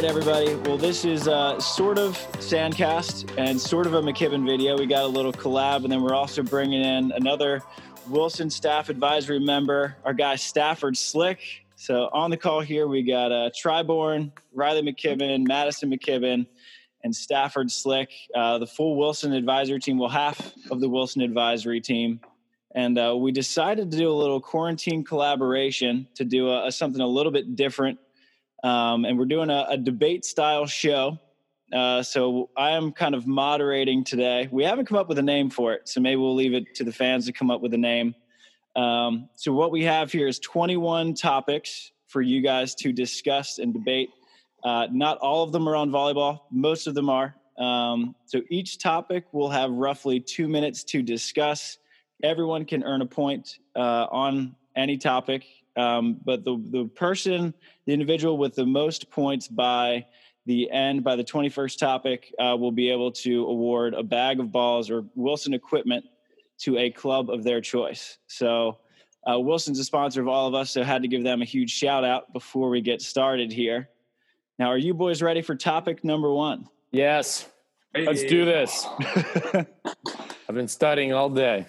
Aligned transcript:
right, 0.00 0.08
everybody. 0.08 0.54
Well, 0.54 0.78
this 0.78 1.04
is 1.04 1.28
uh, 1.28 1.60
sort 1.60 1.98
of 1.98 2.16
Sandcast 2.38 3.34
and 3.36 3.60
sort 3.60 3.86
of 3.86 3.92
a 3.92 4.00
McKibbin 4.00 4.46
video. 4.46 4.78
We 4.78 4.86
got 4.86 5.02
a 5.02 5.06
little 5.06 5.32
collab, 5.32 5.82
and 5.82 5.92
then 5.92 6.00
we're 6.00 6.14
also 6.14 6.42
bringing 6.42 6.80
in 6.80 7.12
another 7.12 7.62
Wilson 8.08 8.48
staff 8.48 8.88
advisory 8.88 9.40
member, 9.40 9.96
our 10.04 10.14
guy 10.14 10.36
Stafford 10.36 10.96
Slick. 10.96 11.40
So 11.76 12.08
on 12.14 12.30
the 12.30 12.38
call 12.38 12.62
here, 12.62 12.88
we 12.88 13.02
got 13.02 13.30
uh, 13.30 13.50
Tri 13.54 13.82
Bourne, 13.82 14.32
Riley 14.54 14.80
McKibbin, 14.80 15.46
Madison 15.46 15.90
McKibbin, 15.90 16.46
and 17.04 17.14
Stafford 17.14 17.70
Slick. 17.70 18.10
Uh, 18.34 18.56
the 18.56 18.66
full 18.66 18.96
Wilson 18.96 19.34
advisory 19.34 19.80
team, 19.80 19.98
well, 19.98 20.08
half 20.08 20.40
of 20.70 20.80
the 20.80 20.88
Wilson 20.88 21.20
advisory 21.20 21.82
team. 21.82 22.20
And 22.74 22.98
uh, 22.98 23.14
we 23.18 23.32
decided 23.32 23.90
to 23.90 23.98
do 23.98 24.10
a 24.10 24.14
little 24.14 24.40
quarantine 24.40 25.04
collaboration 25.04 26.08
to 26.14 26.24
do 26.24 26.48
a, 26.48 26.68
a 26.68 26.72
something 26.72 27.02
a 27.02 27.06
little 27.06 27.32
bit 27.32 27.54
different. 27.54 27.98
Um, 28.62 29.04
and 29.04 29.18
we're 29.18 29.24
doing 29.24 29.50
a, 29.50 29.66
a 29.70 29.76
debate 29.76 30.24
style 30.24 30.66
show. 30.66 31.18
Uh, 31.72 32.02
so 32.02 32.50
I 32.56 32.70
am 32.70 32.92
kind 32.92 33.14
of 33.14 33.26
moderating 33.26 34.04
today. 34.04 34.48
We 34.50 34.64
haven't 34.64 34.86
come 34.86 34.98
up 34.98 35.08
with 35.08 35.18
a 35.18 35.22
name 35.22 35.50
for 35.50 35.72
it, 35.72 35.88
so 35.88 36.00
maybe 36.00 36.16
we'll 36.16 36.34
leave 36.34 36.52
it 36.52 36.74
to 36.76 36.84
the 36.84 36.92
fans 36.92 37.26
to 37.26 37.32
come 37.32 37.50
up 37.50 37.60
with 37.60 37.72
a 37.74 37.78
name. 37.78 38.14
Um, 38.76 39.28
so 39.36 39.52
what 39.52 39.70
we 39.70 39.84
have 39.84 40.10
here 40.12 40.26
is 40.26 40.38
21 40.40 41.14
topics 41.14 41.92
for 42.08 42.22
you 42.22 42.40
guys 42.40 42.74
to 42.76 42.92
discuss 42.92 43.58
and 43.58 43.72
debate. 43.72 44.10
Uh, 44.64 44.88
not 44.90 45.18
all 45.18 45.42
of 45.42 45.52
them 45.52 45.68
are 45.68 45.76
on 45.76 45.90
volleyball. 45.90 46.40
Most 46.50 46.86
of 46.86 46.94
them 46.94 47.08
are. 47.08 47.34
Um, 47.58 48.14
so 48.26 48.40
each 48.50 48.78
topic 48.78 49.26
will 49.32 49.50
have 49.50 49.70
roughly 49.70 50.18
two 50.18 50.48
minutes 50.48 50.82
to 50.84 51.02
discuss. 51.02 51.78
Everyone 52.22 52.64
can 52.64 52.82
earn 52.82 53.02
a 53.02 53.06
point 53.06 53.58
uh, 53.76 54.06
on 54.10 54.56
any 54.76 54.96
topic, 54.96 55.44
um, 55.76 56.20
but 56.24 56.44
the 56.44 56.62
the 56.70 56.84
person, 56.94 57.54
the 57.86 57.92
individual 57.92 58.38
with 58.38 58.54
the 58.54 58.66
most 58.66 59.10
points 59.10 59.48
by 59.48 60.06
the 60.46 60.70
end, 60.70 61.04
by 61.04 61.16
the 61.16 61.24
21st 61.24 61.78
topic, 61.78 62.34
uh, 62.38 62.56
will 62.58 62.72
be 62.72 62.90
able 62.90 63.12
to 63.12 63.46
award 63.46 63.94
a 63.94 64.02
bag 64.02 64.40
of 64.40 64.50
balls 64.50 64.90
or 64.90 65.04
Wilson 65.14 65.54
equipment 65.54 66.04
to 66.58 66.78
a 66.78 66.90
club 66.90 67.30
of 67.30 67.44
their 67.44 67.60
choice. 67.60 68.18
So. 68.26 68.78
Uh, 69.30 69.38
Wilson's 69.38 69.78
a 69.78 69.84
sponsor 69.84 70.22
of 70.22 70.28
all 70.28 70.48
of 70.48 70.54
us, 70.54 70.70
so 70.70 70.82
had 70.82 71.02
to 71.02 71.08
give 71.08 71.22
them 71.22 71.42
a 71.42 71.44
huge 71.44 71.70
shout 71.70 72.04
out 72.04 72.32
before 72.32 72.70
we 72.70 72.80
get 72.80 73.02
started 73.02 73.52
here. 73.52 73.90
Now, 74.58 74.68
are 74.68 74.78
you 74.78 74.94
boys 74.94 75.20
ready 75.20 75.42
for 75.42 75.54
topic 75.54 76.04
number 76.04 76.32
one? 76.32 76.68
Yes. 76.90 77.48
Let's 77.94 78.24
do 78.24 78.44
this. 78.44 78.86
I've 79.54 80.54
been 80.54 80.68
studying 80.68 81.12
all 81.12 81.30
day. 81.30 81.66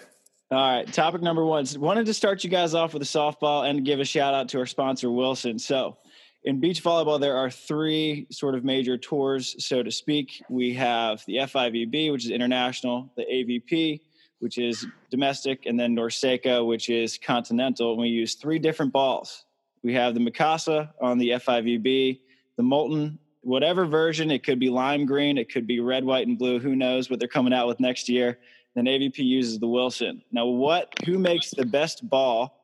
All 0.52 0.58
right. 0.58 0.92
Topic 0.92 1.22
number 1.22 1.46
one. 1.46 1.64
Wanted 1.78 2.04
to 2.04 2.12
start 2.12 2.44
you 2.44 2.50
guys 2.50 2.74
off 2.74 2.92
with 2.92 3.00
a 3.00 3.06
softball 3.06 3.66
and 3.66 3.86
give 3.86 4.00
a 4.00 4.04
shout 4.04 4.34
out 4.34 4.50
to 4.50 4.58
our 4.58 4.66
sponsor, 4.66 5.10
Wilson. 5.10 5.58
So, 5.58 5.96
in 6.44 6.60
beach 6.60 6.84
volleyball, 6.84 7.18
there 7.18 7.38
are 7.38 7.50
three 7.50 8.26
sort 8.30 8.54
of 8.54 8.62
major 8.62 8.98
tours, 8.98 9.56
so 9.64 9.82
to 9.82 9.90
speak. 9.90 10.42
We 10.50 10.74
have 10.74 11.24
the 11.26 11.36
FIVB, 11.36 12.12
which 12.12 12.26
is 12.26 12.30
international, 12.30 13.10
the 13.16 13.22
AVP, 13.22 14.00
which 14.40 14.58
is 14.58 14.86
domestic, 15.10 15.64
and 15.64 15.80
then 15.80 15.96
NORCECA, 15.96 16.66
which 16.66 16.90
is 16.90 17.16
continental. 17.16 17.92
And 17.92 18.02
we 18.02 18.08
use 18.08 18.34
three 18.34 18.58
different 18.58 18.92
balls. 18.92 19.46
We 19.82 19.94
have 19.94 20.12
the 20.12 20.20
Mikasa 20.20 20.90
on 21.00 21.16
the 21.16 21.30
FIVB, 21.30 22.20
the 22.58 22.62
Molten, 22.62 23.18
whatever 23.40 23.86
version. 23.86 24.30
It 24.30 24.44
could 24.44 24.60
be 24.60 24.68
lime 24.68 25.06
green, 25.06 25.38
it 25.38 25.50
could 25.50 25.66
be 25.66 25.80
red, 25.80 26.04
white, 26.04 26.26
and 26.26 26.38
blue. 26.38 26.58
Who 26.58 26.76
knows 26.76 27.08
what 27.08 27.20
they're 27.20 27.26
coming 27.26 27.54
out 27.54 27.68
with 27.68 27.80
next 27.80 28.10
year? 28.10 28.38
Then 28.74 28.84
AVP 28.86 29.18
uses 29.18 29.58
the 29.58 29.66
Wilson. 29.68 30.22
Now, 30.32 30.46
what? 30.46 30.92
Who 31.04 31.18
makes 31.18 31.50
the 31.50 31.66
best 31.66 32.08
ball 32.08 32.58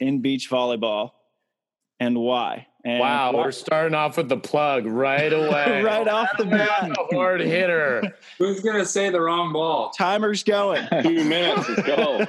in 0.00 0.20
beach 0.20 0.50
volleyball, 0.50 1.12
and 2.00 2.16
why? 2.18 2.66
And 2.84 2.98
wow, 2.98 3.32
we're 3.32 3.52
starting 3.52 3.94
off 3.94 4.16
with 4.16 4.28
the 4.28 4.36
plug 4.38 4.86
right 4.86 5.32
away. 5.32 5.82
right 5.82 6.08
off 6.08 6.30
the 6.36 6.44
bat. 6.46 6.90
hard 7.12 7.40
hitter. 7.40 8.16
Who's 8.38 8.60
gonna 8.60 8.84
say 8.84 9.10
the 9.10 9.20
wrong 9.20 9.52
ball? 9.52 9.92
Timer's 9.96 10.42
going. 10.42 10.86
Two 11.02 11.22
minutes. 11.24 11.68
Go. 11.86 12.26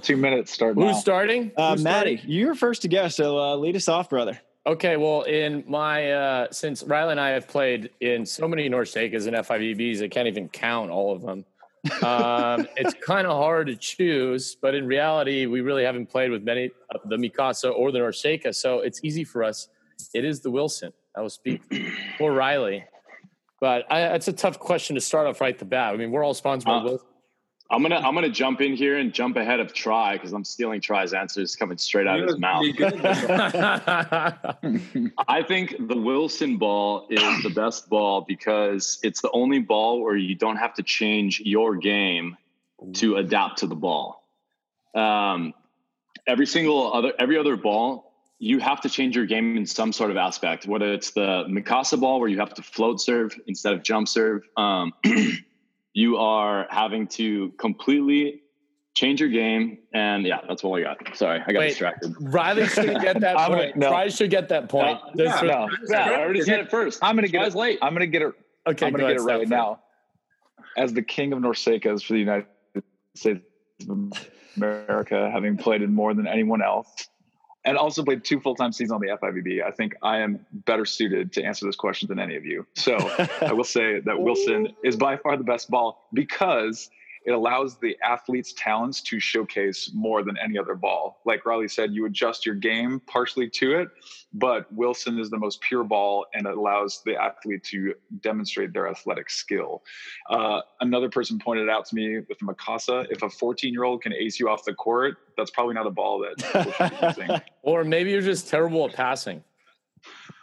Two 0.00 0.16
minutes 0.16 0.50
start 0.50 0.74
Who's 0.74 0.84
now. 0.86 0.92
starting? 0.94 1.52
Uh, 1.56 1.72
Who's 1.74 1.84
Maddie, 1.84 2.16
starting? 2.16 2.34
you're 2.34 2.54
first 2.56 2.82
to 2.82 2.88
go, 2.88 3.06
so 3.08 3.38
uh, 3.38 3.54
lead 3.56 3.76
us 3.76 3.86
off, 3.88 4.10
brother. 4.10 4.40
Okay, 4.66 4.96
well, 4.96 5.22
in 5.22 5.62
my 5.68 6.10
uh, 6.12 6.46
since 6.50 6.82
Riley 6.82 7.12
and 7.12 7.20
I 7.20 7.30
have 7.30 7.46
played 7.46 7.90
in 8.00 8.26
so 8.26 8.48
many 8.48 8.68
North 8.68 8.88
NORCECAs 8.94 9.26
and 9.28 9.36
FIVBs, 9.36 10.02
I 10.02 10.08
can't 10.08 10.26
even 10.28 10.48
count 10.48 10.90
all 10.90 11.12
of 11.14 11.22
them. 11.22 11.44
Um, 12.02 12.66
it's 12.76 12.94
kind 13.04 13.26
of 13.26 13.36
hard 13.36 13.66
to 13.66 13.76
choose, 13.76 14.56
but 14.60 14.74
in 14.74 14.86
reality, 14.86 15.46
we 15.46 15.60
really 15.60 15.84
haven't 15.84 16.06
played 16.06 16.30
with 16.30 16.42
many 16.44 16.70
of 16.94 17.00
the 17.08 17.16
Mikasa 17.16 17.72
or 17.74 17.90
the 17.90 17.98
NORCECA, 17.98 18.54
so 18.54 18.80
it's 18.80 19.00
easy 19.02 19.24
for 19.24 19.42
us. 19.42 19.68
It 20.14 20.24
is 20.24 20.40
the 20.40 20.50
Wilson. 20.50 20.92
I 21.16 21.20
will 21.20 21.30
speak 21.30 21.60
for 22.18 22.32
Riley, 22.32 22.84
but 23.60 23.90
I, 23.90 24.14
it's 24.14 24.28
a 24.28 24.32
tough 24.32 24.58
question 24.58 24.94
to 24.94 25.00
start 25.00 25.26
off 25.26 25.40
right 25.40 25.58
the 25.58 25.64
bat. 25.64 25.94
I 25.94 25.96
mean, 25.96 26.10
we're 26.10 26.24
all 26.24 26.34
sponsored 26.34 26.66
by 26.66 26.76
Uh, 26.76 26.84
Wilson. 26.84 27.06
I'm 27.72 27.80
gonna 27.80 27.96
I'm 27.96 28.14
gonna 28.14 28.28
jump 28.28 28.60
in 28.60 28.76
here 28.76 28.98
and 28.98 29.14
jump 29.14 29.38
ahead 29.38 29.58
of 29.58 29.72
Tri 29.72 30.12
because 30.12 30.34
I'm 30.34 30.44
stealing 30.44 30.82
Tri's 30.82 31.14
answers 31.14 31.56
coming 31.56 31.78
straight 31.78 32.06
out 32.06 32.20
of 32.20 32.28
his 32.28 32.38
mouth. 32.38 32.66
I 35.26 35.42
think 35.42 35.88
the 35.88 35.96
Wilson 35.96 36.58
ball 36.58 37.06
is 37.08 37.42
the 37.42 37.48
best 37.48 37.88
ball 37.88 38.26
because 38.28 38.98
it's 39.02 39.22
the 39.22 39.30
only 39.30 39.58
ball 39.58 40.02
where 40.02 40.16
you 40.16 40.34
don't 40.34 40.56
have 40.56 40.74
to 40.74 40.82
change 40.82 41.40
your 41.40 41.76
game 41.76 42.36
to 42.94 43.16
adapt 43.16 43.60
to 43.60 43.66
the 43.66 43.74
ball. 43.74 44.22
Um, 44.94 45.54
every 46.26 46.46
single 46.46 46.92
other 46.92 47.14
every 47.18 47.38
other 47.38 47.56
ball, 47.56 48.12
you 48.38 48.58
have 48.58 48.82
to 48.82 48.90
change 48.90 49.16
your 49.16 49.24
game 49.24 49.56
in 49.56 49.64
some 49.64 49.94
sort 49.94 50.10
of 50.10 50.18
aspect. 50.18 50.66
Whether 50.66 50.92
it's 50.92 51.12
the 51.12 51.46
Mikasa 51.48 51.98
ball 51.98 52.20
where 52.20 52.28
you 52.28 52.38
have 52.38 52.52
to 52.52 52.62
float 52.62 53.00
serve 53.00 53.34
instead 53.46 53.72
of 53.72 53.82
jump 53.82 54.08
serve, 54.08 54.42
um, 54.58 54.92
you 55.94 56.16
are 56.16 56.66
having 56.70 57.06
to 57.06 57.50
completely 57.58 58.42
change 58.94 59.20
your 59.20 59.28
game. 59.30 59.78
And 59.94 60.24
yeah, 60.26 60.40
that's 60.48 60.64
all 60.64 60.76
I 60.76 60.82
got. 60.82 61.16
Sorry, 61.16 61.40
I 61.46 61.52
got 61.52 61.58
Wait. 61.60 61.68
distracted. 61.70 62.14
Riley 62.20 62.66
should 62.66 63.00
get 63.00 63.20
that 63.20 63.36
point. 63.36 63.50
gonna- 63.50 63.72
no. 63.76 63.88
Tri 63.88 64.08
should 64.08 64.30
get 64.30 64.48
that 64.50 64.68
point. 64.68 64.98
This 65.14 65.28
yeah, 65.42 65.42
was- 65.64 65.70
No, 65.88 65.96
Yeah, 65.96 66.10
I 66.10 66.20
already 66.20 66.42
said 66.42 66.60
it 66.60 66.70
first. 66.70 66.98
I'm 67.02 67.14
gonna 67.16 67.28
get 67.28 67.46
it. 67.46 67.54
late. 67.54 67.78
I'm 67.82 67.92
gonna 67.94 68.06
get 68.06 68.22
it. 68.22 68.32
okay, 68.66 68.86
I'm 68.86 68.92
gonna 68.92 69.04
get 69.04 69.16
ahead, 69.20 69.36
it 69.36 69.38
right 69.38 69.48
now. 69.48 69.80
As 70.76 70.92
the 70.92 71.02
king 71.02 71.32
of 71.32 71.38
NORCECAs 71.40 72.02
for 72.04 72.14
the 72.14 72.18
United 72.20 72.46
States 73.14 73.40
of 73.88 74.12
America, 74.56 75.30
having 75.30 75.56
played 75.58 75.82
in 75.82 75.94
more 75.94 76.14
than 76.14 76.26
anyone 76.26 76.62
else, 76.62 77.08
and 77.64 77.76
also 77.76 78.02
played 78.02 78.24
two 78.24 78.40
full 78.40 78.54
time 78.54 78.72
seasons 78.72 78.92
on 78.92 79.00
the 79.00 79.08
FIVB, 79.08 79.62
I 79.64 79.70
think 79.70 79.94
I 80.02 80.18
am 80.18 80.44
better 80.52 80.84
suited 80.84 81.32
to 81.34 81.42
answer 81.44 81.66
this 81.66 81.76
question 81.76 82.08
than 82.08 82.18
any 82.18 82.36
of 82.36 82.44
you. 82.44 82.66
So 82.74 82.96
I 83.40 83.52
will 83.52 83.64
say 83.64 84.00
that 84.00 84.20
Wilson 84.20 84.74
is 84.82 84.96
by 84.96 85.16
far 85.16 85.36
the 85.36 85.44
best 85.44 85.70
ball 85.70 86.04
because 86.12 86.90
it 87.24 87.32
allows 87.32 87.78
the 87.78 87.96
athlete's 88.04 88.52
talents 88.54 89.00
to 89.02 89.20
showcase 89.20 89.90
more 89.94 90.22
than 90.22 90.36
any 90.38 90.58
other 90.58 90.74
ball. 90.74 91.20
Like 91.24 91.46
Riley 91.46 91.68
said, 91.68 91.92
you 91.92 92.06
adjust 92.06 92.44
your 92.44 92.54
game 92.54 93.00
partially 93.06 93.48
to 93.50 93.78
it, 93.78 93.88
but 94.32 94.72
Wilson 94.72 95.18
is 95.18 95.30
the 95.30 95.38
most 95.38 95.60
pure 95.60 95.84
ball 95.84 96.26
and 96.34 96.46
it 96.46 96.56
allows 96.56 97.02
the 97.04 97.14
athlete 97.14 97.62
to 97.64 97.94
demonstrate 98.20 98.72
their 98.72 98.88
athletic 98.88 99.30
skill. 99.30 99.82
Uh, 100.30 100.60
another 100.80 101.08
person 101.08 101.38
pointed 101.38 101.68
out 101.68 101.86
to 101.86 101.94
me 101.94 102.18
with 102.28 102.38
the 102.38 102.46
Mikasa, 102.46 103.06
if 103.10 103.22
a 103.22 103.30
14 103.30 103.72
year 103.72 103.84
old 103.84 104.02
can 104.02 104.12
ace 104.12 104.40
you 104.40 104.48
off 104.48 104.64
the 104.64 104.74
court, 104.74 105.16
that's 105.36 105.50
probably 105.50 105.74
not 105.74 105.86
a 105.86 105.90
ball 105.90 106.18
that 106.20 106.38
people 106.38 106.72
should 106.72 107.00
be 107.00 107.06
using. 107.06 107.40
Or 107.64 107.84
maybe 107.84 108.10
you're 108.10 108.22
just 108.22 108.48
terrible 108.48 108.88
at 108.88 108.94
passing. 108.94 109.44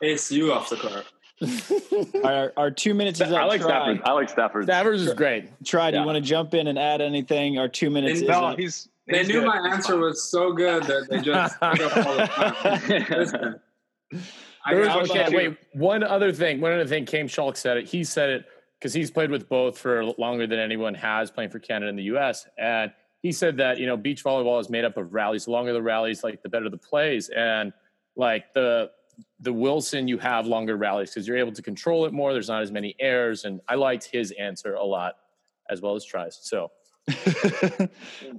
Ace 0.01 0.31
you 0.31 0.53
off 0.53 0.69
the 0.69 0.77
court. 0.77 1.05
our, 2.23 2.53
our 2.57 2.71
two 2.71 2.93
minutes 2.93 3.21
is 3.21 3.31
up. 3.31 3.39
I 3.41 3.45
like 3.45 3.61
Tri. 3.61 3.69
Stafford. 3.69 4.01
I 4.05 4.11
like 4.11 4.29
Stafford. 4.29 4.63
Stafford's 4.65 5.01
is 5.03 5.13
great. 5.13 5.49
Tri. 5.63 5.91
Do 5.91 5.97
you 5.97 6.05
want 6.05 6.15
to 6.17 6.21
jump 6.21 6.53
in 6.53 6.67
and 6.67 6.77
add 6.77 7.01
anything? 7.01 7.57
Our 7.57 7.67
two 7.67 7.89
minutes 7.89 8.21
is 8.21 8.27
No, 8.27 8.41
No, 8.41 8.47
up. 8.47 8.59
he's. 8.59 8.89
They 9.07 9.19
he's 9.19 9.27
knew 9.29 9.41
good. 9.41 9.47
my 9.47 9.69
answer 9.71 9.97
was 9.97 10.29
so 10.29 10.51
good 10.53 10.83
that 10.83 11.07
they 11.09 11.21
just 11.21 11.55
up 11.61 11.79
all 11.79 12.15
the 12.15 13.59
time. 14.11 14.19
I 14.65 14.75
was- 14.75 15.09
okay, 15.09 15.35
wait. 15.35 15.57
One 15.73 16.03
other 16.03 16.31
thing. 16.31 16.61
One 16.61 16.73
other 16.73 16.85
thing. 16.85 17.07
Chaim 17.09 17.27
Schalk 17.27 17.55
said 17.57 17.77
it. 17.77 17.87
He 17.87 18.03
said 18.03 18.29
it 18.29 18.45
because 18.79 18.93
he's 18.93 19.09
played 19.09 19.31
with 19.31 19.49
both 19.49 19.77
for 19.77 20.03
longer 20.17 20.45
than 20.47 20.59
anyone 20.59 20.93
has 20.95 21.31
playing 21.31 21.49
for 21.49 21.59
Canada 21.59 21.89
and 21.89 21.97
the 21.97 22.03
U.S. 22.03 22.47
And 22.57 22.91
he 23.21 23.31
said 23.31 23.57
that 23.57 23.79
you 23.79 23.87
know 23.87 23.97
beach 23.97 24.23
volleyball 24.23 24.59
is 24.59 24.69
made 24.69 24.85
up 24.85 24.97
of 24.97 25.13
rallies. 25.13 25.45
The 25.45 25.51
longer 25.51 25.73
the 25.73 25.81
rallies, 25.81 26.23
like 26.23 26.43
the 26.43 26.49
better 26.49 26.69
the 26.69 26.77
plays. 26.77 27.29
And 27.29 27.73
like 28.15 28.53
the 28.53 28.91
the 29.39 29.53
Wilson, 29.53 30.07
you 30.07 30.17
have 30.17 30.47
longer 30.47 30.75
rallies 30.75 31.11
because 31.11 31.27
you're 31.27 31.37
able 31.37 31.53
to 31.53 31.61
control 31.61 32.05
it 32.05 32.13
more. 32.13 32.33
There's 32.33 32.49
not 32.49 32.61
as 32.61 32.71
many 32.71 32.95
errors. 32.99 33.45
And 33.45 33.61
I 33.67 33.75
liked 33.75 34.05
his 34.05 34.31
answer 34.31 34.73
a 34.73 34.83
lot, 34.83 35.15
as 35.69 35.81
well 35.81 35.95
as 35.95 36.03
tries. 36.03 36.39
So 36.41 36.71
All 37.09 37.87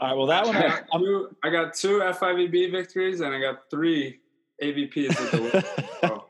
right. 0.01 0.17
Well, 0.17 0.27
that 0.27 0.47
one. 0.47 0.57
I 0.57 0.61
I, 0.61 0.69
got, 0.69 0.87
two, 0.99 1.37
I 1.43 1.51
got 1.51 1.75
two 1.75 2.01
FIVB 2.01 2.71
victories 2.71 3.21
and 3.21 3.35
I 3.35 3.41
got 3.41 3.71
three 3.71 4.21
AVPs 4.63 5.09
with 5.21 5.31
the 5.31 5.41
Wilson. 5.41 5.85
So 6.01 6.25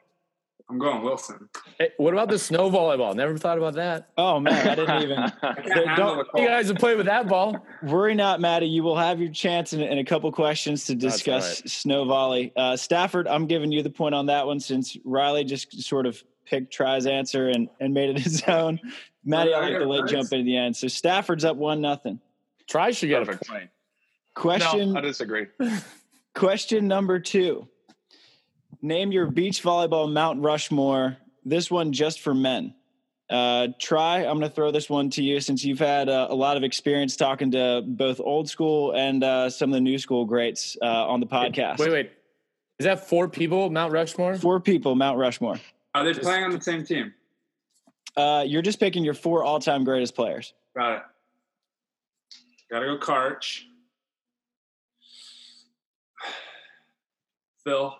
I'm 0.70 0.78
going 0.78 1.02
Wilson. 1.02 1.48
Hey, 1.78 1.90
what 1.96 2.14
about 2.14 2.28
the 2.28 2.38
snow 2.38 2.70
volleyball? 2.70 3.12
Never 3.16 3.36
thought 3.36 3.58
about 3.58 3.74
that. 3.74 4.10
oh 4.16 4.38
man, 4.38 4.68
I 4.68 4.74
didn't 4.76 5.02
even. 5.02 5.18
I 5.42 5.94
Don't- 5.96 6.28
You 6.36 6.46
guys 6.46 6.68
have 6.68 6.76
played 6.76 6.96
with 6.96 7.06
that 7.06 7.26
ball. 7.28 7.66
Worry 7.82 8.14
not, 8.14 8.40
Maddie. 8.40 8.66
You 8.68 8.84
will 8.84 8.96
have 8.96 9.20
your 9.20 9.32
chance 9.32 9.72
in, 9.72 9.80
in 9.80 9.98
a 9.98 10.04
couple 10.04 10.30
questions 10.30 10.84
to 10.86 10.94
discuss 10.94 11.60
right. 11.60 11.68
snow 11.70 12.04
volley. 12.04 12.52
Uh, 12.56 12.76
Stafford, 12.76 13.26
I'm 13.26 13.46
giving 13.46 13.72
you 13.72 13.82
the 13.82 13.90
point 13.90 14.14
on 14.14 14.26
that 14.26 14.46
one 14.46 14.60
since 14.60 14.96
Riley 15.04 15.42
just 15.42 15.82
sort 15.82 16.06
of 16.06 16.22
picked 16.46 16.72
Tri's 16.72 17.06
answer 17.06 17.48
and, 17.48 17.68
and 17.80 17.92
made 17.92 18.10
it 18.10 18.18
his 18.20 18.42
own. 18.48 18.78
Maddie, 19.24 19.52
I 19.52 19.60
like 19.70 19.78
the 19.78 19.86
late 19.86 20.06
jump 20.06 20.32
in 20.32 20.44
the 20.46 20.56
end. 20.56 20.76
So 20.76 20.86
Stafford's 20.86 21.44
up 21.44 21.56
one 21.56 21.80
nothing. 21.80 22.20
Tri 22.68 22.92
should 22.92 23.08
get 23.08 23.24
Perfect. 23.26 23.48
a 23.48 23.52
point. 23.52 23.70
Question 24.34 24.92
No, 24.92 25.00
I 25.00 25.02
disagree. 25.02 25.46
question 26.34 26.86
number 26.86 27.18
two. 27.18 27.66
Name 28.82 29.12
your 29.12 29.26
beach 29.26 29.62
volleyball 29.62 30.10
Mount 30.10 30.40
Rushmore. 30.42 31.16
This 31.44 31.70
one 31.70 31.92
just 31.92 32.20
for 32.20 32.34
men. 32.34 32.74
Uh, 33.28 33.68
try. 33.78 34.18
I'm 34.18 34.38
going 34.38 34.48
to 34.48 34.54
throw 34.54 34.70
this 34.72 34.88
one 34.90 35.10
to 35.10 35.22
you 35.22 35.40
since 35.40 35.64
you've 35.64 35.78
had 35.78 36.08
uh, 36.08 36.26
a 36.30 36.34
lot 36.34 36.56
of 36.56 36.64
experience 36.64 37.14
talking 37.16 37.50
to 37.52 37.82
both 37.86 38.18
old 38.20 38.48
school 38.48 38.92
and 38.92 39.22
uh, 39.22 39.48
some 39.48 39.70
of 39.70 39.74
the 39.74 39.80
new 39.80 39.98
school 39.98 40.24
greats 40.24 40.76
uh, 40.82 41.06
on 41.08 41.20
the 41.20 41.26
podcast. 41.26 41.78
Wait, 41.78 41.90
wait. 41.92 42.10
Is 42.78 42.86
that 42.86 43.06
four 43.08 43.28
people, 43.28 43.70
Mount 43.70 43.92
Rushmore? 43.92 44.36
Four 44.36 44.58
people, 44.58 44.94
Mount 44.94 45.18
Rushmore. 45.18 45.60
Are 45.94 46.04
they 46.04 46.12
Just- 46.12 46.22
playing 46.22 46.44
on 46.44 46.50
the 46.50 46.60
same 46.60 46.84
team? 46.84 47.12
Uh, 48.16 48.42
you're 48.44 48.62
just 48.62 48.80
picking 48.80 49.04
your 49.04 49.14
four 49.14 49.44
all-time 49.44 49.84
greatest 49.84 50.16
players. 50.16 50.52
Got 50.76 50.96
it. 50.96 51.02
Gotta 52.70 52.86
go 52.86 52.98
Karch. 52.98 53.60
Phil. 57.64 57.94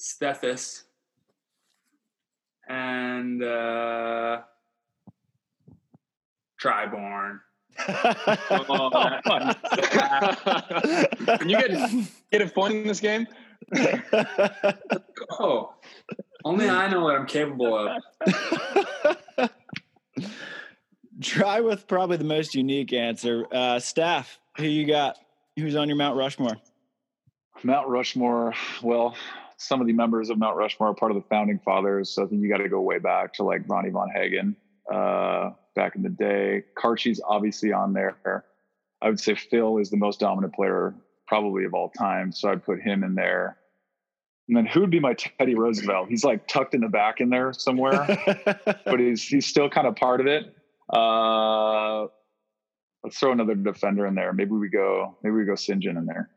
Steffes. 0.00 0.84
And 2.68 3.42
uh 3.42 4.40
Tri 6.58 6.86
Bourne. 6.86 7.40
Can 11.38 11.48
you 11.48 11.58
get 11.58 11.70
get 12.32 12.42
a 12.42 12.48
point 12.52 12.74
in 12.74 12.86
this 12.86 13.00
game? 13.00 13.26
Oh. 15.38 15.74
Only 16.44 16.68
I 16.68 16.88
know 16.90 17.02
what 17.02 17.16
I'm 17.16 17.26
capable 17.26 17.76
of. 17.76 19.50
Tri 21.20 21.60
with 21.60 21.86
probably 21.86 22.16
the 22.16 22.24
most 22.24 22.54
unique 22.54 22.94
answer. 22.94 23.46
Uh, 23.52 23.78
staff, 23.78 24.38
who 24.56 24.64
you 24.64 24.86
got? 24.86 25.18
Who's 25.56 25.76
on 25.76 25.86
your 25.88 25.96
Mount 25.96 26.16
Rushmore? 26.16 26.56
Mount 27.62 27.88
Rushmore. 27.88 28.54
Well, 28.82 29.14
some 29.60 29.82
of 29.82 29.86
the 29.86 29.92
members 29.92 30.30
of 30.30 30.38
Mount 30.38 30.56
Rushmore 30.56 30.88
are 30.88 30.94
part 30.94 31.12
of 31.12 31.16
the 31.16 31.28
founding 31.28 31.58
fathers. 31.58 32.08
So 32.08 32.24
I 32.24 32.26
think 32.26 32.40
you 32.40 32.48
got 32.48 32.58
to 32.58 32.68
go 32.68 32.80
way 32.80 32.98
back 32.98 33.34
to 33.34 33.44
like 33.44 33.68
Ronnie 33.68 33.90
Von 33.90 34.08
Hagen 34.08 34.56
uh, 34.90 35.50
back 35.76 35.96
in 35.96 36.02
the 36.02 36.08
day. 36.08 36.64
Karchi's 36.82 37.20
obviously 37.22 37.70
on 37.70 37.92
there. 37.92 38.46
I 39.02 39.08
would 39.10 39.20
say 39.20 39.34
Phil 39.34 39.76
is 39.76 39.90
the 39.90 39.98
most 39.98 40.18
dominant 40.18 40.54
player 40.54 40.94
probably 41.28 41.64
of 41.64 41.74
all 41.74 41.90
time. 41.90 42.32
So 42.32 42.50
I'd 42.50 42.64
put 42.64 42.80
him 42.80 43.04
in 43.04 43.14
there. 43.14 43.58
And 44.48 44.56
then 44.56 44.64
who 44.64 44.80
would 44.80 44.90
be 44.90 44.98
my 44.98 45.12
Teddy 45.12 45.54
Roosevelt? 45.54 46.08
He's 46.08 46.24
like 46.24 46.48
tucked 46.48 46.74
in 46.74 46.80
the 46.80 46.88
back 46.88 47.20
in 47.20 47.28
there 47.28 47.52
somewhere, 47.52 48.18
but 48.64 48.98
he's 48.98 49.22
he's 49.22 49.46
still 49.46 49.68
kind 49.68 49.86
of 49.86 49.94
part 49.94 50.20
of 50.20 50.26
it. 50.26 50.56
Uh, 50.92 52.06
let's 53.04 53.18
throw 53.18 53.30
another 53.30 53.54
defender 53.54 54.06
in 54.06 54.14
there. 54.14 54.32
Maybe 54.32 54.52
we 54.52 54.70
go. 54.70 55.18
Maybe 55.22 55.36
we 55.36 55.44
go 55.44 55.52
Sinjin 55.52 55.98
in 55.98 56.06
there. 56.06 56.30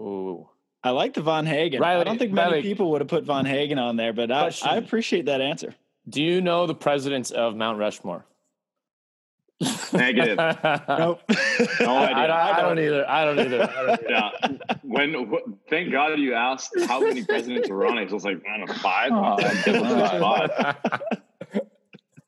Ooh. 0.00 0.48
I 0.86 0.90
like 0.90 1.14
the 1.14 1.20
Von 1.20 1.46
Hagen. 1.46 1.82
I 1.82 2.04
don't 2.04 2.16
think 2.16 2.32
many 2.32 2.50
Riley- 2.52 2.62
people 2.62 2.92
would 2.92 3.00
have 3.00 3.08
put 3.08 3.24
Von 3.24 3.44
Hagen 3.44 3.78
on 3.78 3.96
there, 3.96 4.12
but 4.12 4.30
I, 4.30 4.52
I 4.62 4.76
appreciate 4.76 5.26
that 5.26 5.40
answer. 5.40 5.74
Do 6.08 6.22
you 6.22 6.40
know 6.40 6.66
the 6.66 6.76
presidents 6.76 7.32
of 7.32 7.56
Mount 7.56 7.78
Rushmore? 7.78 8.24
Negative. 9.92 10.36
Nope. 10.88 11.22
No 11.80 11.96
I, 11.96 12.04
idea. 12.04 12.22
I 12.22 12.26
don't, 12.26 12.30
I 12.30 12.60
don't 12.62 12.78
either. 12.78 13.08
I 13.10 13.24
don't 13.24 13.40
either. 13.40 13.62
I 13.62 13.82
don't 13.86 13.90
either. 13.90 14.06
Yeah. 14.08 14.76
When 14.82 15.30
wh- 15.32 15.68
thank 15.68 15.90
God 15.90 16.18
you 16.20 16.34
asked 16.34 16.70
how 16.86 17.00
many 17.00 17.24
presidents 17.24 17.68
were 17.68 17.86
on 17.86 17.98
it. 17.98 18.08
I 18.10 18.14
was 18.14 18.24
like, 18.24 18.40
I 18.48 18.58
don't 18.58 18.68
know, 18.68 18.74
five. 18.74 19.10
Oh, 19.12 19.22
I 19.24 19.40
guess 19.40 19.66
it's 19.66 20.10
five. 20.22 21.00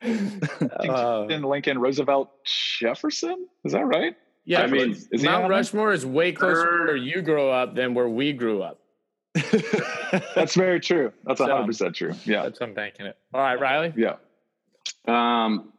Uh, 0.01 1.27
in 1.29 1.43
Lincoln, 1.43 1.77
Roosevelt 1.77 2.31
Jefferson. 2.79 3.47
Is 3.65 3.73
that 3.73 3.83
right? 3.85 4.15
Yeah, 4.49 4.63
I 4.63 4.67
mean, 4.67 4.97
Mount? 5.21 5.47
Rushmore 5.47 5.93
is 5.93 6.03
way 6.05 6.31
closer 6.31 6.63
to 6.79 6.83
where 6.85 6.95
you 6.95 7.21
grow 7.21 7.51
up 7.51 7.75
than 7.75 7.93
where 7.93 8.09
we 8.09 8.33
grew 8.33 8.63
up. 8.63 8.79
That's 10.35 10.55
very 10.55 10.79
true. 10.79 11.13
That's 11.23 11.37
So- 11.37 11.45
hundred 11.47 11.67
percent 11.67 11.95
true. 11.95 12.13
Yeah, 12.25 12.41
That's 12.43 12.59
what 12.59 12.69
I'm 12.69 12.73
banking 12.75 13.05
it. 13.05 13.15
All 13.31 13.41
right, 13.41 13.59
Riley. 13.59 13.93
yeah. 13.95 14.15
Um, 15.07 15.71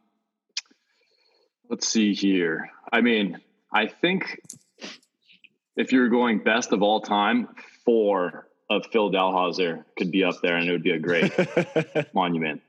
let's 1.69 1.85
see 1.87 2.13
here. 2.13 2.69
I 2.93 3.01
mean, 3.01 3.39
I 3.73 3.87
think 3.87 4.39
if 5.75 5.91
you're 5.91 6.07
going 6.07 6.39
best 6.39 6.71
of 6.71 6.81
all 6.81 7.01
time, 7.01 7.49
four 7.85 8.47
of 8.69 8.85
Phil 8.93 9.11
Dalhausser 9.11 9.83
could 9.97 10.11
be 10.11 10.23
up 10.23 10.35
there, 10.41 10.55
and 10.55 10.67
it 10.67 10.71
would 10.71 10.83
be 10.83 10.91
a 10.91 10.99
great 10.99 11.33
monument. 12.13 12.61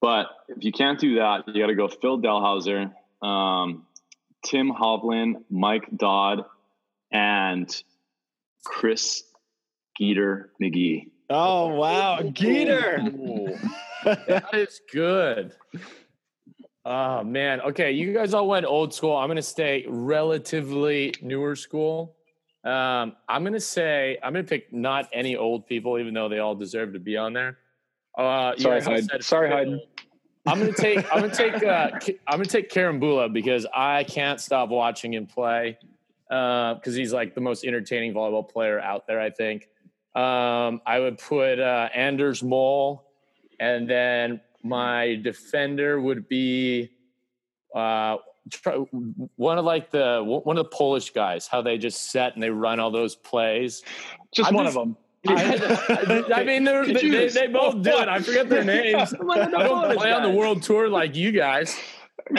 But 0.00 0.26
if 0.48 0.62
you 0.64 0.70
can't 0.70 1.00
do 1.00 1.16
that, 1.16 1.48
you 1.48 1.60
got 1.60 1.66
to 1.66 1.74
go 1.74 1.88
Phil 1.88 2.20
Dalhausser, 2.20 2.92
um, 3.20 3.84
Tim 4.44 4.72
Hovland, 4.72 5.44
Mike 5.50 5.86
Dodd, 5.96 6.44
and 7.12 7.82
Chris 8.64 9.24
Geeter 10.00 10.46
McGee. 10.62 11.10
oh 11.28 11.68
wow, 11.68 12.18
Geeter. 12.20 13.58
That 14.04 14.54
is 14.54 14.80
good. 14.92 15.52
Oh 16.84 17.22
man. 17.22 17.60
Okay, 17.60 17.92
you 17.92 18.14
guys 18.14 18.32
all 18.32 18.48
went 18.48 18.64
old 18.64 18.94
school. 18.94 19.14
I'm 19.16 19.28
gonna 19.28 19.42
stay 19.42 19.84
relatively 19.86 21.12
newer 21.20 21.54
school. 21.54 22.16
Um, 22.64 23.16
I'm 23.28 23.44
gonna 23.44 23.60
say 23.60 24.18
I'm 24.22 24.32
gonna 24.32 24.44
pick 24.44 24.72
not 24.72 25.08
any 25.12 25.36
old 25.36 25.66
people, 25.66 25.98
even 25.98 26.14
though 26.14 26.28
they 26.28 26.38
all 26.38 26.54
deserve 26.54 26.94
to 26.94 26.98
be 26.98 27.16
on 27.16 27.32
there. 27.34 27.58
Uh, 28.16 28.56
Sorry, 28.56 28.80
guys 28.80 28.86
Hyde. 28.86 29.04
said 29.10 29.24
Sorry, 29.24 29.50
Hyde. 29.50 29.78
I'm 30.50 30.58
gonna 30.58 30.72
take 30.72 30.98
I'm 31.14 31.20
gonna 31.20 31.34
take 31.34 31.62
uh, 31.64 31.90
I'm 32.26 32.38
gonna 32.38 32.44
take 32.44 32.70
Carambula 32.70 33.32
because 33.32 33.66
I 33.74 34.04
can't 34.04 34.40
stop 34.40 34.68
watching 34.68 35.14
him 35.14 35.26
play 35.26 35.78
because 36.28 36.94
he's 36.94 37.12
like 37.12 37.34
the 37.34 37.40
most 37.40 37.64
entertaining 37.64 38.12
volleyball 38.14 38.48
player 38.48 38.80
out 38.80 39.06
there. 39.06 39.20
I 39.20 39.30
think. 39.30 39.68
Um, 40.14 40.80
I 40.86 40.98
would 40.98 41.18
put 41.18 41.60
uh, 41.60 41.88
Anders 41.94 42.42
Mol, 42.42 43.04
and 43.60 43.88
then 43.88 44.40
my 44.64 45.20
defender 45.22 46.00
would 46.00 46.28
be 46.28 46.90
uh, 47.74 48.16
one 49.36 49.58
of 49.58 49.64
like 49.64 49.90
the 49.90 50.20
one 50.24 50.58
of 50.58 50.64
the 50.64 50.70
Polish 50.76 51.10
guys. 51.10 51.46
How 51.46 51.62
they 51.62 51.78
just 51.78 52.10
set 52.10 52.34
and 52.34 52.42
they 52.42 52.50
run 52.50 52.80
all 52.80 52.90
those 52.90 53.14
plays. 53.14 53.82
Just 54.34 54.48
I'm 54.48 54.54
one 54.54 54.64
just- 54.66 54.76
of 54.76 54.82
them. 54.84 54.96
I, 55.28 56.24
I 56.34 56.44
mean, 56.44 56.64
they're, 56.64 56.84
they, 56.86 56.92
they, 57.10 57.28
they 57.28 57.46
both 57.46 57.82
do 57.82 57.90
it. 57.98 58.08
I 58.08 58.20
forget 58.20 58.48
their 58.48 58.64
names. 58.64 59.12
I 59.30 59.46
don't 59.50 59.96
play 59.98 60.12
on 60.12 60.22
the 60.22 60.30
world 60.30 60.62
tour 60.62 60.88
like 60.88 61.14
you 61.14 61.30
guys, 61.32 61.76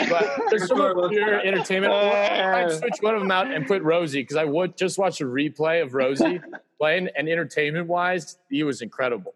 but 0.08 0.30
there's 0.50 0.66
some 0.68 1.08
pure 1.10 1.40
entertainment. 1.40 1.92
I'd 1.92 2.72
switch 2.72 2.94
one 3.00 3.14
of 3.14 3.20
them 3.20 3.30
out 3.30 3.50
and 3.52 3.66
put 3.66 3.82
Rosie 3.82 4.22
because 4.22 4.36
I 4.36 4.44
would 4.44 4.76
just 4.76 4.98
watch 4.98 5.20
a 5.20 5.24
replay 5.24 5.82
of 5.82 5.94
Rosie 5.94 6.40
playing, 6.78 7.08
and 7.16 7.28
entertainment 7.28 7.86
wise, 7.86 8.38
he 8.50 8.64
was 8.64 8.82
incredible. 8.82 9.34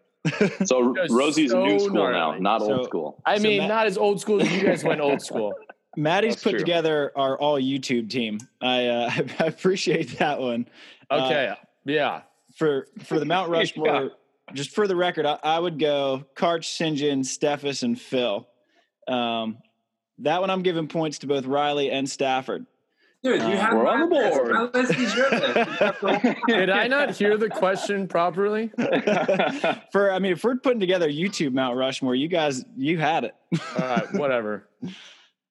So 0.65 0.93
Just 0.93 1.13
Rosie's 1.13 1.51
so 1.51 1.63
new 1.65 1.79
school 1.79 1.93
gnarly. 1.93 2.39
now, 2.39 2.57
not 2.57 2.61
So- 2.61 2.73
old 2.79 2.85
school. 2.85 3.21
I 3.25 3.37
So 3.37 3.43
mean, 3.43 3.59
Matt- 3.59 3.69
not 3.69 3.87
as 3.87 3.97
old 3.97 4.19
school 4.19 4.41
as 4.41 4.51
you 4.51 4.61
guys 4.61 4.83
went 4.83 4.99
old 4.99 5.21
school. 5.21 5.53
Maddie's 5.95 6.33
That's 6.33 6.43
put 6.43 6.49
true. 6.51 6.59
together 6.59 7.11
our 7.15 7.39
all 7.39 7.55
YouTube 7.59 8.09
team. 8.09 8.39
I 8.61 8.87
uh, 8.87 9.11
I 9.39 9.45
appreciate 9.45 10.19
that 10.19 10.39
one. 10.39 10.67
Okay, 11.09 11.53
yeah. 11.85 12.21
For 12.57 12.87
for 13.03 13.19
the 13.19 13.25
Mount 13.33 13.49
Rushmore, 13.49 14.11
just 14.53 14.71
for 14.71 14.87
the 14.87 14.95
record, 14.95 15.25
I, 15.25 15.39
I 15.43 15.59
would 15.59 15.79
go 15.79 16.25
Karch, 16.35 16.65
Sinjin, 16.65 17.19
Steffes, 17.19 17.83
and 17.83 17.99
Phil. 17.99 18.47
Um, 19.07 19.57
that 20.19 20.41
one 20.41 20.49
I'm 20.49 20.63
giving 20.63 20.87
points 20.87 21.19
to 21.19 21.27
both 21.27 21.45
Riley 21.45 21.91
and 21.91 22.09
Stafford. 22.09 22.65
Dude, 23.23 23.41
you 23.41 23.47
Uh, 23.47 23.49
have 23.57 23.73
we're 23.73 23.87
on 23.87 24.09
the 24.09 24.15
list. 24.15 24.37
board. 24.37 24.73
List 24.75 24.95
is 24.95 25.15
your 25.15 25.29
list. 25.31 25.55
You 25.55 25.63
have 25.63 25.99
to- 25.99 26.35
Did 26.47 26.69
I 26.69 26.87
not 26.87 27.11
hear 27.15 27.35
the 27.37 27.49
question 27.49 28.07
properly? 28.07 28.69
For 29.91 30.11
I 30.11 30.19
mean, 30.19 30.33
if 30.33 30.43
we're 30.43 30.55
putting 30.57 30.79
together 30.79 31.09
YouTube 31.09 31.53
Mount 31.53 31.77
Rushmore, 31.77 32.15
you 32.15 32.27
guys 32.27 32.63
you 32.75 32.97
had 32.99 33.23
it. 33.25 33.35
All 33.79 33.87
right, 33.87 34.13
whatever. 34.13 34.67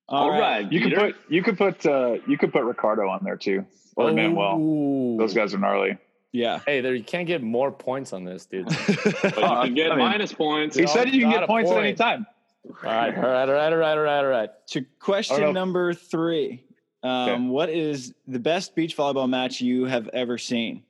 All 0.09 0.31
right, 0.31 0.71
You 0.71 0.81
could 0.81 0.95
put 0.95 1.17
you 1.29 1.43
could 1.43 1.59
put 1.59 1.85
uh, 1.87 2.17
you 2.29 2.39
could 2.39 2.53
put 2.53 2.63
Ricardo 2.65 3.09
on 3.09 3.21
there 3.25 3.37
too, 3.37 3.67
or 3.97 4.13
Manuel. 4.13 5.17
Those 5.19 5.35
guys 5.35 5.53
are 5.55 5.59
gnarly. 5.59 5.99
Yeah. 6.37 6.61
Hey, 6.67 6.83
there 6.83 6.95
you 6.95 7.03
can't 7.03 7.27
get 7.27 7.43
more 7.43 7.73
points 7.73 8.13
on 8.13 8.25
this, 8.25 8.45
dude. 8.45 8.67
But 9.23 9.25
you 9.25 9.31
can 9.33 9.75
get 9.75 9.93
I 9.93 9.97
mean- 9.97 10.05
minus 10.05 10.33
points. 10.35 10.77
He 10.77 10.85
all 10.85 10.93
said 10.93 11.09
you 11.09 11.23
can 11.23 11.31
get 11.31 11.43
a 11.45 11.47
points 11.47 11.71
at 11.71 11.79
any 11.79 11.95
time. 11.95 12.27
All 12.69 12.75
right, 12.83 13.17
all 13.17 13.23
right, 13.23 13.49
all 13.49 13.55
right, 13.55 13.73
all 13.73 13.79
right, 13.79 13.97
all 13.97 14.03
right, 14.03 14.19
all 14.19 14.27
right. 14.27 14.51
To 14.69 14.85
question 14.99 15.41
know. 15.41 15.53
number 15.53 15.95
three, 15.95 16.65
um, 17.03 17.11
Okay. 17.31 17.43
what 17.45 17.71
is 17.71 18.13
the 18.27 18.39
best 18.41 18.75
beach 18.75 18.97
volleyball 18.97 19.29
match 19.29 19.61
you 19.61 19.85
have 19.85 20.09
ever 20.09 20.37
seen? 20.37 20.83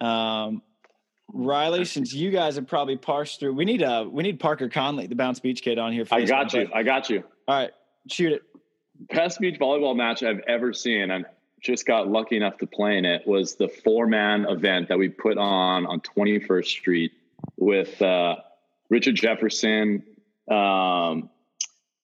Um, 0.00 0.62
Riley, 1.32 1.84
since 1.86 2.12
you 2.12 2.30
guys 2.30 2.54
have 2.56 2.66
probably 2.68 2.96
parsed 2.96 3.40
through, 3.40 3.54
we 3.54 3.64
need 3.64 3.82
uh 3.82 4.06
we 4.08 4.22
need 4.22 4.38
Parker 4.38 4.68
Conley, 4.68 5.06
the 5.08 5.16
bounce 5.16 5.40
beach 5.40 5.62
kid, 5.62 5.78
on 5.78 5.92
here. 5.92 6.04
For 6.04 6.14
I 6.14 6.24
got 6.24 6.52
one, 6.52 6.62
you. 6.66 6.70
I 6.74 6.82
got 6.84 7.10
you. 7.10 7.24
all 7.48 7.56
right, 7.56 7.70
shoot 8.08 8.32
it. 8.32 8.42
Best 9.10 9.40
beach 9.40 9.58
volleyball 9.58 9.96
match 9.96 10.22
I've 10.22 10.40
ever 10.46 10.72
seen, 10.72 11.10
and 11.10 11.24
just 11.60 11.86
got 11.86 12.08
lucky 12.08 12.36
enough 12.36 12.58
to 12.58 12.66
play 12.66 12.98
in 12.98 13.04
it 13.04 13.26
was 13.26 13.54
the 13.54 13.68
four 13.68 14.06
man 14.06 14.46
event 14.48 14.88
that 14.88 14.98
we 14.98 15.08
put 15.08 15.38
on 15.38 15.86
on 15.86 16.00
21st 16.00 16.66
Street 16.66 17.12
with 17.56 18.00
uh, 18.02 18.36
Richard 18.90 19.14
Jefferson. 19.14 20.02
Um, 20.50 21.30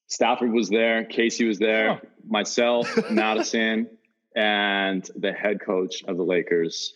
Stafford 0.09 0.53
was 0.53 0.69
there, 0.69 1.05
Casey 1.05 1.47
was 1.47 1.59
there, 1.59 2.03
oh. 2.03 2.09
myself, 2.29 2.89
Madison, 3.11 3.89
and 4.37 5.09
the 5.17 5.33
head 5.33 5.61
coach 5.61 6.03
of 6.05 6.17
the 6.17 6.23
Lakers, 6.23 6.95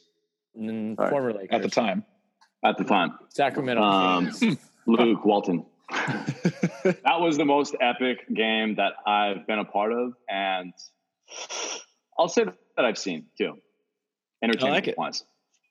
mm, 0.59 0.97
former 1.09 1.33
Lakers 1.33 1.49
at 1.51 1.63
the 1.63 1.69
time. 1.69 2.05
At 2.65 2.79
the 2.79 2.85
time, 2.85 3.19
Sacramento, 3.29 3.83
um, 3.83 4.31
Luke 4.87 5.25
Walton. 5.25 5.65
that 5.91 7.21
was 7.21 7.37
the 7.37 7.45
most 7.45 7.77
epic 7.81 8.27
game 8.35 8.75
that 8.75 8.95
I've 9.07 9.47
been 9.47 9.61
a 9.61 9.65
part 9.65 9.93
of, 9.93 10.15
and 10.29 10.73
I'll 12.19 12.29
say 12.29 12.45
that 12.45 12.85
I've 12.85 12.99
seen 12.99 13.27
too. 13.37 13.59
Entertainment 14.43 14.75
like 14.75 14.89
it. 14.89 14.99
wise. 14.99 15.25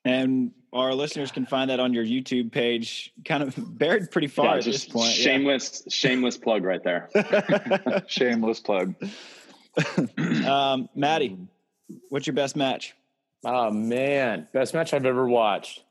And 0.04 0.52
our 0.72 0.94
listeners 0.94 1.32
can 1.32 1.46
find 1.46 1.70
that 1.70 1.80
on 1.80 1.92
your 1.92 2.04
YouTube 2.04 2.52
page, 2.52 3.12
kind 3.24 3.42
of 3.42 3.54
buried 3.78 4.10
pretty 4.10 4.28
far 4.28 4.46
yeah, 4.46 4.58
at 4.58 4.64
this 4.64 4.84
point. 4.84 5.10
Shameless, 5.10 5.82
yeah. 5.84 5.90
shameless 5.92 6.36
plug 6.36 6.64
right 6.64 6.82
there. 6.82 7.10
shameless 8.06 8.60
plug. 8.60 8.94
um, 10.46 10.88
Maddie, 10.94 11.36
what's 12.08 12.26
your 12.26 12.34
best 12.34 12.56
match? 12.56 12.94
Oh 13.44 13.70
man, 13.70 14.48
best 14.52 14.74
match 14.74 14.94
I've 14.94 15.06
ever 15.06 15.28
watched. 15.28 15.82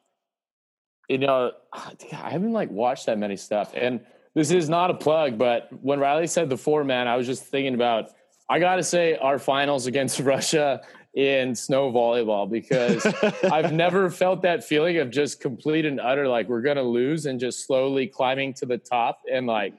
You 1.10 1.20
know, 1.20 1.52
I 1.74 2.30
haven't 2.30 2.54
like 2.54 2.72
watched 2.72 3.06
that 3.08 3.18
many 3.18 3.36
stuff, 3.36 3.74
and 3.76 4.00
this 4.34 4.50
is 4.50 4.70
not 4.70 4.92
a 4.92 4.96
plug, 4.96 5.38
but 5.38 5.70
when 5.84 6.00
Riley 6.00 6.28
said 6.28 6.50
the 6.50 6.58
four 6.58 6.84
man, 6.84 7.08
I 7.08 7.18
was 7.18 7.28
just 7.28 7.44
thinking 7.44 7.74
about. 7.74 8.12
I 8.50 8.60
got 8.60 8.76
to 8.76 8.84
say, 8.84 9.16
our 9.18 9.40
finals 9.40 9.88
against 9.88 10.20
Russia 10.22 10.82
in 11.16 11.56
snow 11.56 11.92
volleyball 11.92 12.50
because 12.50 13.06
I've 13.52 13.72
never 13.72 14.10
felt 14.10 14.42
that 14.42 14.64
feeling 14.64 14.98
of 14.98 15.10
just 15.10 15.40
complete 15.40 15.86
and 15.86 16.00
utter 16.00 16.28
like 16.28 16.50
we're 16.50 16.62
gonna 16.62 16.84
lose 16.84 17.26
and 17.26 17.40
just 17.40 17.66
slowly 17.66 18.06
climbing 18.06 18.54
to 18.56 18.66
the 18.66 18.78
top 18.78 19.22
and 19.32 19.48
like 19.48 19.74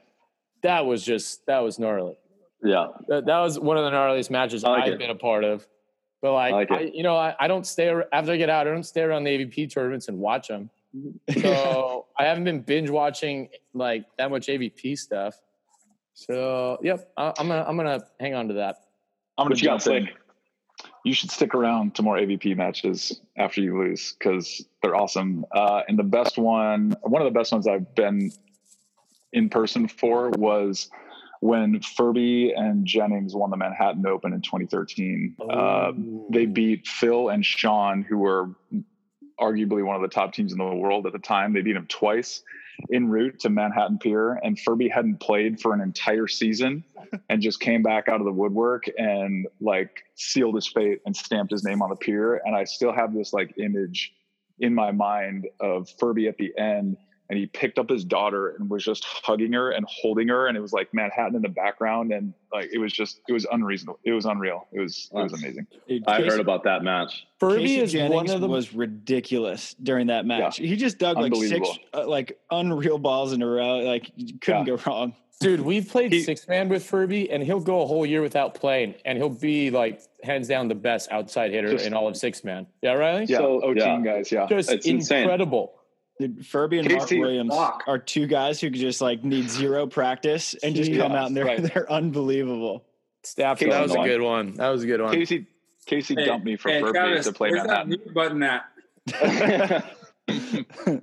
that 0.63 0.85
was 0.85 1.03
just 1.03 1.45
that 1.45 1.59
was 1.59 1.77
gnarly. 1.77 2.17
Yeah, 2.63 2.87
that, 3.07 3.27
that 3.27 3.39
was 3.39 3.59
one 3.59 3.77
of 3.77 3.85
the 3.85 3.91
gnarliest 3.91 4.31
matches 4.31 4.63
like 4.63 4.85
I've 4.85 4.93
it. 4.93 4.99
been 4.99 5.11
a 5.11 5.15
part 5.15 5.43
of. 5.43 5.67
But 6.21 6.33
like, 6.33 6.53
like 6.53 6.71
I, 6.71 6.79
you 6.93 7.03
know, 7.03 7.15
I, 7.15 7.35
I 7.39 7.47
don't 7.47 7.65
stay 7.65 7.93
after 8.11 8.31
I 8.31 8.37
get 8.37 8.49
out. 8.49 8.67
I 8.67 8.71
don't 8.71 8.83
stay 8.83 9.01
around 9.01 9.23
the 9.23 9.29
AVP 9.29 9.71
tournaments 9.71 10.07
and 10.07 10.17
watch 10.17 10.47
them. 10.47 10.69
So 11.41 12.07
I 12.17 12.25
haven't 12.25 12.45
been 12.45 12.61
binge 12.61 12.89
watching 12.89 13.49
like 13.73 14.05
that 14.17 14.31
much 14.31 14.47
AVP 14.47 14.97
stuff. 14.97 15.39
So 16.17 16.79
yep, 16.81 17.11
I, 17.15 17.27
am 17.37 17.47
gonna 17.47 17.63
I'm 17.67 17.77
gonna 17.77 18.03
hang 18.19 18.33
on 18.33 18.47
to 18.47 18.55
that. 18.55 18.77
I'm 19.37 19.45
gonna 19.45 19.55
jump 19.55 19.85
in. 19.85 20.09
You 21.05 21.13
should 21.13 21.29
stick 21.29 21.53
around 21.53 21.93
to 21.95 22.01
more 22.01 22.17
AVP 22.17 22.57
matches 22.57 23.21
after 23.37 23.61
you 23.61 23.79
lose 23.79 24.15
because 24.17 24.65
they're 24.81 24.95
awesome. 24.95 25.45
Uh, 25.51 25.83
and 25.87 25.97
the 25.97 26.03
best 26.03 26.37
one, 26.39 26.95
one 27.03 27.21
of 27.21 27.31
the 27.31 27.37
best 27.37 27.51
ones 27.51 27.67
I've 27.67 27.93
been 27.93 28.31
in 29.31 29.49
person 29.49 29.87
for 29.87 30.31
was 30.31 30.89
when 31.39 31.81
Furby 31.81 32.51
and 32.51 32.85
Jennings 32.85 33.35
won 33.35 33.51
the 33.51 33.57
Manhattan 33.57 34.05
Open 34.07 34.33
in 34.33 34.41
2013. 34.41 35.35
Uh, 35.49 35.91
they 36.31 36.47
beat 36.47 36.87
Phil 36.87 37.29
and 37.29 37.45
Sean, 37.45 38.01
who 38.01 38.17
were 38.17 38.49
arguably 39.39 39.85
one 39.85 39.95
of 39.95 40.01
the 40.01 40.07
top 40.07 40.33
teams 40.33 40.51
in 40.51 40.57
the 40.57 40.65
world 40.65 41.05
at 41.05 41.13
the 41.13 41.19
time. 41.19 41.53
They 41.53 41.61
beat 41.61 41.73
them 41.73 41.87
twice 41.87 42.41
en 42.93 43.07
route 43.07 43.39
to 43.39 43.49
Manhattan 43.49 43.97
Pier, 43.97 44.39
and 44.43 44.59
Furby 44.59 44.87
hadn't 44.87 45.19
played 45.19 45.59
for 45.59 45.73
an 45.73 45.81
entire 45.81 46.27
season 46.27 46.83
and 47.29 47.41
just 47.41 47.59
came 47.59 47.81
back 47.81 48.07
out 48.07 48.19
of 48.19 48.25
the 48.25 48.31
woodwork 48.31 48.85
and 48.97 49.47
like 49.59 50.03
sealed 50.15 50.55
his 50.55 50.67
fate 50.67 51.01
and 51.05 51.15
stamped 51.15 51.51
his 51.51 51.63
name 51.63 51.81
on 51.81 51.89
the 51.89 51.95
pier. 51.95 52.41
And 52.45 52.55
I 52.55 52.63
still 52.63 52.93
have 52.93 53.13
this 53.13 53.33
like 53.33 53.57
image 53.57 54.13
in 54.59 54.73
my 54.73 54.91
mind 54.91 55.47
of 55.59 55.89
Furby 55.99 56.27
at 56.27 56.37
the 56.37 56.57
end 56.57 56.97
and 57.29 57.37
he 57.37 57.45
picked 57.45 57.77
up 57.77 57.89
his 57.89 58.03
daughter 58.03 58.49
and 58.49 58.69
was 58.69 58.83
just 58.83 59.03
hugging 59.03 59.53
her 59.53 59.71
and 59.71 59.85
holding 59.89 60.27
her 60.27 60.47
and 60.47 60.57
it 60.57 60.61
was 60.61 60.73
like 60.73 60.93
manhattan 60.93 61.35
in 61.35 61.41
the 61.41 61.49
background 61.49 62.11
and 62.11 62.33
like 62.53 62.69
it 62.71 62.77
was 62.77 62.93
just 62.93 63.21
it 63.27 63.33
was 63.33 63.45
unreasonable 63.51 63.99
it 64.03 64.11
was 64.11 64.25
unreal 64.25 64.67
it 64.71 64.79
was 64.79 65.09
it 65.13 65.23
was 65.23 65.33
amazing 65.33 65.67
i 66.07 66.21
heard 66.21 66.39
about 66.39 66.63
that 66.63 66.83
match 66.83 67.27
Furby 67.39 67.61
Casey 67.61 67.79
is 67.79 67.91
Jennings 67.91 68.13
one 68.13 68.29
of 68.29 68.41
them 68.41 68.51
was 68.51 68.73
ridiculous 68.73 69.75
during 69.81 70.07
that 70.07 70.25
match 70.25 70.59
yeah. 70.59 70.67
he 70.67 70.75
just 70.75 70.97
dug 70.97 71.17
like 71.17 71.35
six 71.35 71.69
uh, 71.93 72.07
like 72.07 72.39
unreal 72.51 72.97
balls 72.97 73.33
in 73.33 73.41
a 73.41 73.47
row 73.47 73.79
like 73.79 74.11
you 74.15 74.37
couldn't 74.39 74.67
yeah. 74.67 74.75
go 74.75 74.81
wrong 74.85 75.13
Dude, 75.39 75.61
we've 75.61 75.87
played 75.87 76.11
he, 76.11 76.23
six 76.23 76.47
man 76.47 76.67
with 76.67 76.83
Furby, 76.83 77.29
and 77.29 77.43
he'll 77.43 77.59
go 77.59 77.81
a 77.81 77.85
whole 77.85 78.07
year 78.07 78.23
without 78.23 78.55
playing, 78.55 78.95
and 79.05 79.19
he'll 79.19 79.29
be 79.29 79.69
like 79.69 80.01
hands 80.23 80.47
down 80.47 80.67
the 80.67 80.75
best 80.75 81.11
outside 81.11 81.51
hitter 81.51 81.73
just, 81.73 81.85
in 81.85 81.93
all 81.93 82.07
of 82.07 82.17
six 82.17 82.43
man. 82.43 82.65
Yeah, 82.81 82.93
Riley. 82.93 83.25
Yeah, 83.25 83.37
so, 83.37 83.61
O 83.61 83.73
team 83.73 84.03
yeah. 84.03 84.13
guys. 84.13 84.31
Yeah, 84.31 84.47
just 84.47 84.71
it's 84.71 84.87
incredible. 84.87 85.63
Insane. 85.65 85.77
Dude, 86.19 86.45
Furby 86.45 86.79
and 86.79 86.91
Mark 86.91 87.09
Williams 87.11 87.53
are 87.53 87.99
two 87.99 88.25
guys 88.25 88.59
who 88.59 88.69
just 88.71 89.01
like 89.01 89.23
need 89.23 89.49
zero 89.49 89.85
practice 89.85 90.55
and 90.55 90.75
just 90.75 90.91
come 90.93 91.11
out 91.11 91.27
and 91.27 91.37
they're 91.37 91.45
right. 91.45 91.61
they're 91.61 91.91
unbelievable. 91.91 92.85
Staff, 93.23 93.59
that 93.59 93.81
was 93.81 93.93
a 93.93 94.03
good 94.03 94.21
one. 94.21 94.53
That 94.53 94.69
was 94.69 94.83
a 94.83 94.87
good 94.87 95.01
one. 95.01 95.13
Casey 95.13 95.45
Casey 95.85 96.15
hey, 96.17 96.25
dumped 96.25 96.45
me 96.45 96.55
for 96.55 96.69
hey, 96.69 96.81
Furby 96.81 96.93
Travis, 96.93 97.25
to 97.27 97.33
play 97.33 97.51
where's 97.51 97.67
that 97.67 97.87
mute 97.87 98.13
button 98.13 98.43
at? 98.43 98.65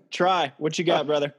Tri. 0.10 0.52
What 0.58 0.78
you 0.78 0.84
got, 0.84 1.06
brother? 1.06 1.34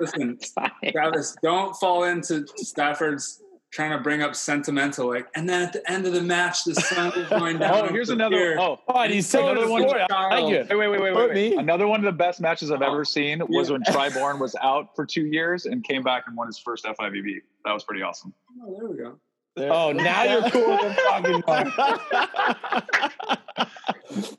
Listen, 0.00 0.38
Travis, 0.92 1.36
don't 1.42 1.74
fall 1.76 2.04
into 2.04 2.46
Stafford's 2.56 3.42
trying 3.72 3.90
to 3.90 3.98
bring 3.98 4.22
up 4.22 4.34
sentimental, 4.34 5.08
like, 5.08 5.28
and 5.34 5.48
then 5.48 5.62
at 5.62 5.72
the 5.72 5.90
end 5.90 6.06
of 6.06 6.12
the 6.12 6.22
match, 6.22 6.64
the 6.64 6.74
sun 6.74 7.12
is 7.18 7.28
going 7.30 7.56
oh, 7.56 7.60
down. 7.60 7.74
oh, 7.74 7.86
here's 7.88 8.10
another. 8.10 8.36
Pier. 8.36 8.58
Oh, 8.58 8.78
oh, 8.88 9.02
he's 9.02 9.30
telling 9.30 9.56
another 9.56 9.70
one. 9.70 9.82
Wait, 9.82 10.68
wait, 10.68 10.88
wait, 10.88 10.88
wait, 10.88 11.14
wait, 11.14 11.30
wait. 11.30 11.58
Another 11.58 11.86
one 11.86 12.00
of 12.00 12.04
the 12.04 12.12
best 12.16 12.40
matches 12.40 12.70
I've 12.70 12.82
oh. 12.82 12.92
ever 12.92 13.04
seen 13.04 13.40
was 13.48 13.68
yeah. 13.68 13.74
when 13.74 13.82
Tri 13.84 14.08
Bourne 14.10 14.38
was 14.38 14.54
out 14.62 14.94
for 14.94 15.04
two 15.04 15.26
years 15.26 15.66
and 15.66 15.84
came 15.84 16.02
back 16.02 16.24
and 16.26 16.36
won 16.36 16.46
his 16.46 16.58
first 16.58 16.84
FIVB. 16.84 17.42
That 17.64 17.72
was 17.72 17.84
pretty 17.84 18.02
awesome. 18.02 18.32
Oh, 18.62 18.76
there 18.78 18.88
we 18.88 18.96
go. 18.96 19.18
There. 19.56 19.72
Oh, 19.72 19.90
now 19.90 20.22
you're 20.24 20.50
cool. 20.50 20.78
talking 21.08 21.42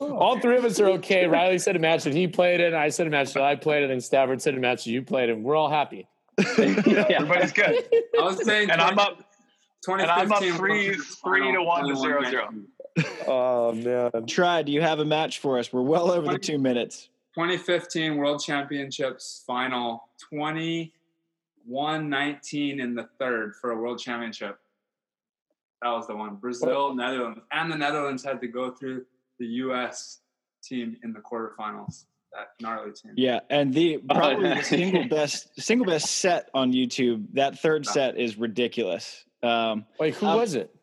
All 0.00 0.38
three 0.38 0.56
of 0.56 0.64
us 0.64 0.78
are 0.78 0.90
okay. 0.90 1.26
Riley 1.26 1.58
said 1.58 1.74
a 1.74 1.80
match 1.80 2.04
that 2.04 2.14
he 2.14 2.28
played 2.28 2.60
in. 2.60 2.72
I 2.72 2.88
said 2.88 3.08
a 3.08 3.10
match 3.10 3.32
that 3.34 3.42
I 3.42 3.56
played 3.56 3.82
in. 3.82 3.90
And 3.90 4.02
Stafford 4.02 4.40
said 4.40 4.54
a 4.54 4.60
match 4.60 4.84
that 4.84 4.90
you 4.90 5.02
played 5.02 5.28
in. 5.28 5.42
We're 5.42 5.56
all 5.56 5.70
happy. 5.70 6.06
yeah, 6.86 7.06
everybody's 7.10 7.52
good. 7.52 7.84
I 8.18 8.22
was 8.22 8.44
saying, 8.44 8.70
and 8.70 8.80
I'm 8.80 8.98
up. 8.98 9.24
And 9.86 10.02
I'm 10.02 10.32
up 10.32 10.42
three, 10.42 10.94
three 10.94 11.52
to 11.52 11.62
one 11.62 11.88
to 11.88 11.96
zero 11.96 12.22
zero. 12.24 12.50
Oh 13.26 13.72
man! 13.72 14.26
Tri. 14.26 14.62
Do 14.62 14.72
you 14.72 14.80
have 14.80 14.98
a 14.98 15.04
match 15.04 15.38
for 15.38 15.58
us? 15.58 15.72
We're 15.72 15.82
well 15.82 16.10
over 16.10 16.24
20, 16.24 16.36
the 16.36 16.38
two 16.38 16.58
minutes. 16.58 17.08
2015 17.34 18.16
World 18.16 18.42
Championships 18.42 19.44
final. 19.46 20.08
21-19 20.32 20.90
in 22.80 22.94
the 22.94 23.08
third 23.18 23.54
for 23.54 23.70
a 23.70 23.76
World 23.76 24.00
Championship. 24.00 24.58
That 25.82 25.90
was 25.90 26.08
the 26.08 26.16
one. 26.16 26.36
Brazil, 26.36 26.94
Netherlands, 26.94 27.40
and 27.52 27.70
the 27.70 27.76
Netherlands 27.76 28.24
had 28.24 28.40
to 28.40 28.48
go 28.48 28.72
through 28.72 29.04
the 29.38 29.46
U.S. 29.46 30.18
team 30.62 30.96
in 31.04 31.12
the 31.12 31.20
quarterfinals. 31.20 32.06
That 32.32 32.48
gnarly 32.60 32.92
team. 32.92 33.12
Yeah, 33.16 33.40
and 33.50 33.72
the 33.72 33.98
probably 34.10 34.48
the 34.50 34.62
single 34.62 35.08
best 35.08 35.60
single 35.60 35.86
best 35.86 36.06
set 36.06 36.50
on 36.54 36.72
YouTube. 36.72 37.26
That 37.34 37.58
third 37.58 37.86
set 37.86 38.18
is 38.18 38.36
ridiculous. 38.36 39.24
Um, 39.42 39.86
Wait, 39.98 40.14
who 40.14 40.26
um, 40.26 40.36
was 40.38 40.54
it? 40.54 40.74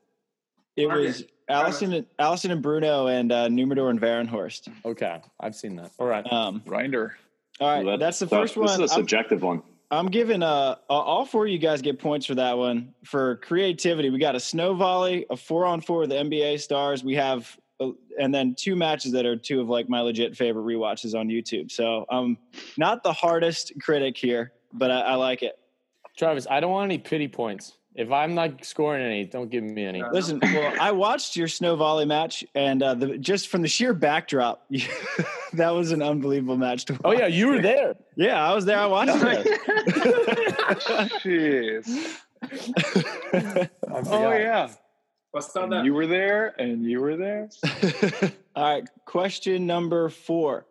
It 0.75 0.87
was 0.87 1.23
Alison, 1.47 2.05
Alison 2.17 2.51
and 2.51 2.61
Bruno, 2.61 3.07
and 3.07 3.31
uh, 3.31 3.47
Nummerdor 3.47 3.89
and 3.89 4.01
Varenhorst. 4.01 4.69
Okay, 4.83 5.21
I've 5.39 5.55
seen 5.55 5.75
that. 5.77 5.91
All 5.99 6.07
right, 6.07 6.31
um, 6.31 6.61
Grinder. 6.65 7.17
All 7.59 7.69
right, 7.69 7.85
that, 7.85 7.99
that's 7.99 8.19
the 8.19 8.27
first 8.27 8.57
one. 8.57 8.67
This 8.67 8.75
is 8.75 8.79
a 8.79 8.87
subjective 8.89 9.43
I'm, 9.43 9.47
one. 9.47 9.63
I'm 9.91 10.07
giving 10.07 10.41
uh 10.41 10.75
all 10.89 11.25
four 11.25 11.45
of 11.45 11.51
you 11.51 11.59
guys 11.59 11.81
get 11.81 11.99
points 11.99 12.25
for 12.25 12.35
that 12.35 12.57
one 12.57 12.93
for 13.03 13.37
creativity. 13.37 14.09
We 14.09 14.19
got 14.19 14.35
a 14.35 14.39
snow 14.39 14.73
volley, 14.73 15.25
a 15.29 15.37
four 15.37 15.65
on 15.65 15.81
four 15.81 15.99
with 15.99 16.09
the 16.09 16.15
NBA 16.15 16.59
stars. 16.59 17.03
We 17.03 17.15
have 17.15 17.55
and 17.79 18.33
then 18.33 18.55
two 18.55 18.75
matches 18.75 19.11
that 19.11 19.25
are 19.25 19.35
two 19.35 19.61
of 19.61 19.69
like 19.69 19.89
my 19.89 20.01
legit 20.01 20.35
favorite 20.35 20.63
re-watches 20.63 21.15
on 21.15 21.27
YouTube. 21.27 21.71
So 21.71 22.05
I'm 22.09 22.17
um 22.17 22.37
not 22.77 23.03
the 23.03 23.13
hardest 23.13 23.73
critic 23.81 24.17
here, 24.17 24.53
but 24.73 24.91
I, 24.91 25.01
I 25.01 25.15
like 25.15 25.43
it. 25.43 25.57
Travis, 26.17 26.47
I 26.49 26.59
don't 26.59 26.71
want 26.71 26.85
any 26.85 26.97
pity 26.97 27.27
points. 27.27 27.77
If 27.95 28.11
I'm 28.11 28.35
not 28.35 28.65
scoring 28.65 29.05
any, 29.05 29.25
don't 29.25 29.49
give 29.49 29.63
me 29.63 29.85
any. 29.85 30.03
Listen, 30.11 30.39
well, 30.41 30.73
I 30.81 30.91
watched 30.91 31.37
your 31.37 31.47
snow 31.47 31.77
volley 31.77 32.03
match, 32.05 32.43
and 32.53 32.83
uh, 32.83 32.93
the, 32.93 33.17
just 33.17 33.47
from 33.47 33.61
the 33.61 33.69
sheer 33.69 33.93
backdrop, 33.93 34.65
that 35.53 35.69
was 35.69 35.93
an 35.93 36.01
unbelievable 36.01 36.57
match 36.57 36.83
to 36.85 36.93
watch. 36.93 37.01
Oh 37.05 37.11
yeah, 37.13 37.27
you 37.27 37.47
were 37.47 37.61
there. 37.61 37.95
Yeah, 38.17 38.45
I 38.45 38.53
was 38.53 38.65
there. 38.65 38.79
I 38.79 38.85
watched 38.85 39.15
it. 39.15 39.47
Jeez. 41.23 42.19
oh 44.11 44.33
yeah. 44.33 44.69
What's 45.35 45.51
that? 45.51 45.83
You 45.83 45.93
were 45.93 46.07
there, 46.07 46.55
and 46.57 46.85
you 46.85 47.01
were 47.01 47.17
there. 47.17 47.49
All 48.55 48.63
right. 48.63 48.87
Question 49.03 49.67
number 49.67 50.07
four. 50.07 50.65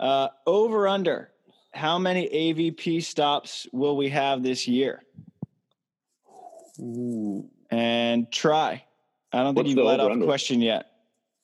Uh, 0.00 0.28
over 0.46 0.88
under. 0.88 1.30
How 1.74 1.98
many 1.98 2.26
AVP 2.26 3.02
stops 3.02 3.66
will 3.70 3.94
we 3.98 4.08
have 4.08 4.42
this 4.42 4.66
year? 4.66 5.02
Ooh. 6.80 7.50
And 7.70 8.32
try. 8.32 8.82
I 9.30 9.42
don't 9.42 9.54
think 9.54 9.68
you've 9.68 9.76
let 9.84 10.00
off 10.00 10.16
a 10.16 10.24
question 10.24 10.62
yet. 10.62 10.86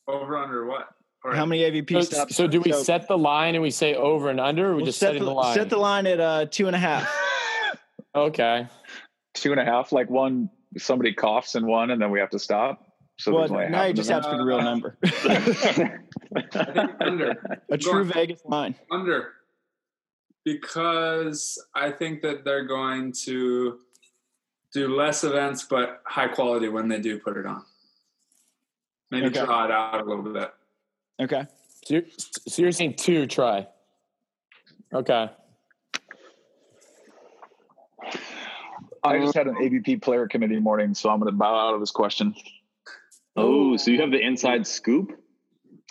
Over 0.07 0.39
under 0.39 0.65
what? 0.65 0.89
Or 1.25 1.35
How 1.35 1.45
many 1.45 1.61
AVP 1.71 1.93
So, 1.93 2.01
stops? 2.01 2.35
so 2.35 2.47
do 2.47 2.63
we 2.63 2.73
so 2.73 2.83
set 2.83 3.09
the 3.09 3.19
line 3.19 3.57
and 3.57 3.63
we 3.63 3.71
say 3.71 3.95
over 3.95 4.31
and 4.31 4.41
under, 4.41 4.69
or 4.69 4.71
we 4.71 4.77
we'll 4.77 4.87
just 4.87 5.01
set 5.01 5.09
setting 5.09 5.25
the, 5.25 5.29
the 5.29 5.35
line? 5.35 5.55
set 5.55 5.69
the 5.69 5.77
line 5.77 6.07
at 6.07 6.19
uh, 6.19 6.47
two 6.47 6.67
and 6.67 6.75
a 6.75 6.79
half. 6.79 7.15
okay. 8.15 8.67
Two 9.35 9.51
and 9.51 9.61
a 9.61 9.67
half, 9.67 9.93
like 9.93 10.09
one 10.09 10.49
somebody 10.77 11.13
coughs 11.15 11.55
in 11.55 11.67
one, 11.67 11.91
and 11.91 12.01
then 12.01 12.11
we 12.11 12.21
have 12.21 12.31
to 12.31 12.39
stop. 12.39 12.85
So 13.19 13.33
well, 13.33 13.41
there's 13.41 13.51
only 13.51 13.69
now 13.69 13.85
you 13.85 13.95
just 13.95 14.11
have 14.11 14.23
to 14.23 14.31
pick 14.31 14.39
a 14.41 14.45
real 14.45 14.63
number. 14.63 14.97
I 15.03 15.09
think 15.41 15.91
under. 17.01 17.61
a 17.69 17.77
true 17.79 17.93
Go 17.93 17.99
on. 18.01 18.07
Vegas 18.13 18.43
line. 18.45 18.75
Under. 18.91 19.33
Because 20.45 21.63
I 21.75 21.91
think 21.91 22.23
that 22.23 22.45
they're 22.45 22.65
going 22.65 23.13
to 23.25 23.79
do 24.73 24.95
less 24.95 25.25
events, 25.25 25.65
but 25.65 26.01
high 26.07 26.29
quality 26.29 26.69
when 26.69 26.89
they 26.89 27.01
do 27.01 27.19
put 27.19 27.37
it 27.37 27.45
on. 27.47 27.63
Maybe 29.11 29.27
Okay. 29.27 29.45
draw 29.45 29.65
it 29.65 29.71
out 29.71 30.01
a 30.01 30.05
little 30.05 30.23
bit. 30.33 30.51
Okay. 31.21 31.43
So 31.85 31.95
you're, 31.95 32.03
so 32.17 32.63
you're 32.63 32.73
saying 32.73 32.95
two 32.95 33.27
try. 33.27 33.67
Okay. 34.95 35.29
I 39.09 39.19
just 39.21 39.35
had 39.35 39.47
an 39.47 39.55
AVP 39.57 40.03
player 40.03 40.27
committee 40.29 40.61
morning, 40.61 40.95
so 40.95 41.11
I'm 41.11 41.21
going 41.21 41.33
to 41.33 41.37
bow 41.37 41.69
out 41.69 41.75
of 41.75 41.81
this 41.81 41.91
question. 41.91 42.35
Oh, 43.37 43.77
so 43.77 43.91
you 43.91 44.01
have 44.01 44.11
the 44.11 44.21
inside 44.21 44.67
scoop? 44.67 45.19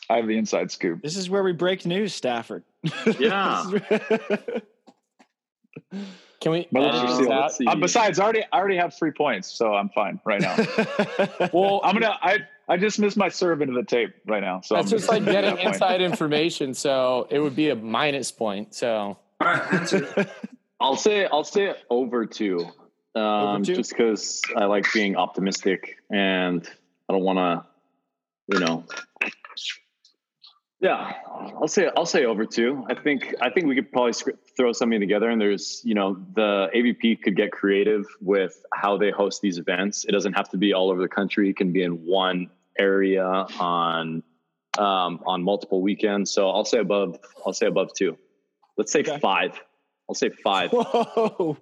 I 0.10 0.18
have 0.18 0.28
the 0.28 0.38
inside 0.38 0.72
scoop. 0.72 1.02
This 1.02 1.18
is 1.18 1.30
where 1.30 1.44
we 1.44 1.52
break 1.54 1.86
news, 1.86 2.14
Stafford. 2.14 2.64
Yeah. 3.20 3.64
Can 6.40 6.52
we? 6.52 6.68
But 6.72 6.94
let's 6.94 7.18
see. 7.18 7.64
see. 7.64 7.68
Uh, 7.68 7.76
besides, 7.76 8.20
I 8.20 8.24
already 8.24 8.44
I 8.52 8.58
already 8.58 8.78
have 8.78 8.94
three 8.94 9.12
points, 9.12 9.50
so 9.50 9.74
I'm 9.74 9.90
fine 9.90 10.20
right 10.24 10.42
now. 10.42 10.56
Well, 11.54 11.82
I'm 11.84 11.94
gonna 11.94 12.16
I 12.22 12.40
I 12.68 12.78
just 12.78 13.00
missed 13.00 13.18
my 13.18 13.30
serve 13.30 13.62
into 13.62 13.74
the 13.74 13.84
tape 13.84 14.14
right 14.26 14.42
now, 14.42 14.62
so 14.62 14.76
that's 14.76 14.92
I'm 14.92 14.98
just 14.98 15.10
like 15.10 15.26
getting 15.26 15.56
that 15.56 15.66
inside 15.66 16.02
information. 16.02 16.74
So 16.74 17.28
it 17.32 17.40
would 17.40 17.56
be 17.56 17.70
a 17.70 17.76
minus 17.76 18.32
point. 18.32 18.76
So 18.76 19.18
All 19.42 19.48
right, 19.48 19.74
answer. 19.74 20.28
I'll 20.80 20.96
say 20.96 21.26
I'll 21.26 21.44
say 21.44 21.74
over 21.90 22.26
two, 22.26 22.68
um, 23.16 23.64
just 23.64 23.90
because 23.92 24.42
I 24.56 24.66
like 24.66 24.86
being 24.94 25.16
optimistic 25.16 25.98
and 26.12 26.68
I 27.10 27.14
don't 27.14 27.24
want 27.24 27.38
to, 27.40 27.66
you 28.54 28.60
know. 28.60 28.84
Yeah, 30.80 31.14
I'll 31.60 31.68
say 31.68 31.90
I'll 31.98 32.06
say 32.06 32.26
over 32.26 32.46
two. 32.46 32.86
I 32.88 32.94
think 32.94 33.34
I 33.42 33.50
think 33.50 33.66
we 33.66 33.74
could 33.74 33.92
probably 33.92 34.14
throw 34.56 34.74
something 34.74 35.00
together, 35.00 35.28
and 35.30 35.42
there's 35.42 35.82
you 35.84 35.96
know 35.96 36.24
the 36.36 36.70
AVP 36.76 37.24
could 37.24 37.36
get 37.36 37.52
creative 37.52 38.06
with 38.22 38.64
how 38.72 38.96
they 38.96 39.10
host 39.10 39.42
these 39.42 39.58
events. 39.58 40.06
It 40.06 40.12
doesn't 40.12 40.34
have 40.34 40.50
to 40.50 40.58
be 40.58 40.74
all 40.74 40.92
over 40.92 41.02
the 41.02 41.08
country. 41.08 41.50
It 41.50 41.58
can 41.58 41.74
be 41.74 41.82
in 41.82 42.06
one 42.06 42.52
area 42.78 43.26
on 43.26 44.22
um, 44.78 45.24
on 45.26 45.42
multiple 45.42 45.82
weekends. 45.82 46.30
So 46.30 46.52
I'll 46.52 46.66
say 46.66 46.78
above. 46.78 47.18
I'll 47.44 47.54
say 47.54 47.66
above 47.66 47.94
two. 47.96 48.16
Let's 48.78 48.92
say 48.92 49.00
Okay. 49.00 49.18
five. 49.18 49.60
I'll 50.08 50.14
say 50.14 50.30
five. 50.30 50.70
Whoa. 50.72 51.58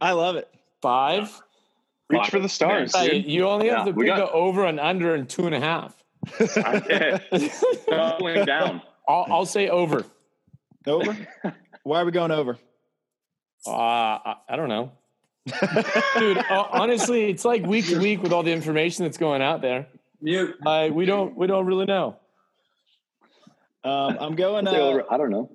I 0.00 0.12
love 0.12 0.36
it. 0.36 0.48
Five. 0.84 1.40
Reach 2.10 2.28
for 2.28 2.38
the 2.38 2.48
stars. 2.50 2.94
Hey, 2.94 3.22
dude. 3.22 3.30
you 3.32 3.46
only 3.48 3.68
have 3.70 3.78
Yeah, 3.78 3.84
to 3.86 3.90
we 3.92 4.04
pick 4.04 4.16
got- 4.16 4.28
a 4.28 4.32
over 4.32 4.66
and 4.66 4.78
under 4.78 5.14
and 5.14 5.26
two 5.26 5.46
and 5.46 5.54
a 5.54 5.60
half. 5.60 5.94
Doubling 7.88 8.44
down. 8.44 8.82
I'll, 9.08 9.26
I'll 9.30 9.46
say 9.46 9.68
over. 9.70 10.04
Over? 10.86 11.16
Why 11.82 12.02
are 12.02 12.04
we 12.04 12.12
going 12.12 12.30
over? 12.30 12.58
Uh, 13.66 13.70
I, 13.70 14.34
I 14.50 14.56
don't 14.56 14.68
know, 14.68 14.92
dude. 16.18 16.36
uh, 16.36 16.66
honestly, 16.70 17.30
it's 17.30 17.46
like 17.46 17.64
week 17.64 17.86
to 17.86 17.98
week 17.98 18.22
with 18.22 18.30
all 18.32 18.42
the 18.42 18.52
information 18.52 19.04
that's 19.04 19.16
going 19.16 19.40
out 19.40 19.62
there. 19.62 19.86
Mute. 20.20 20.54
Uh, 20.66 20.90
we 20.92 21.06
don't 21.06 21.34
we 21.34 21.46
don't 21.46 21.64
really 21.64 21.86
know. 21.86 22.16
Um, 23.82 24.18
I'm 24.20 24.34
going. 24.36 24.68
Uh, 24.68 24.72
over- 24.72 25.10
I 25.10 25.16
don't 25.16 25.30
know. 25.30 25.50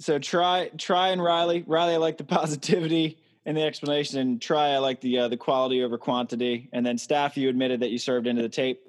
so 0.00 0.18
try, 0.18 0.70
try, 0.78 1.08
and 1.10 1.22
Riley. 1.22 1.64
Riley, 1.66 1.94
I 1.94 1.98
like 1.98 2.16
the 2.16 2.24
positivity 2.24 3.18
and 3.48 3.56
the 3.56 3.62
explanation, 3.62 4.18
and 4.18 4.42
try, 4.42 4.68
I 4.68 4.78
like 4.78 5.00
the 5.00 5.20
uh, 5.20 5.28
the 5.28 5.38
quality 5.38 5.82
over 5.82 5.96
quantity. 5.96 6.68
And 6.74 6.84
then 6.84 6.98
staff, 6.98 7.34
you 7.38 7.48
admitted 7.48 7.80
that 7.80 7.88
you 7.88 7.96
served 7.98 8.26
into 8.26 8.42
the 8.42 8.48
tape. 8.50 8.82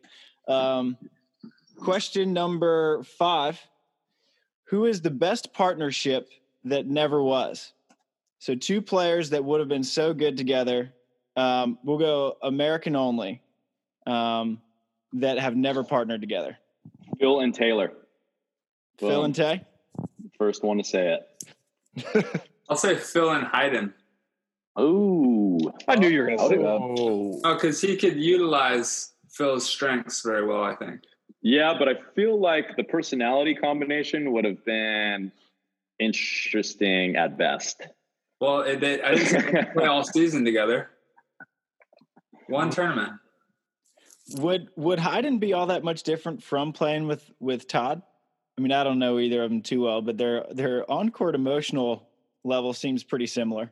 Um, 0.50 0.98
question 1.78 2.34
number 2.34 3.02
five: 3.04 3.58
Who 4.65 4.86
is 4.86 5.02
the 5.02 5.12
best 5.12 5.54
partnership 5.54 6.30
that 6.65 6.86
never 6.86 7.24
was? 7.24 7.72
So 8.39 8.54
two 8.54 8.82
players 8.82 9.30
that 9.30 9.45
would 9.45 9.62
have 9.62 9.69
been 9.69 9.84
so 9.84 10.13
good 10.13 10.36
together. 10.36 10.91
Um, 11.38 11.80
we'll 11.86 11.98
go 11.98 12.36
American 12.43 12.98
only. 12.98 13.41
Um, 14.06 14.62
that 15.13 15.39
have 15.39 15.56
never 15.56 15.84
partnered 15.84 16.22
together. 16.22 16.58
Phil 17.17 17.39
and 17.39 17.54
Taylor. 17.54 17.93
Phil 18.98 19.10
Boom. 19.10 19.26
and 19.26 19.36
Tay. 19.36 19.65
First 20.38 20.63
one 20.63 20.78
to 20.78 20.84
say 20.84 21.17
it. 21.95 22.41
I'll 22.69 22.78
say 22.78 22.95
Phil 22.95 23.32
and 23.32 23.48
Hayden. 23.48 23.93
Ooh. 24.80 25.60
I 25.88 25.96
knew 25.96 26.08
you 26.08 26.22
were 26.22 26.28
gonna 26.28 26.50
say 26.50 26.58
that. 26.58 26.65
Oh, 26.65 27.42
Oh, 27.44 27.54
because 27.54 27.82
he 27.82 27.98
could 27.98 28.18
utilize 28.18 29.13
Phil's 29.30 29.68
strengths 29.68 30.22
very 30.22 30.46
well, 30.46 30.63
I 30.63 30.76
think. 30.76 31.02
Yeah, 31.42 31.76
but 31.78 31.88
I 31.88 31.94
feel 32.15 32.39
like 32.39 32.76
the 32.76 32.84
personality 32.84 33.56
combination 33.56 34.32
would 34.34 34.46
have 34.46 34.63
been 34.65 35.32
interesting 36.00 37.15
at 37.15 37.38
best. 37.38 37.88
Well, 38.42 38.62
it, 38.62 38.80
they, 38.80 39.02
I 39.02 39.15
didn't 39.15 39.74
play 39.74 39.86
all 39.86 40.04
season 40.04 40.44
together. 40.46 40.89
One 42.48 42.70
tournament. 42.70 43.13
Would 44.38 44.70
would 44.76 45.00
Hayden 45.00 45.39
be 45.39 45.54
all 45.54 45.68
that 45.68 45.84
much 45.84 46.04
different 46.04 46.44
from 46.44 46.72
playing 46.74 47.08
with 47.08 47.30
with 47.39 47.68
Todd? 47.68 48.02
I 48.58 48.62
mean, 48.62 48.72
I 48.72 48.84
don't 48.84 49.00
know 49.00 49.20
either 49.20 49.44
of 49.44 49.50
them 49.50 49.62
too 49.62 49.82
well, 49.82 50.02
but 50.02 50.18
their 50.18 50.46
their 50.52 50.89
on 50.89 51.10
court 51.10 51.36
emotional 51.36 52.08
level 52.44 52.74
seems 52.74 53.04
pretty 53.04 53.28
similar. 53.28 53.72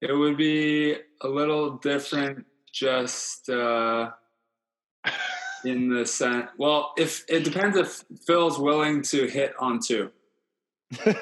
It 0.00 0.12
would 0.12 0.36
be 0.36 0.96
a 1.22 1.28
little 1.28 1.76
different, 1.78 2.44
just 2.72 3.48
uh, 3.48 4.10
in 5.64 5.88
the 5.88 6.04
sense. 6.06 6.48
Well, 6.58 6.92
if 6.96 7.24
it 7.28 7.44
depends 7.44 7.76
if 7.76 8.04
Phil's 8.26 8.58
willing 8.58 9.02
to 9.02 9.26
hit 9.26 9.54
on 9.58 9.80
two. 9.80 10.10
That's 10.90 11.12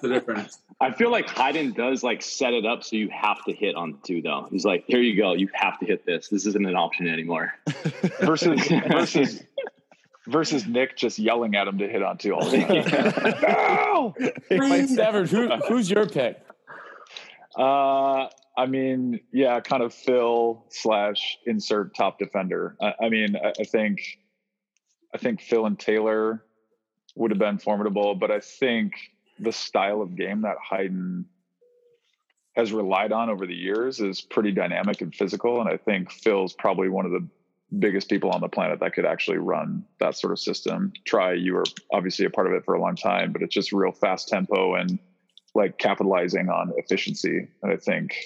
the 0.00 0.08
difference. 0.08 0.58
I 0.80 0.92
feel 0.92 1.10
like 1.10 1.28
Hayden 1.30 1.72
does 1.72 2.02
like 2.02 2.22
set 2.22 2.54
it 2.54 2.64
up 2.64 2.82
so 2.82 2.96
you 2.96 3.10
have 3.10 3.44
to 3.44 3.52
hit 3.52 3.74
on 3.74 3.98
two 4.02 4.22
though. 4.22 4.48
He's 4.50 4.64
like, 4.64 4.84
here 4.86 5.00
you 5.00 5.16
go, 5.16 5.34
you 5.34 5.50
have 5.52 5.78
to 5.80 5.86
hit 5.86 6.06
this. 6.06 6.28
This 6.28 6.46
isn't 6.46 6.66
an 6.66 6.76
option 6.76 7.08
anymore. 7.08 7.52
Versus 8.20 8.66
versus 8.88 9.42
versus 10.26 10.66
Nick 10.66 10.96
just 10.96 11.18
yelling 11.18 11.54
at 11.54 11.68
him 11.68 11.78
to 11.78 11.88
hit 11.88 12.02
on 12.02 12.18
two 12.18 12.34
all 12.34 12.48
the 12.48 12.58
time. 12.62 13.38
no! 13.42 14.14
Mike 14.50 14.88
Stafford, 14.88 15.28
who, 15.28 15.50
who's 15.68 15.90
your 15.90 16.08
pick? 16.08 16.43
Uh, 17.56 18.28
I 18.56 18.66
mean, 18.66 19.20
yeah, 19.32 19.60
kind 19.60 19.82
of 19.82 19.92
Phil 19.92 20.64
slash 20.70 21.38
insert 21.46 21.94
top 21.94 22.18
defender. 22.18 22.76
I, 22.80 22.94
I 23.04 23.08
mean, 23.08 23.36
I, 23.36 23.52
I 23.60 23.64
think, 23.64 24.00
I 25.14 25.18
think 25.18 25.40
Phil 25.40 25.66
and 25.66 25.78
Taylor 25.78 26.44
would 27.16 27.30
have 27.30 27.38
been 27.38 27.58
formidable, 27.58 28.14
but 28.14 28.30
I 28.30 28.40
think 28.40 28.94
the 29.38 29.52
style 29.52 30.02
of 30.02 30.16
game 30.16 30.42
that 30.42 30.56
Hayden 30.70 31.26
has 32.56 32.72
relied 32.72 33.12
on 33.12 33.30
over 33.30 33.46
the 33.46 33.54
years 33.54 34.00
is 34.00 34.20
pretty 34.20 34.52
dynamic 34.52 35.00
and 35.00 35.14
physical, 35.14 35.60
and 35.60 35.68
I 35.68 35.76
think 35.76 36.12
Phil's 36.12 36.52
probably 36.52 36.88
one 36.88 37.04
of 37.04 37.12
the 37.12 37.26
biggest 37.78 38.08
people 38.08 38.30
on 38.30 38.40
the 38.40 38.48
planet 38.48 38.78
that 38.80 38.92
could 38.94 39.04
actually 39.04 39.38
run 39.38 39.84
that 39.98 40.16
sort 40.16 40.32
of 40.32 40.38
system. 40.38 40.92
Tri, 41.04 41.32
you 41.32 41.54
were 41.54 41.64
obviously 41.92 42.24
a 42.24 42.30
part 42.30 42.46
of 42.46 42.52
it 42.52 42.64
for 42.64 42.74
a 42.74 42.80
long 42.80 42.94
time, 42.94 43.32
but 43.32 43.42
it's 43.42 43.54
just 43.54 43.72
real 43.72 43.90
fast 43.90 44.28
tempo 44.28 44.74
and 44.74 44.98
like 45.54 45.78
capitalizing 45.78 46.48
on 46.48 46.72
efficiency. 46.76 47.48
And 47.62 47.72
I 47.72 47.76
think 47.76 48.16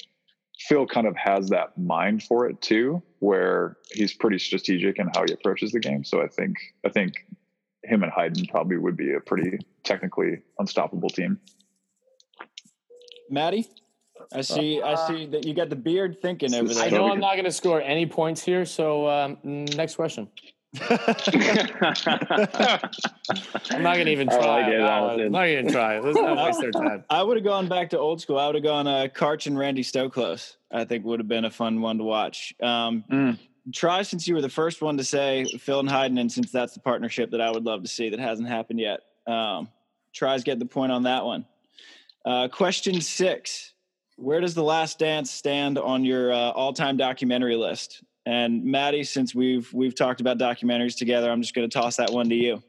Phil 0.58 0.86
kind 0.86 1.06
of 1.06 1.16
has 1.16 1.50
that 1.50 1.78
mind 1.78 2.22
for 2.22 2.48
it 2.48 2.60
too, 2.60 3.02
where 3.20 3.76
he's 3.92 4.14
pretty 4.14 4.38
strategic 4.38 4.98
in 4.98 5.10
how 5.14 5.24
he 5.26 5.32
approaches 5.32 5.72
the 5.72 5.80
game. 5.80 6.04
So 6.04 6.22
I 6.22 6.28
think 6.28 6.56
I 6.84 6.88
think 6.88 7.26
him 7.84 8.02
and 8.02 8.12
Hayden 8.12 8.46
probably 8.46 8.76
would 8.76 8.96
be 8.96 9.14
a 9.14 9.20
pretty 9.20 9.58
technically 9.84 10.40
unstoppable 10.58 11.10
team. 11.10 11.38
Maddie, 13.30 13.68
I 14.32 14.40
see 14.40 14.82
I 14.82 15.06
see 15.06 15.26
that 15.26 15.46
you 15.46 15.54
got 15.54 15.70
the 15.70 15.76
beard 15.76 16.20
thinking 16.20 16.54
over 16.54 16.74
there. 16.74 16.84
I 16.84 16.90
know 16.90 17.10
I'm 17.10 17.20
not 17.20 17.34
going 17.34 17.44
to 17.44 17.52
score 17.52 17.80
any 17.80 18.06
points 18.06 18.42
here. 18.42 18.64
So 18.64 19.08
um, 19.08 19.38
next 19.44 19.96
question. 19.96 20.28
I'm 23.70 23.82
not 23.82 23.94
going 23.94 24.06
to 24.06 24.12
even 24.12 24.28
try. 24.28 24.38
like 24.38 24.66
it, 24.66 24.78
that 24.78 24.92
I'm 24.92 25.32
not 25.32 25.46
going 25.46 25.66
to 25.66 25.72
try. 25.72 25.98
Let's 25.98 26.16
not 26.18 26.36
waste 26.36 26.60
their 26.60 26.70
time. 26.70 27.04
I 27.10 27.22
would 27.22 27.36
have 27.36 27.44
gone 27.44 27.68
back 27.68 27.90
to 27.90 27.98
old 27.98 28.20
school. 28.20 28.38
I 28.38 28.46
would 28.46 28.54
have 28.54 28.64
gone 28.64 28.86
uh, 28.86 29.08
Karch 29.14 29.46
and 29.46 29.58
Randy 29.58 29.82
Stoklos. 29.82 30.56
I 30.70 30.84
think 30.84 31.04
would 31.04 31.20
have 31.20 31.28
been 31.28 31.44
a 31.46 31.50
fun 31.50 31.80
one 31.80 31.98
to 31.98 32.04
watch. 32.04 32.54
Um, 32.62 33.04
Mm. 33.10 33.38
Tri 33.70 34.00
since 34.02 34.26
you 34.26 34.34
were 34.34 34.40
the 34.40 34.48
first 34.48 34.80
one 34.80 34.96
to 34.96 35.04
say 35.04 35.44
Phil 35.44 35.80
and 35.80 35.90
Hayden, 35.90 36.16
and 36.16 36.32
since 36.32 36.50
that's 36.50 36.72
the 36.72 36.80
partnership 36.80 37.30
that 37.32 37.40
I 37.42 37.50
would 37.50 37.64
love 37.64 37.82
to 37.82 37.88
see 37.88 38.08
that 38.08 38.18
hasn't 38.18 38.48
happened 38.48 38.80
yet. 38.80 39.00
Um, 39.26 39.68
tries 40.14 40.42
get 40.42 40.58
the 40.58 40.64
point 40.64 40.90
on 40.90 41.02
that 41.02 41.22
one. 41.26 41.44
Uh, 42.24 42.48
question 42.48 42.98
six: 43.02 43.74
Where 44.16 44.40
does 44.40 44.54
the 44.54 44.62
Last 44.62 44.98
Dance 44.98 45.30
stand 45.30 45.76
on 45.76 46.02
your 46.02 46.32
uh, 46.32 46.50
all-time 46.52 46.96
documentary 46.96 47.56
list? 47.56 48.02
And 48.28 48.62
Maddie, 48.62 49.04
since 49.04 49.34
we've 49.34 49.72
we've 49.72 49.94
talked 49.94 50.20
about 50.20 50.36
documentaries 50.36 50.94
together, 50.94 51.30
I'm 51.30 51.40
just 51.40 51.54
going 51.54 51.68
to 51.68 51.72
toss 51.72 51.96
that 51.96 52.10
one 52.10 52.28
to 52.28 52.34
you. 52.34 52.62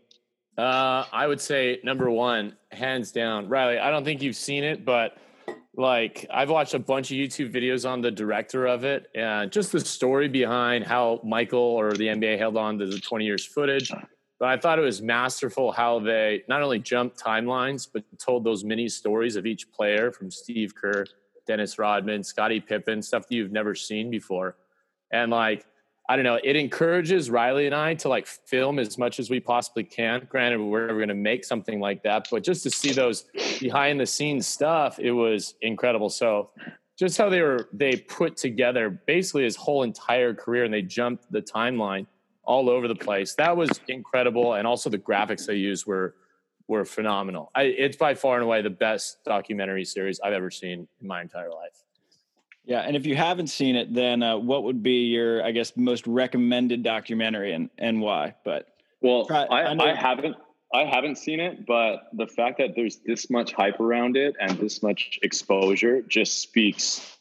Uh, 0.57 1.03
I 1.11 1.27
would 1.27 1.41
say 1.41 1.81
number 1.83 2.09
one, 2.09 2.55
hands 2.71 3.11
down, 3.11 3.49
Riley. 3.49 3.77
I 3.77 3.91
don't 3.91 4.05
think 4.05 4.21
you've 4.21 4.37
seen 4.37 4.63
it, 4.63 4.85
but 4.85 5.17
like 5.75 6.25
I've 6.31 6.49
watched 6.49 6.75
a 6.75 6.79
bunch 6.79 7.11
of 7.11 7.15
YouTube 7.15 7.53
videos 7.53 7.87
on 7.87 7.99
the 7.99 8.09
director 8.09 8.67
of 8.67 8.85
it 8.85 9.07
and 9.13 9.51
just 9.51 9.73
the 9.73 9.81
story 9.81 10.29
behind 10.29 10.85
how 10.85 11.19
Michael 11.25 11.59
or 11.59 11.91
the 11.91 12.07
NBA 12.07 12.37
held 12.37 12.55
on 12.55 12.79
to 12.79 12.85
the 12.85 12.97
20 12.97 13.25
years 13.25 13.45
footage. 13.45 13.91
But 14.39 14.47
I 14.47 14.55
thought 14.55 14.79
it 14.79 14.83
was 14.83 15.01
masterful 15.01 15.73
how 15.73 15.99
they 15.99 16.41
not 16.47 16.61
only 16.61 16.79
jumped 16.79 17.21
timelines, 17.21 17.85
but 17.91 18.05
told 18.17 18.45
those 18.45 18.63
mini 18.63 18.87
stories 18.87 19.35
of 19.35 19.45
each 19.45 19.69
player 19.73 20.09
from 20.09 20.31
Steve 20.31 20.73
Kerr, 20.73 21.03
Dennis 21.45 21.77
Rodman, 21.77 22.23
Scottie 22.23 22.61
Pippen, 22.61 23.01
stuff 23.01 23.27
that 23.27 23.35
you've 23.35 23.51
never 23.51 23.75
seen 23.75 24.09
before. 24.09 24.55
And 25.11 25.31
like, 25.31 25.65
I 26.09 26.15
don't 26.15 26.25
know, 26.25 26.39
it 26.43 26.55
encourages 26.55 27.29
Riley 27.29 27.67
and 27.67 27.75
I 27.75 27.93
to 27.95 28.09
like 28.09 28.25
film 28.25 28.79
as 28.79 28.97
much 28.97 29.19
as 29.19 29.29
we 29.29 29.39
possibly 29.39 29.83
can. 29.83 30.27
Granted, 30.27 30.59
we're 30.59 30.87
never 30.87 30.97
going 30.97 31.09
to 31.09 31.13
make 31.13 31.45
something 31.45 31.79
like 31.79 32.01
that, 32.03 32.27
but 32.31 32.43
just 32.43 32.63
to 32.63 32.71
see 32.71 32.91
those 32.91 33.25
behind 33.59 33.99
the 33.99 34.07
scenes 34.07 34.47
stuff, 34.47 34.97
it 34.99 35.11
was 35.11 35.53
incredible. 35.61 36.09
So, 36.09 36.49
just 36.97 37.17
how 37.17 37.29
they 37.29 37.41
were 37.41 37.69
they 37.71 37.95
put 37.95 38.35
together 38.35 38.89
basically 38.89 39.43
his 39.43 39.55
whole 39.55 39.83
entire 39.83 40.33
career, 40.33 40.65
and 40.65 40.73
they 40.73 40.81
jumped 40.81 41.31
the 41.31 41.41
timeline 41.41 42.07
all 42.43 42.69
over 42.69 42.87
the 42.87 42.95
place. 42.95 43.35
That 43.35 43.55
was 43.55 43.69
incredible, 43.87 44.55
and 44.55 44.67
also 44.67 44.89
the 44.89 44.97
graphics 44.97 45.45
they 45.45 45.55
used 45.55 45.85
were 45.85 46.15
were 46.67 46.85
phenomenal. 46.85 47.51
I, 47.55 47.63
it's 47.63 47.97
by 47.97 48.15
far 48.15 48.35
and 48.35 48.43
away 48.43 48.61
the 48.61 48.69
best 48.69 49.23
documentary 49.25 49.85
series 49.85 50.19
I've 50.19 50.33
ever 50.33 50.51
seen 50.51 50.87
in 51.01 51.07
my 51.07 51.21
entire 51.21 51.49
life. 51.49 51.83
Yeah, 52.69 52.81
and 52.81 52.95
if 52.95 53.07
you 53.07 53.15
haven't 53.15 53.47
seen 53.47 53.75
it, 53.75 53.95
then 53.95 54.21
uh, 54.21 54.37
what 54.37 54.63
would 54.63 54.83
be 54.83 55.07
your, 55.07 55.43
I 55.43 55.49
guess, 55.49 55.75
most 55.75 56.05
recommended 56.05 56.83
documentary 56.83 57.51
and 57.51 57.71
and 57.79 57.99
why? 57.99 58.35
But 58.45 58.67
Well, 59.01 59.25
Tri- 59.25 59.45
I 59.45 59.73
I, 59.73 59.91
I 59.91 59.95
haven't 59.95 60.35
I 60.71 60.85
haven't 60.85 61.17
seen 61.17 61.39
it, 61.39 61.65
but 61.65 62.09
the 62.13 62.27
fact 62.27 62.59
that 62.59 62.75
there's 62.75 62.97
this 62.97 63.31
much 63.31 63.53
hype 63.53 63.79
around 63.79 64.17
it 64.17 64.35
and 64.39 64.55
this 64.59 64.83
much 64.83 65.17
exposure 65.23 66.03
just 66.03 66.43
speaks 66.43 67.17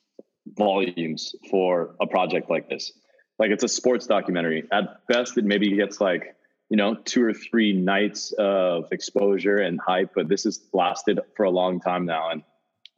volumes 0.49 1.35
for 1.51 1.95
a 1.99 2.07
project 2.07 2.51
like 2.51 2.69
this. 2.69 2.93
Like 3.39 3.51
it's 3.51 3.65
a 3.65 3.69
sports 3.69 4.07
documentary. 4.07 4.65
At 4.71 5.07
best, 5.07 5.39
it 5.39 5.47
maybe 5.47 5.75
gets 5.75 5.99
like 5.99 6.37
you 6.69 6.77
know 6.77 6.95
two 6.95 7.25
or 7.25 7.33
three 7.33 7.73
nights 7.73 8.33
of 8.33 8.93
exposure 8.93 9.57
and 9.57 9.81
hype, 9.81 10.11
but 10.15 10.29
this 10.29 10.45
has 10.45 10.61
lasted 10.75 11.21
for 11.37 11.45
a 11.45 11.51
long 11.51 11.81
time 11.81 12.05
now, 12.05 12.29
and 12.29 12.43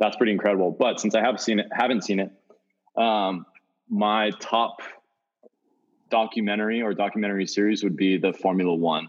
that's 0.00 0.16
pretty 0.16 0.32
incredible. 0.32 0.72
But 0.72 0.98
since 0.98 1.14
I 1.14 1.20
have 1.20 1.40
seen 1.40 1.60
it, 1.60 1.68
haven't 1.70 2.02
seen 2.02 2.18
it, 2.18 2.32
um, 2.96 3.46
my 3.88 4.30
top 4.40 4.80
documentary 6.10 6.82
or 6.82 6.94
documentary 6.94 7.46
series 7.46 7.82
would 7.84 7.96
be 7.96 8.16
the 8.18 8.32
Formula 8.32 8.74
One 8.74 9.08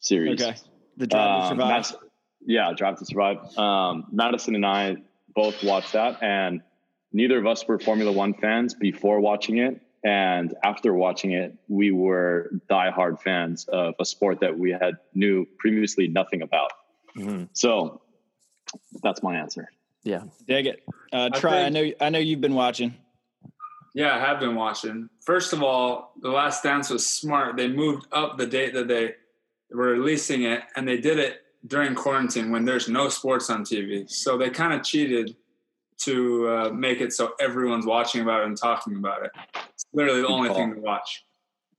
series. 0.00 0.40
okay, 0.42 0.56
the 0.96 1.06
Drive 1.06 1.26
to 1.26 1.42
Um, 1.44 1.48
Survive. 1.50 1.68
Madison- 1.68 1.98
yeah, 2.46 2.72
Drive 2.76 2.98
to 2.98 3.04
Survive. 3.04 3.58
Um, 3.58 4.06
Madison 4.12 4.54
and 4.54 4.64
I 4.64 4.96
both 5.34 5.62
watched 5.62 5.92
that, 5.92 6.22
and 6.22 6.62
neither 7.12 7.38
of 7.38 7.46
us 7.46 7.66
were 7.66 7.78
Formula 7.78 8.10
One 8.12 8.34
fans 8.34 8.74
before 8.74 9.20
watching 9.20 9.58
it. 9.58 9.80
And 10.04 10.54
after 10.62 10.94
watching 10.94 11.32
it, 11.32 11.54
we 11.66 11.90
were 11.90 12.52
diehard 12.70 13.20
fans 13.20 13.66
of 13.66 13.94
a 13.98 14.04
sport 14.04 14.38
that 14.40 14.56
we 14.56 14.70
had 14.70 14.96
knew 15.12 15.44
previously 15.58 16.06
nothing 16.06 16.40
about. 16.42 16.70
So 17.52 18.00
that's 19.02 19.24
my 19.24 19.36
answer. 19.36 19.68
Yeah. 20.04 20.22
Dig 20.46 20.66
it. 20.68 20.84
Uh, 21.12 21.30
try. 21.30 21.62
I 21.66 21.70
think- 21.70 21.98
know. 21.98 22.06
I 22.06 22.10
know 22.10 22.20
you've 22.20 22.40
been 22.40 22.54
watching. 22.54 22.94
Yeah, 23.98 24.14
I 24.14 24.20
have 24.20 24.38
been 24.38 24.54
watching. 24.54 25.08
First 25.22 25.52
of 25.52 25.60
all, 25.60 26.12
The 26.22 26.28
Last 26.28 26.62
Dance 26.62 26.88
was 26.88 27.04
smart. 27.04 27.56
They 27.56 27.66
moved 27.66 28.06
up 28.12 28.38
the 28.38 28.46
date 28.46 28.72
that 28.74 28.86
they 28.86 29.16
were 29.72 29.88
releasing 29.88 30.44
it, 30.44 30.62
and 30.76 30.86
they 30.86 30.98
did 30.98 31.18
it 31.18 31.40
during 31.66 31.96
quarantine 31.96 32.52
when 32.52 32.64
there's 32.64 32.88
no 32.88 33.08
sports 33.08 33.50
on 33.50 33.64
TV. 33.64 34.08
So 34.08 34.38
they 34.38 34.50
kind 34.50 34.72
of 34.72 34.84
cheated 34.84 35.34
to 36.02 36.48
uh, 36.48 36.70
make 36.70 37.00
it 37.00 37.12
so 37.12 37.32
everyone's 37.40 37.86
watching 37.86 38.22
about 38.22 38.42
it 38.42 38.46
and 38.46 38.56
talking 38.56 38.94
about 38.94 39.24
it. 39.24 39.32
It's 39.74 39.84
literally 39.92 40.20
the 40.20 40.28
only 40.28 40.50
thing 40.54 40.74
to 40.74 40.80
watch. 40.80 41.24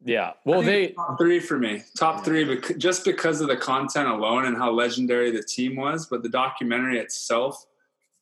Yeah. 0.03 0.33
Well, 0.43 0.61
they 0.61 0.89
top 0.89 1.17
three 1.17 1.39
for 1.39 1.57
me. 1.57 1.83
Top 1.97 2.25
three, 2.25 2.43
bec- 2.43 2.77
just 2.77 3.05
because 3.05 3.39
of 3.39 3.47
the 3.47 3.55
content 3.55 4.09
alone 4.09 4.43
and 4.43 4.57
how 4.57 4.71
legendary 4.71 5.31
the 5.31 5.41
team 5.41 5.77
was. 5.77 6.05
But 6.05 6.23
the 6.23 6.29
documentary 6.29 6.99
itself 6.99 7.65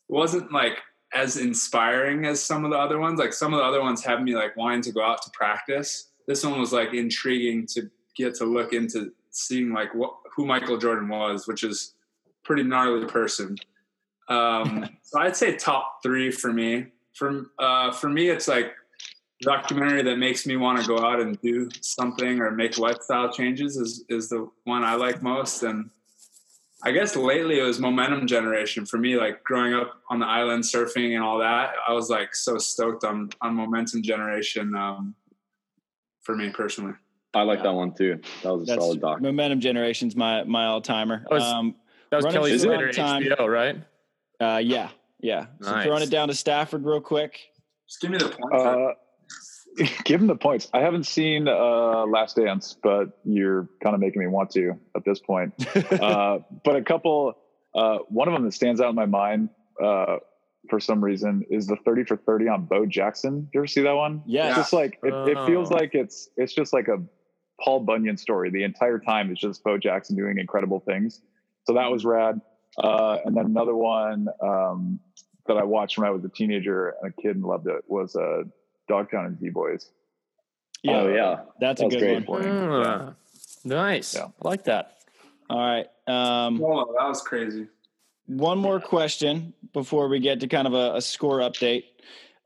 wasn't 0.07 0.51
like 0.51 0.77
as 1.17 1.37
inspiring 1.37 2.25
as 2.25 2.41
some 2.41 2.63
of 2.63 2.69
the 2.69 2.77
other 2.77 2.99
ones. 2.99 3.19
Like 3.19 3.33
some 3.33 3.53
of 3.53 3.59
the 3.59 3.65
other 3.65 3.81
ones 3.81 4.03
had 4.03 4.23
me 4.23 4.35
like 4.35 4.55
wanting 4.55 4.83
to 4.83 4.91
go 4.91 5.03
out 5.03 5.21
to 5.23 5.31
practice. 5.31 6.09
This 6.27 6.45
one 6.45 6.59
was 6.59 6.71
like 6.71 6.93
intriguing 6.93 7.65
to 7.73 7.89
get 8.15 8.35
to 8.35 8.45
look 8.45 8.71
into 8.73 9.11
seeing 9.31 9.73
like 9.73 9.93
what 9.95 10.13
who 10.35 10.45
Michael 10.45 10.77
Jordan 10.77 11.09
was, 11.09 11.47
which 11.47 11.63
is 11.63 11.95
pretty 12.43 12.63
gnarly 12.63 13.05
person. 13.07 13.57
Um, 14.29 14.87
so 15.01 15.19
I'd 15.19 15.35
say 15.35 15.55
top 15.55 15.99
three 16.03 16.29
for 16.29 16.53
me. 16.53 16.87
For 17.13 17.47
uh, 17.57 17.91
for 17.91 18.09
me, 18.09 18.29
it's 18.29 18.47
like 18.47 18.73
documentary 19.41 20.03
that 20.03 20.17
makes 20.17 20.45
me 20.45 20.55
want 20.55 20.79
to 20.79 20.87
go 20.87 20.99
out 20.99 21.19
and 21.19 21.39
do 21.41 21.69
something 21.81 22.39
or 22.39 22.51
make 22.51 22.77
lifestyle 22.77 23.31
changes 23.31 23.75
is 23.77 24.05
is 24.07 24.29
the 24.29 24.47
one 24.65 24.83
I 24.83 24.93
like 24.93 25.23
most. 25.23 25.63
And 25.63 25.89
I 26.83 26.91
guess 26.91 27.15
lately 27.15 27.59
it 27.59 27.63
was 27.63 27.79
momentum 27.79 28.27
generation 28.27 28.85
for 28.85 28.97
me. 28.97 29.17
Like 29.17 29.43
growing 29.43 29.73
up 29.73 29.95
on 30.09 30.19
the 30.19 30.27
island 30.27 30.63
surfing 30.63 31.15
and 31.15 31.23
all 31.23 31.39
that, 31.39 31.71
I 31.87 31.93
was 31.93 32.09
like 32.09 32.35
so 32.35 32.57
stoked 32.57 33.03
on 33.03 33.29
on 33.41 33.55
momentum 33.55 34.03
generation. 34.03 34.75
Um, 34.75 35.15
for 36.21 36.35
me 36.35 36.49
personally, 36.49 36.93
I 37.33 37.41
like 37.41 37.63
that 37.63 37.73
one 37.73 37.93
too. 37.93 38.19
That 38.43 38.53
was 38.53 38.63
a 38.63 38.65
That's 38.65 38.83
solid 38.83 39.01
doc. 39.01 39.21
Momentum 39.21 39.59
Generation's 39.59 40.15
my 40.15 40.43
my 40.43 40.65
all 40.65 40.81
timer. 40.81 41.21
That 41.29 41.31
was- 41.31 41.43
Um, 41.43 41.75
that 42.09 42.17
was 42.17 42.25
Running 42.25 42.39
Kelly 42.39 42.51
through 42.51 42.59
Slater 42.59 42.93
time. 42.93 43.23
HBO, 43.23 43.47
right? 43.51 43.75
uh, 44.39 44.59
yeah, 44.59 44.89
yeah. 45.19 45.47
So 45.61 45.81
throwing 45.81 46.03
it 46.03 46.09
down 46.09 46.29
to 46.29 46.33
Stafford 46.35 46.85
real 46.85 47.01
quick. 47.01 47.39
just 47.87 47.99
give 48.01 48.11
me 48.11 48.17
the 48.17 48.29
point. 48.29 48.53
Uh, 48.53 48.93
give 50.03 50.21
him 50.21 50.27
the 50.27 50.35
points. 50.35 50.69
I 50.73 50.79
haven't 50.81 51.05
seen 51.05 51.47
uh, 51.47 52.05
Last 52.05 52.35
Dance, 52.35 52.75
but 52.81 53.19
you're 53.23 53.69
kind 53.81 53.93
of 53.93 53.99
making 54.01 54.19
me 54.21 54.27
want 54.27 54.51
to 54.51 54.73
at 54.95 55.03
this 55.05 55.19
point. 55.19 55.53
uh, 55.91 56.39
but 56.63 56.75
a 56.75 56.81
couple, 56.83 57.37
uh, 57.75 57.99
one 58.09 58.27
of 58.27 58.33
them 58.33 58.43
that 58.45 58.53
stands 58.53 58.81
out 58.81 58.89
in 58.89 58.95
my 58.95 59.05
mind 59.05 59.49
uh, 59.83 60.17
for 60.69 60.79
some 60.79 61.03
reason 61.03 61.43
is 61.49 61.67
the 61.67 61.77
30 61.85 62.05
for 62.05 62.17
30 62.17 62.47
on 62.47 62.65
Bo 62.65 62.85
Jackson. 62.85 63.47
You 63.53 63.59
ever 63.61 63.67
see 63.67 63.81
that 63.83 63.93
one? 63.95 64.23
Yeah. 64.25 64.47
It's 64.49 64.57
just 64.57 64.73
like 64.73 64.99
it, 65.03 65.13
it 65.29 65.45
feels 65.45 65.71
Oh. 65.71 65.75
like 65.75 65.93
it's 65.93 66.29
it's 66.37 66.53
just 66.53 66.73
like 66.73 66.87
a 66.87 66.97
Paul 67.63 67.81
Bunyan 67.81 68.17
story. 68.17 68.49
The 68.49 68.63
entire 68.63 68.99
time 68.99 69.31
it's 69.31 69.39
just 69.41 69.63
Bo 69.63 69.77
Jackson 69.77 70.15
doing 70.15 70.37
incredible 70.39 70.79
things. 70.79 71.21
So 71.65 71.73
that 71.73 71.89
was 71.91 72.03
rad. 72.05 72.41
Uh, 72.77 73.17
and 73.25 73.35
then 73.35 73.45
another 73.45 73.75
one 73.75 74.27
um, 74.41 74.99
that 75.47 75.57
I 75.57 75.63
watched 75.63 75.97
when 75.97 76.07
I 76.07 76.11
was 76.11 76.23
a 76.25 76.29
teenager 76.29 76.93
and 77.01 77.11
a 77.11 77.21
kid 77.21 77.35
and 77.35 77.43
loved 77.45 77.67
it 77.67 77.83
was 77.87 78.15
uh, 78.15 78.43
Dogtown 78.87 79.25
and 79.25 79.39
Z 79.39 79.49
Boys. 79.49 79.89
Yeah, 80.83 81.01
Oh 81.01 81.07
yeah, 81.07 81.39
that's 81.59 81.81
That 81.81 81.87
a 81.87 81.89
good 81.89 81.99
great. 81.99 82.27
one. 82.29 82.45
Ah, 82.85 83.13
nice. 83.65 84.15
Yeah. 84.15 84.27
I 84.41 84.47
like 84.47 84.63
that. 84.65 84.97
All 85.49 85.57
right. 85.59 85.87
Um, 86.07 86.59
Whoa, 86.59 86.93
that 86.97 87.07
was 87.07 87.21
crazy. 87.21 87.67
one 88.27 88.57
more 88.59 88.79
question 88.79 89.53
before 89.73 90.07
we 90.07 90.19
get 90.19 90.39
to 90.41 90.47
kind 90.47 90.67
of 90.67 90.73
a, 90.73 90.95
a 90.97 91.01
score 91.01 91.39
update. 91.39 91.83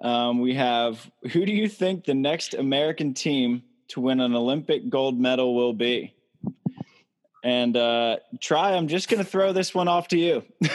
Um, 0.01 0.39
we 0.39 0.53
have 0.55 1.09
who 1.31 1.45
do 1.45 1.51
you 1.51 1.67
think 1.67 2.05
the 2.05 2.13
next 2.15 2.53
American 2.53 3.13
team 3.13 3.63
to 3.89 3.99
win 4.01 4.19
an 4.19 4.33
Olympic 4.35 4.89
gold 4.89 5.19
medal 5.19 5.55
will 5.55 5.73
be? 5.73 6.13
And 7.43 7.75
uh, 7.75 8.17
try, 8.39 8.73
I'm 8.75 8.87
just 8.87 9.09
going 9.09 9.23
to 9.23 9.29
throw 9.29 9.51
this 9.51 9.73
one 9.73 9.87
off 9.87 10.07
to 10.09 10.17
you. 10.17 10.43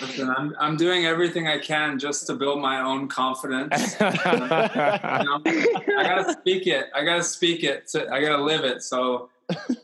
Listen, 0.00 0.30
I'm 0.30 0.54
I'm 0.58 0.76
doing 0.76 1.06
everything 1.06 1.48
I 1.48 1.58
can 1.58 1.98
just 1.98 2.26
to 2.28 2.34
build 2.34 2.60
my 2.60 2.80
own 2.80 3.08
confidence. 3.08 3.96
You 4.00 4.06
know, 4.06 5.42
I 5.44 6.02
gotta 6.02 6.32
speak 6.32 6.66
it. 6.66 6.86
I 6.94 7.04
gotta 7.04 7.22
speak 7.24 7.64
it. 7.64 7.88
To, 7.88 8.08
I 8.10 8.20
gotta 8.20 8.42
live 8.42 8.64
it. 8.64 8.82
So, 8.82 9.30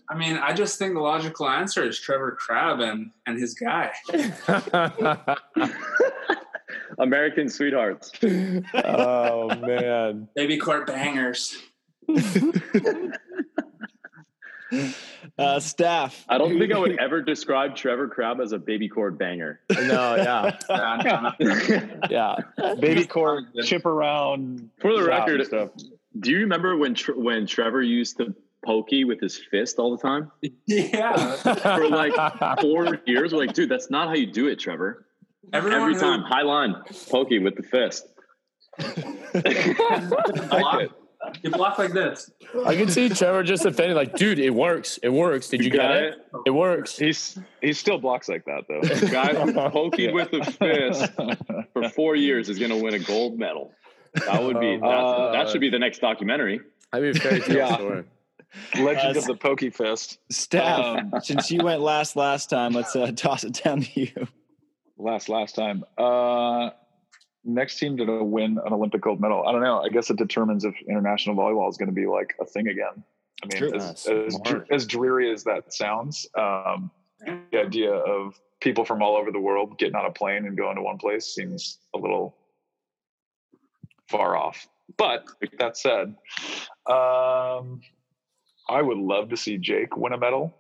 I 0.09 0.17
mean, 0.17 0.37
I 0.37 0.53
just 0.53 0.79
think 0.79 0.95
the 0.95 1.01
logical 1.01 1.49
answer 1.49 1.85
is 1.87 1.99
Trevor 1.99 2.33
Crabb 2.33 2.81
and 2.81 3.11
and 3.27 3.39
his 3.39 3.55
guy. 3.55 3.93
American 6.99 7.49
sweethearts. 7.49 8.13
oh 8.85 9.49
man. 9.57 10.29
Baby 10.35 10.59
court 10.59 10.87
bangers. 10.87 11.57
uh, 15.39 15.61
staff. 15.61 16.25
I 16.29 16.39
don't 16.39 16.59
think 16.59 16.73
I 16.73 16.79
would 16.79 16.99
ever 17.01 17.23
describe 17.23 17.77
Trevor 17.77 18.09
Crabb 18.09 18.41
as 18.41 18.53
a 18.53 18.59
baby 18.59 18.89
cord 18.89 19.19
banger. 19.19 19.61
No, 19.71 20.17
yeah. 20.17 20.57
Yeah, 20.69 21.33
no, 21.41 21.47
no. 21.47 22.01
Yeah. 22.11 22.37
Baby 22.81 23.07
cord 23.07 23.45
chip 23.65 23.87
around. 23.87 24.71
For 24.81 24.97
the 24.97 25.05
record, 25.05 25.45
stuff. 25.47 25.71
Do 26.19 26.31
you 26.31 26.39
remember 26.41 26.77
when 26.77 26.95
Tr- 26.95 27.13
when 27.13 27.47
Trevor 27.47 27.83
used 27.83 28.17
to 28.19 28.35
pokey 28.65 29.05
with 29.05 29.21
his 29.21 29.39
fist 29.51 29.79
all 29.79 29.97
the 29.97 30.03
time 30.03 30.33
yeah. 30.67 31.37
for 31.37 31.89
like 31.89 32.15
four 32.61 32.99
years? 33.07 33.33
We're 33.33 33.47
like, 33.47 33.55
dude, 33.55 33.69
that's 33.69 33.91
not 33.91 34.09
how 34.09 34.15
you 34.15 34.27
do 34.27 34.49
it, 34.49 34.59
Trevor. 34.59 35.07
Everyone 35.53 35.81
Every 35.81 35.95
who- 35.95 36.01
time, 36.01 36.23
high 36.23 36.43
line, 36.43 36.75
pokey 37.09 37.39
with 37.39 37.57
the 37.57 37.63
fist. 37.63 38.07
block, 40.51 40.91
You 41.43 41.51
block 41.51 41.79
like 41.79 41.93
this. 41.93 42.31
I 42.65 42.75
can 42.77 42.89
see 42.89 43.09
Trevor 43.09 43.43
just 43.43 43.65
offended, 43.65 43.97
like, 43.97 44.15
dude, 44.15 44.39
it 44.39 44.51
works. 44.51 44.99
It 45.03 45.09
works. 45.11 45.49
Did 45.49 45.65
you 45.65 45.71
get 45.71 45.79
got 45.79 45.97
it? 45.97 46.15
It 46.47 46.51
works. 46.51 46.97
He's 46.97 47.39
he 47.61 47.73
still 47.73 47.99
blocks 47.99 48.29
like 48.29 48.45
that 48.47 48.65
though. 48.69 48.81
The 48.81 49.09
guy 49.11 49.35
who 49.35 49.53
poked 49.71 49.99
Yeah. 49.99 50.13
with 50.13 50.33
a 50.33 50.45
fist 50.45 51.13
for 51.73 51.89
four 51.91 52.17
years 52.17 52.49
is 52.49 52.59
going 52.59 52.71
to 52.71 52.83
win 52.83 52.95
a 52.95 52.99
gold 52.99 53.39
medal. 53.39 53.73
That 54.27 54.43
would 54.43 54.61
be 54.61 54.77
that, 54.77 54.85
Uh, 54.87 55.33
that 55.33 55.49
should 55.51 55.61
be 55.61 55.69
the 55.71 55.79
next 55.79 55.99
documentary. 56.01 56.61
I 56.93 57.01
mean, 57.01 57.15
fairy 57.15 57.41
tale 57.41 57.57
Yeah. 57.57 57.75
story. 57.77 58.05
Legend 58.79 59.17
Uh, 59.17 59.21
of 59.21 59.27
the 59.27 59.35
Pokey 59.35 59.71
Fist. 59.71 60.19
Steph, 60.31 60.79
Um, 60.79 61.13
since 61.23 61.51
you 61.51 61.61
went 61.63 61.81
last 61.83 62.17
last 62.17 62.49
time, 62.49 62.73
let's 62.73 62.95
uh, 62.97 63.11
toss 63.17 63.45
it 63.45 63.61
down 63.65 63.83
to 63.83 64.01
you. 64.01 64.29
Last 64.97 65.29
last 65.29 65.55
time. 65.55 65.85
Uh, 65.99 66.71
next 67.47 67.79
team 67.79 67.97
to 67.97 68.23
win 68.23 68.59
an 68.65 68.73
Olympic 68.73 69.01
gold 69.01 69.21
medal. 69.21 69.47
I 69.47 69.53
don't 69.53 69.63
know. 69.63 69.81
I 69.81 69.89
guess 69.89 70.11
it 70.11 70.17
determines 70.17 70.65
if 70.65 70.75
international 70.89 71.37
volleyball 71.37 71.69
is 71.71 71.77
going 71.77 71.89
to 71.89 71.95
be 71.95 72.07
like 72.07 72.35
a 72.41 72.45
thing 72.45 72.69
again. 72.69 73.05
I 73.43 73.61
mean, 73.61 73.75
as, 73.75 74.07
as, 74.07 74.39
as 74.71 74.87
dreary 74.87 75.33
as 75.33 75.45
that 75.45 75.73
sounds, 75.73 76.27
um, 76.39 76.91
the 77.53 77.61
idea 77.61 77.93
of 77.93 78.35
people 78.61 78.85
from 78.85 79.03
all 79.03 79.17
over 79.17 79.31
the 79.31 79.39
world 79.39 79.79
getting 79.79 79.95
on 79.95 80.07
a 80.07 80.11
plane 80.11 80.47
and 80.47 80.57
going 80.57 80.77
to 80.77 80.83
one 80.83 80.99
place 80.99 81.27
seems 81.35 81.79
a 81.95 81.99
little 81.99 82.37
far 84.09 84.37
off. 84.37 84.67
But 84.97 85.27
that 85.59 85.77
said, 85.77 86.15
um, 86.87 87.81
I 88.69 88.83
would 88.83 88.99
love 88.99 89.29
to 89.31 89.37
see 89.37 89.59
Jake 89.59 89.97
win 89.97 90.13
a 90.13 90.19
medal, 90.19 90.57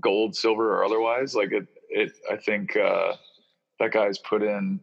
gold, 0.00 0.34
silver, 0.34 0.74
or 0.74 0.84
otherwise. 0.84 1.34
Like 1.34 1.52
it, 1.52 1.66
it. 1.90 2.12
I 2.30 2.36
think 2.36 2.76
uh, 2.76 3.12
that 3.78 3.92
guy's 3.92 4.18
put 4.18 4.42
in 4.42 4.80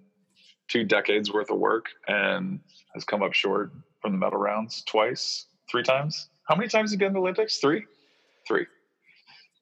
two 0.67 0.83
decades 0.83 1.31
worth 1.31 1.49
of 1.49 1.57
work 1.57 1.85
and 2.07 2.59
has 2.93 3.03
come 3.03 3.23
up 3.23 3.33
short 3.33 3.71
from 4.01 4.11
the 4.13 4.17
medal 4.17 4.39
rounds 4.39 4.83
twice, 4.87 5.45
three 5.69 5.83
times. 5.83 6.29
How 6.47 6.55
many 6.55 6.67
times 6.69 6.89
has 6.89 6.91
he 6.91 6.97
been 6.97 7.07
in 7.07 7.13
the 7.13 7.19
Olympics? 7.19 7.57
Three, 7.57 7.85
three. 8.47 8.65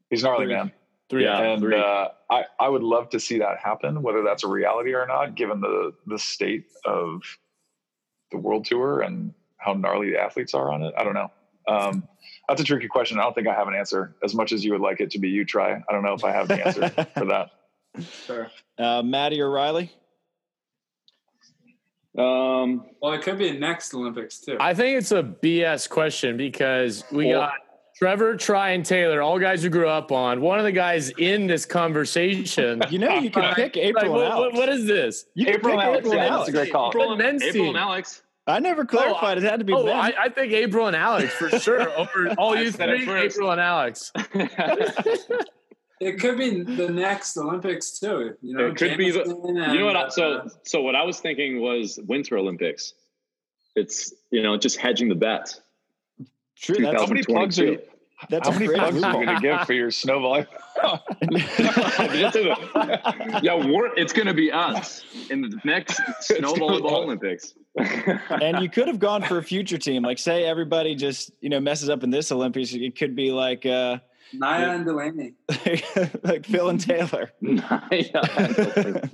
He's 0.09 0.23
gnarly, 0.23 0.45
Three. 0.45 0.53
man. 0.55 0.71
Three. 1.09 1.23
Yeah. 1.23 1.39
and 1.41 1.61
three. 1.61 1.77
uh, 1.79 2.07
I, 2.31 2.45
I 2.59 2.67
would 2.69 2.83
love 2.83 3.09
to 3.11 3.19
see 3.19 3.39
that 3.39 3.57
happen, 3.59 4.01
whether 4.01 4.23
that's 4.23 4.43
a 4.43 4.47
reality 4.47 4.93
or 4.93 5.05
not, 5.05 5.35
given 5.35 5.61
the 5.61 5.93
the 6.07 6.17
state 6.19 6.65
of 6.85 7.21
the 8.31 8.37
world 8.37 8.65
tour 8.65 9.01
and 9.01 9.33
how 9.57 9.73
gnarly 9.73 10.11
the 10.11 10.19
athletes 10.19 10.53
are 10.53 10.71
on 10.71 10.81
it. 10.83 10.93
I 10.97 11.03
don't 11.03 11.13
know. 11.13 11.31
Um, 11.67 12.07
that's 12.47 12.61
a 12.61 12.63
tricky 12.63 12.87
question. 12.87 13.19
I 13.19 13.23
don't 13.23 13.33
think 13.33 13.47
I 13.47 13.53
have 13.53 13.67
an 13.67 13.75
answer. 13.75 14.15
As 14.23 14.33
much 14.35 14.51
as 14.51 14.63
you 14.65 14.71
would 14.71 14.81
like 14.81 14.99
it 14.99 15.09
to 15.11 15.19
be, 15.19 15.29
you 15.29 15.45
try. 15.45 15.73
I 15.73 15.91
don't 15.91 16.03
know 16.03 16.13
if 16.13 16.23
I 16.23 16.31
have 16.31 16.47
the 16.47 16.65
answer 16.65 16.89
for 17.17 17.25
that. 17.25 17.49
Sure. 18.25 18.47
Uh, 18.77 19.01
Maddie 19.03 19.41
or 19.41 19.49
Riley? 19.49 19.91
Um, 22.17 22.85
Well, 23.01 23.13
it 23.13 23.21
could 23.21 23.37
be 23.37 23.51
next 23.57 23.93
Olympics 23.93 24.39
too. 24.39 24.57
I 24.59 24.73
think 24.73 24.97
it's 24.97 25.11
a 25.11 25.21
BS 25.23 25.87
question 25.89 26.37
because 26.37 27.03
we 27.11 27.27
Well- 27.27 27.41
got 27.41 27.53
Trevor, 27.97 28.35
Tri, 28.35 28.71
and 28.71 28.85
Taylor, 28.85 29.21
all 29.21 29.39
guys 29.39 29.63
who 29.63 29.69
grew 29.69 29.87
up 29.87 30.11
on. 30.11 30.41
One 30.41 30.59
of 30.59 30.65
the 30.65 30.71
guys 30.73 31.11
in 31.11 31.47
this 31.47 31.65
conversation. 31.65 32.81
You 32.89 32.99
know 32.99 33.13
you 33.19 33.29
can 33.29 33.53
pick 33.55 33.77
April 33.77 34.11
Like, 34.11 34.31
what, 34.31 34.37
what, 34.37 34.53
what 34.53 34.69
is 34.69 34.85
this? 34.85 35.25
You 35.33 35.45
can 35.45 35.55
April 35.55 35.75
pick 35.77 35.85
Alex, 35.85 35.99
April 35.99 36.11
and 36.13 36.21
yeah, 36.21 36.27
Alex. 36.27 36.45
that's 36.45 36.49
a 36.49 36.51
great 36.61 36.71
call. 36.73 36.89
April 36.89 37.11
and 37.13 37.41
April 37.41 37.69
and 37.69 37.77
Alex. 37.77 38.21
I 38.47 38.59
never 38.59 38.83
clarified 38.85 39.37
it 39.37 39.43
had 39.43 39.59
to 39.59 39.65
be 39.65 39.73
Oh. 39.73 39.87
I, 39.87 40.13
I 40.19 40.29
think 40.29 40.51
April 40.51 40.87
and 40.87 40.95
Alex 40.95 41.33
for 41.33 41.49
sure. 41.57 41.89
Over 41.97 42.35
all 42.37 42.53
I 42.55 42.61
you 42.61 42.71
said 42.71 42.89
it 42.89 42.97
three, 42.97 43.05
first. 43.05 43.37
April 43.37 43.51
and 43.51 43.61
Alex. 43.61 44.11
it 46.01 46.19
could 46.19 46.37
be 46.37 46.61
the 46.61 46.89
next 46.89 47.37
Olympics 47.37 47.99
too. 47.99 48.35
You 48.41 48.55
know, 48.57 48.67
It 48.67 48.75
could 48.75 48.97
be 48.97 49.11
the- 49.11 49.23
Jameson 49.23 49.55
you 49.55 49.79
know 49.79 49.85
what? 49.85 49.95
I, 49.95 50.09
so 50.09 50.33
uh, 50.33 50.49
so 50.63 50.81
what 50.81 50.95
I 50.95 51.03
was 51.03 51.19
thinking 51.19 51.61
was 51.61 51.99
Winter 52.05 52.37
Olympics. 52.37 52.93
It's 53.75 54.13
you 54.31 54.41
know 54.43 54.57
just 54.57 54.77
hedging 54.77 55.09
the 55.09 55.15
bet. 55.15 55.53
True. 56.57 56.77
That's, 56.77 57.01
How 57.01 57.07
many 57.07 57.23
plugs 57.23 57.59
are 57.59 57.65
you? 57.65 57.81
that's 58.29 58.47
How 58.47 58.53
many 58.53 58.67
plugs 58.73 59.03
are 59.03 59.09
you 59.19 59.25
going 59.25 59.35
to 59.35 59.41
give 59.41 59.61
for 59.67 59.73
your 59.73 59.91
snow 59.91 60.19
volley? 60.21 60.45
Just 60.81 61.21
in 62.37 62.45
the- 62.45 63.39
yeah, 63.43 63.55
we're, 63.55 63.93
it's 63.97 64.13
going 64.13 64.27
to 64.27 64.33
be 64.33 64.51
us 64.53 65.03
in 65.29 65.41
the 65.41 65.59
next 65.65 65.99
snow 66.21 66.53
gonna 66.55 66.77
be 66.77 66.79
volleyball 66.81 66.85
us. 66.85 67.03
Olympics. 67.03 67.53
and 68.41 68.63
you 68.63 68.69
could 68.69 68.87
have 68.87 68.99
gone 68.99 69.21
for 69.23 69.37
a 69.37 69.43
future 69.43 69.77
team. 69.77 70.03
Like 70.03 70.17
say 70.17 70.45
everybody 70.45 70.95
just, 70.95 71.31
you 71.41 71.49
know, 71.49 71.59
messes 71.59 71.89
up 71.89 72.03
in 72.03 72.09
this 72.09 72.31
Olympics. 72.31 72.73
It 72.73 72.97
could 72.97 73.15
be 73.15 73.31
like 73.33 73.65
uh 73.65 73.97
Naya 74.33 74.69
and 74.71 74.85
Delaney. 74.85 75.33
like 76.23 76.45
Phil 76.45 76.69
and 76.69 76.79
Taylor. 76.79 77.31
Naya, 77.41 79.09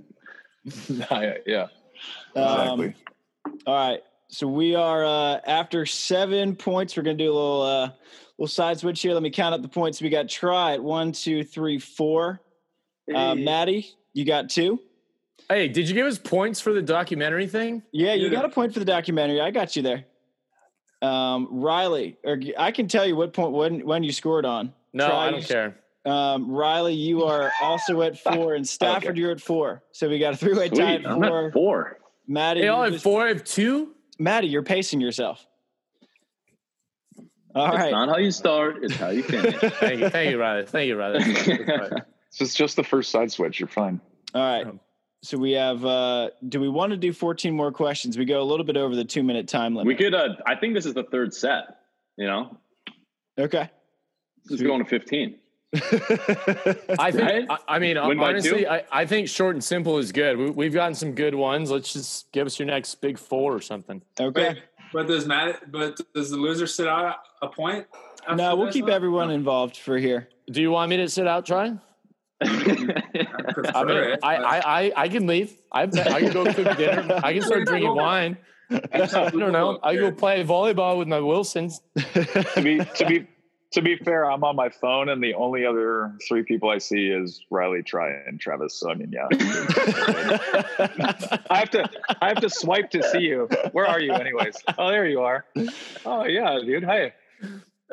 yeah, 0.89 1.38
yeah. 1.45 1.67
Um, 2.36 2.82
Exactly. 2.82 2.95
all 3.67 3.76
right. 3.89 4.00
So 4.30 4.47
we 4.47 4.76
are 4.76 5.04
uh 5.06 5.39
after 5.45 5.86
seven 5.86 6.56
points. 6.56 6.95
We're 6.95 7.04
gonna 7.04 7.17
do 7.17 7.32
a 7.32 7.34
little 7.34 7.62
uh 7.62 7.89
little 8.38 8.47
side 8.47 8.80
switch 8.80 9.02
here. 9.02 9.13
Let 9.13 9.24
me 9.24 9.30
count 9.30 9.54
up 9.54 9.62
the 9.62 9.67
points. 9.67 10.02
We 10.02 10.10
got 10.10 10.30
try 10.30 10.74
it. 10.74 10.84
one, 10.84 11.12
two, 11.12 11.43
three, 11.43 11.80
four. 11.80 12.41
Uh, 13.13 13.36
Maddie, 13.36 13.89
you 14.13 14.24
got 14.24 14.50
two. 14.50 14.80
Hey, 15.50 15.67
did 15.67 15.89
you 15.89 15.93
give 15.95 16.08
us 16.08 16.17
points 16.17 16.62
for 16.62 16.71
the 16.71 16.82
documentary 16.82 17.47
thing? 17.47 17.84
Yeah, 17.91 18.13
you 18.13 18.28
Yeah. 18.28 18.32
got 18.32 18.45
a 18.45 18.50
point 18.50 18.74
for 18.74 18.80
the 18.80 18.86
documentary. 18.86 19.41
I 19.41 19.52
got 19.52 19.76
you 19.76 19.82
there. 19.82 20.06
Um, 21.02 21.47
Riley, 21.52 22.17
or 22.24 22.39
I 22.58 22.71
can 22.71 22.88
tell 22.88 23.06
you 23.06 23.15
what 23.17 23.34
point 23.34 23.52
when 23.52 23.86
when 23.86 24.04
you 24.04 24.12
scored 24.13 24.45
on. 24.45 24.74
No, 24.93 25.08
Tri, 25.08 25.27
I 25.27 25.32
don't 25.32 25.43
care. 25.45 25.75
Um, 26.06 26.49
Riley, 26.51 26.93
you 26.95 27.23
are 27.23 27.51
also 27.62 28.01
at 28.01 28.17
four, 28.23 28.56
and 28.56 28.67
Stafford, 28.67 29.17
you're 29.17 29.32
at 29.32 29.41
four. 29.41 29.84
So 29.91 30.10
we 30.10 30.19
got 30.19 30.34
a 30.34 30.38
three-way 30.38 30.69
tie 30.69 30.95
at 30.95 31.08
I'm 31.08 31.21
four. 31.21 31.47
at 31.47 31.54
four. 31.54 31.97
Maddie, 32.27 32.62
They 32.62 32.67
all 32.67 32.77
you're 32.80 32.86
have 32.86 32.93
just- 32.93 33.04
four, 33.04 33.23
I 33.25 33.27
have 33.30 33.43
two. 33.43 33.93
Maddie, 34.19 34.47
you're 34.47 34.63
pacing 34.63 35.01
yourself. 35.01 35.45
All 37.54 37.67
it's 37.67 37.75
right. 37.77 37.91
not 37.91 38.08
how 38.08 38.17
you 38.17 38.32
start; 38.32 38.77
it's 38.82 38.95
how 38.95 39.10
you 39.10 39.23
finish. 39.23 39.56
Thank 39.80 39.99
you, 39.99 40.10
thank 40.10 40.32
you, 40.32 40.39
Riley. 40.39 40.65
Thank 40.65 40.88
you, 40.88 40.97
Riley. 40.97 41.19
That's 41.34 41.89
fine. 41.89 42.01
This 42.32 42.47
is 42.47 42.56
just 42.56 42.77
the 42.77 42.84
first 42.86 43.12
side 43.12 43.30
switch. 43.30 43.60
You're 43.60 43.67
fine. 43.67 43.99
All 44.34 44.41
right. 44.41 44.65
Um, 44.65 44.80
So 45.21 45.38
we 45.38 45.51
have. 45.51 45.84
uh 45.84 46.30
Do 46.47 46.62
we 46.62 46.69
want 46.69 46.91
to 46.91 46.97
do 46.97 47.12
14 47.12 47.54
more 47.54 47.73
questions? 47.73 48.17
We 48.17 48.23
go 48.23 48.41
a 48.41 48.47
little 48.47 48.65
bit 48.65 48.77
over 48.77 48.95
the 48.95 49.04
two-minute 49.04 49.49
time 49.49 49.75
limit. 49.75 49.86
we 49.88 49.95
could. 49.95 50.13
Uh, 50.15 50.36
I 50.47 50.56
think 50.56 50.73
this 50.73 50.86
is 50.86 50.93
the 50.93 51.04
third 51.04 51.34
set. 51.34 51.63
You 52.15 52.27
know, 52.27 52.58
Okay. 53.38 53.69
This 54.45 54.60
is 54.60 54.67
going 54.67 54.84
to 54.84 54.89
fifteen. 54.89 55.38
I 55.75 57.12
think. 57.12 57.21
Right? 57.21 57.45
I, 57.49 57.58
I 57.67 57.80
mean, 57.80 57.97
Win 58.06 58.19
honestly. 58.19 58.67
I, 58.67 58.84
I 58.91 59.06
think 59.06 59.30
short 59.30 59.56
and 59.56 59.63
simple 59.63 59.97
is 59.99 60.12
good. 60.12 60.38
We, 60.38 60.49
we've 60.49 60.73
gotten 60.73 60.95
some 60.95 61.13
good 61.13 61.34
ones. 61.34 61.71
Let's 61.71 61.93
just 61.93 62.32
give 62.34 62.45
us 62.45 62.60
your 62.60 62.65
next 62.65 62.95
big 62.95 63.17
four 63.17 63.56
or 63.56 63.62
something. 63.62 64.01
Okay. 64.19 64.49
Wait, 64.49 64.58
but 64.91 65.08
does 65.08 65.25
Matt? 65.25 65.71
But 65.71 65.99
does 66.13 66.30
the 66.30 66.38
loser 66.38 66.67
sit 66.67 66.88
out 66.88 67.17
a 67.41 67.47
point? 67.47 67.88
No, 68.36 68.56
we'll 68.56 68.71
keep 68.71 68.86
one? 68.86 68.93
everyone 68.93 69.32
involved 69.32 69.77
for 69.77 69.97
here. 69.97 70.27
Do 70.51 70.62
you 70.62 70.71
want 70.71 70.89
me 70.89 70.97
to 70.97 71.08
sit 71.08 71.25
out, 71.25 71.45
try? 71.45 71.73
I 72.43 72.47
I 73.75 73.84
mean, 73.84 73.97
it, 73.97 74.19
I, 74.23 74.36
I, 74.36 74.82
I, 74.82 74.91
I 74.97 75.08
can 75.08 75.27
leave. 75.27 75.54
I, 75.71 75.84
I 75.84 75.88
can 75.88 76.34
go 76.34 76.54
cook 76.54 76.77
dinner. 76.77 77.19
I 77.23 77.34
can 77.34 77.43
start 77.43 77.65
drinking 77.65 77.95
wine. 77.95 78.38
I 78.71 79.30
don't 79.32 79.51
know. 79.51 79.80
I 79.84 79.93
can 79.93 80.01
go 80.01 80.12
play 80.12 80.43
volleyball 80.43 80.97
with 80.97 81.08
my 81.08 81.19
Wilsons. 81.19 81.82
To 81.95 82.62
be 82.62 82.80
to 82.80 83.06
be 83.06 83.27
to 83.71 83.81
be 83.81 83.95
fair, 83.95 84.29
I'm 84.29 84.43
on 84.43 84.55
my 84.55 84.69
phone, 84.69 85.10
and 85.10 85.23
the 85.23 85.34
only 85.34 85.65
other 85.65 86.13
three 86.27 86.43
people 86.43 86.69
I 86.69 86.77
see 86.77 87.07
is 87.07 87.41
Riley, 87.49 87.84
Tri, 87.84 88.10
and 88.27 88.39
Travis. 88.39 88.75
So 88.75 88.91
I 88.91 88.95
mean, 88.95 89.12
yeah, 89.12 89.27
I 91.49 91.60
have 91.60 91.69
to 91.71 91.89
I 92.21 92.27
have 92.29 92.41
to 92.41 92.49
swipe 92.49 92.89
to 92.91 93.03
see 93.03 93.19
you. 93.19 93.47
Where 93.71 93.86
are 93.86 93.99
you, 93.99 94.13
anyways? 94.13 94.57
Oh, 94.77 94.89
there 94.89 95.07
you 95.07 95.21
are. 95.21 95.45
Oh 96.05 96.25
yeah, 96.25 96.60
dude. 96.63 96.84
Hey. 96.84 97.13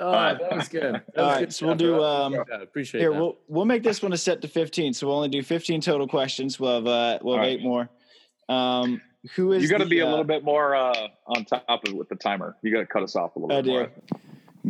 Oh, 0.01 0.13
that 0.13 0.55
was 0.55 0.69
good. 0.69 0.95
That 0.95 1.05
All 1.17 1.25
was 1.27 1.35
right, 1.35 1.41
good 1.41 1.55
so 1.55 1.67
we'll 1.67 1.75
do, 1.75 1.95
bro. 1.95 2.05
um, 2.05 2.33
Yeah, 2.35 2.63
appreciate 2.63 3.01
Here, 3.01 3.11
that. 3.13 3.19
we'll 3.19 3.37
we'll 3.49 3.65
make 3.65 3.83
this 3.83 4.01
one 4.01 4.13
a 4.13 4.17
set 4.17 4.41
to 4.43 4.49
15. 4.49 4.95
So 4.95 5.09
we'll 5.09 5.17
only 5.17 5.29
do 5.29 5.43
15 5.43 5.81
total 5.81 6.07
questions. 6.07 6.61
We'll 6.61 6.77
have 6.77 6.87
uh, 6.87 7.19
we'll 7.23 7.35
have 7.35 7.41
All 7.43 7.49
right. 7.49 7.59
eight 7.59 7.63
more. 7.63 7.89
Um, 8.49 9.01
who 9.35 9.53
is 9.53 9.63
You 9.65 9.69
got 9.69 9.79
to 9.79 9.85
the, 9.85 9.91
be 9.91 9.99
a 9.99 10.07
uh, 10.07 10.11
little 10.11 10.25
bit 10.25 10.45
more 10.45 10.77
uh, 10.77 11.09
on 11.27 11.45
top 11.45 11.65
of 11.69 11.93
with 11.95 12.09
the 12.09 12.15
timer. 12.15 12.57
You 12.63 12.73
got 12.73 12.81
to 12.81 12.87
cut 12.87 13.03
us 13.03 13.17
off 13.17 13.35
a 13.35 13.41
little 13.41 13.57
I 13.57 13.63
bit 13.63 13.71
more. 13.71 13.91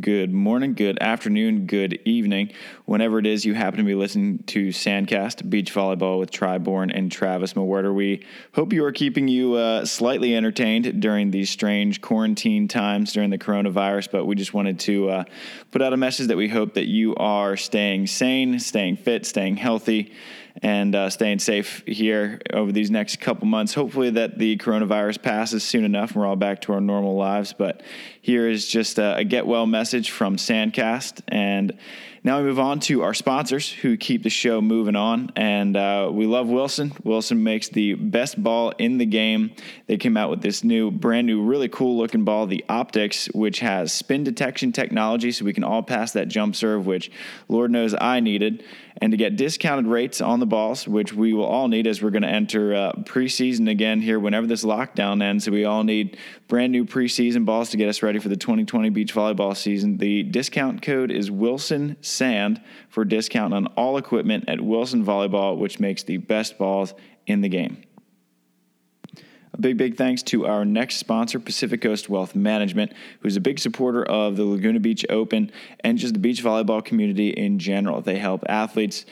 Good 0.01 0.33
morning, 0.33 0.75
good 0.75 0.99
afternoon, 1.01 1.67
good 1.67 1.99
evening. 2.05 2.53
Whenever 2.85 3.19
it 3.19 3.27
is 3.27 3.45
you 3.45 3.55
happen 3.55 3.79
to 3.79 3.85
be 3.85 3.95
listening 3.95 4.43
to 4.49 4.69
Sandcast 4.69 5.49
Beach 5.49 5.73
Volleyball 5.73 6.19
with 6.19 6.31
Tri 6.31 6.59
Bourne 6.59 6.91
and 6.91 7.11
Travis 7.11 7.55
Mewhirter, 7.55 7.95
we 7.95 8.23
hope 8.53 8.73
you 8.75 8.85
are 8.85 8.93
keeping 8.93 9.29
you 9.29 9.55
uh, 9.55 9.87
slightly 9.87 10.37
entertained 10.37 11.01
during 11.01 11.31
these 11.31 11.49
strange 11.49 12.03
quarantine 12.03 12.69
times 12.69 13.13
during 13.13 13.31
the 13.31 13.39
coronavirus. 13.39 14.11
But 14.13 14.27
we 14.27 14.37
just 14.37 14.53
wanted 14.53 14.79
to 14.81 15.09
uh, 15.09 15.25
put 15.71 15.81
out 15.81 15.95
a 15.95 15.97
message 15.97 16.29
that 16.29 16.37
we 16.37 16.49
hope 16.49 16.75
that 16.75 16.87
you 16.87 17.15
are 17.17 17.57
staying 17.57 18.09
sane, 18.09 18.61
staying 18.61 18.99
fit, 18.99 19.25
staying 19.25 19.57
healthy, 19.57 20.13
and 20.63 20.95
uh, 20.95 21.11
staying 21.11 21.39
safe 21.39 21.83
here 21.87 22.41
over 22.53 22.73
these 22.73 22.91
next 22.91 23.21
couple 23.21 23.47
months. 23.47 23.75
Hopefully, 23.75 24.11
that 24.11 24.39
the 24.39 24.57
coronavirus 24.59 25.23
passes 25.23 25.63
soon 25.63 25.85
enough 25.85 26.11
and 26.11 26.21
we're 26.21 26.27
all 26.27 26.37
back 26.37 26.61
to 26.63 26.73
our 26.73 26.81
normal 26.81 27.17
lives. 27.17 27.53
But 27.53 27.83
here 28.21 28.49
is 28.49 28.69
just 28.69 28.99
a, 28.99 29.17
a 29.17 29.25
get 29.25 29.47
well 29.47 29.67
message 29.67 30.11
from 30.11 30.37
Sandcast. 30.37 31.23
And 31.29 31.79
now 32.25 32.39
we 32.39 32.45
move 32.45 32.59
on 32.59 32.81
to 32.81 33.03
our 33.03 33.15
sponsors 33.15 33.73
who 33.73 33.97
keep 33.97 34.23
the 34.23 34.31
show 34.31 34.61
moving 34.61 34.97
on. 34.97 35.31
And 35.37 35.77
uh, 35.77 36.11
we 36.13 36.27
love 36.27 36.49
Wilson. 36.49 36.93
Wilson 37.05 37.43
makes 37.43 37.69
the 37.69 37.95
best 37.95 38.43
ball 38.43 38.71
in 38.79 38.99
the 38.99 39.07
game. 39.07 39.53
They 39.87 39.97
came 39.97 40.17
out 40.17 40.29
with 40.29 40.43
this 40.43 40.65
new, 40.65 40.91
brand 40.91 41.27
new, 41.27 41.43
really 41.43 41.69
cool 41.69 41.97
looking 41.97 42.25
ball, 42.25 42.47
the 42.47 42.65
Optics, 42.69 43.27
which 43.33 43.61
has 43.61 43.93
spin 43.93 44.25
detection 44.25 44.73
technology 44.73 45.31
so 45.33 45.45
we 45.45 45.53
can 45.53 45.65
all 45.65 45.83
pass 45.83 46.13
that 46.13 46.29
jump 46.29 46.57
serve, 46.57 46.87
which 46.87 47.11
Lord 47.49 47.71
knows 47.71 47.95
I 47.99 48.21
needed 48.21 48.65
and 49.01 49.13
to 49.13 49.17
get 49.17 49.37
discounted 49.37 49.87
rates 49.87 50.21
on 50.21 50.41
the 50.41 50.47
balls, 50.47 50.87
which 50.89 51.13
we 51.13 51.33
will 51.33 51.45
all 51.45 51.69
need 51.69 51.87
as 51.87 52.03
we're 52.03 52.11
going 52.11 52.23
to 52.23 52.29
enter 52.29 52.75
uh, 52.75 52.93
preseason 53.03 53.71
again 53.71 54.01
here 54.01 54.19
whenever 54.19 54.47
this 54.47 54.65
lockdown 54.65 55.23
ends. 55.23 55.45
So 55.45 55.53
we 55.53 55.65
all 55.65 55.85
need 55.85 56.19
brand 56.49 56.73
new 56.73 56.85
preseason 56.85 57.45
balls 57.45 57.71
to 57.71 57.77
get 57.77 57.89
us 57.89 58.03
ready 58.03 58.19
for 58.19 58.29
the 58.29 58.37
2020 58.37 58.91
beach 58.91 59.15
volleyball 59.15 59.57
season. 59.57 59.99
The 59.99 60.25
discount 60.25 60.83
code 60.83 61.11
is 61.11 61.31
Wilson 61.31 61.97
Sand 62.01 62.61
for 62.89 63.05
discount 63.05 63.55
on 63.55 63.67
all 63.69 63.97
equipment 63.97 64.45
at 64.49 64.61
Wilson 64.61 65.05
Volleyball, 65.05 65.57
which 65.59 65.79
makes 65.79 66.03
the 66.03 66.17
best 66.17 66.59
balls 66.59 66.95
in 67.27 67.41
the 67.41 67.49
game. 67.49 67.83
A 69.59 69.61
big, 69.61 69.77
big 69.77 69.97
thanks 69.97 70.23
to 70.23 70.47
our 70.47 70.65
next 70.65 70.99
sponsor, 70.99 71.41
Pacific 71.41 71.81
Coast 71.81 72.09
Wealth 72.09 72.37
Management, 72.37 72.93
who's 73.21 73.37
a 73.37 73.41
big 73.41 73.59
supporter 73.59 74.05
of 74.05 74.37
the 74.37 74.45
Laguna 74.45 74.79
Beach 74.79 75.05
Open 75.11 75.51
and 75.81 75.99
just 75.99 76.15
the 76.15 76.21
beach 76.21 76.45
volleyball 76.45 76.85
community 76.85 77.31
in 77.31 77.59
general. 77.59 78.01
They 78.01 78.19
help 78.19 78.45
athletes 78.49 79.05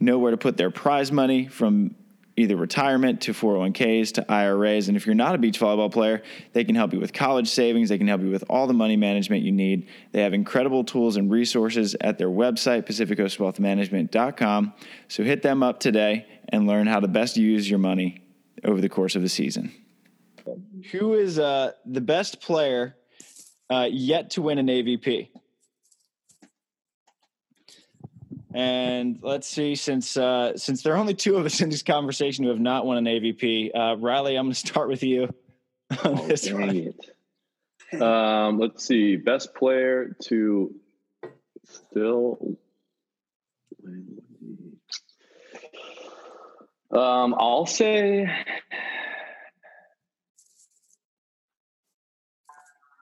know 0.00 0.18
where 0.18 0.30
to 0.30 0.38
put 0.38 0.56
their 0.56 0.70
prize 0.70 1.12
money 1.12 1.48
from 1.48 1.94
either 2.34 2.56
retirement 2.56 3.20
to 3.20 3.34
401ks 3.34 4.12
to 4.12 4.32
IRAs. 4.32 4.88
And 4.88 4.96
if 4.96 5.04
you're 5.04 5.14
not 5.14 5.34
a 5.34 5.38
beach 5.38 5.60
volleyball 5.60 5.92
player, 5.92 6.22
they 6.54 6.64
can 6.64 6.76
help 6.76 6.94
you 6.94 6.98
with 6.98 7.12
college 7.12 7.48
savings. 7.48 7.90
They 7.90 7.98
can 7.98 8.08
help 8.08 8.22
you 8.22 8.30
with 8.30 8.44
all 8.48 8.66
the 8.66 8.72
money 8.72 8.96
management 8.96 9.42
you 9.42 9.52
need. 9.52 9.86
They 10.12 10.22
have 10.22 10.32
incredible 10.32 10.82
tools 10.82 11.18
and 11.18 11.30
resources 11.30 11.94
at 12.00 12.16
their 12.16 12.30
website, 12.30 12.86
pacificcoastwealthmanagement.com. 12.86 14.72
So 15.08 15.24
hit 15.24 15.42
them 15.42 15.62
up 15.62 15.78
today 15.78 16.24
and 16.48 16.66
learn 16.66 16.86
how 16.86 17.00
to 17.00 17.08
best 17.08 17.36
use 17.36 17.68
your 17.68 17.78
money 17.78 18.22
over 18.64 18.80
the 18.80 18.88
course 18.88 19.14
of 19.14 19.20
the 19.20 19.28
season. 19.28 19.74
Who 20.92 21.14
is 21.14 21.38
uh, 21.38 21.72
the 21.86 22.00
best 22.00 22.40
player 22.40 22.96
uh, 23.70 23.88
yet 23.90 24.30
to 24.30 24.42
win 24.42 24.58
an 24.58 24.66
AVP? 24.66 25.28
And 28.52 29.20
let's 29.22 29.46
see, 29.46 29.76
since 29.76 30.16
uh, 30.16 30.56
since 30.56 30.82
there 30.82 30.94
are 30.94 30.96
only 30.96 31.14
two 31.14 31.36
of 31.36 31.46
us 31.46 31.60
in 31.60 31.70
this 31.70 31.82
conversation 31.82 32.44
who 32.44 32.50
have 32.50 32.58
not 32.58 32.84
won 32.84 32.96
an 32.96 33.04
AVP, 33.04 33.70
uh, 33.74 33.96
Riley, 33.98 34.36
I'm 34.36 34.46
going 34.46 34.54
to 34.54 34.58
start 34.58 34.88
with 34.88 35.04
you 35.04 35.32
on 36.04 36.18
Oh, 36.18 36.26
this 36.26 36.50
one. 36.50 36.94
Um, 38.00 38.58
let's 38.58 38.84
see. 38.84 39.16
Best 39.16 39.54
player 39.54 40.16
to 40.24 40.74
still. 41.64 42.56
Um, 46.92 47.34
I'll 47.38 47.66
say. 47.66 48.28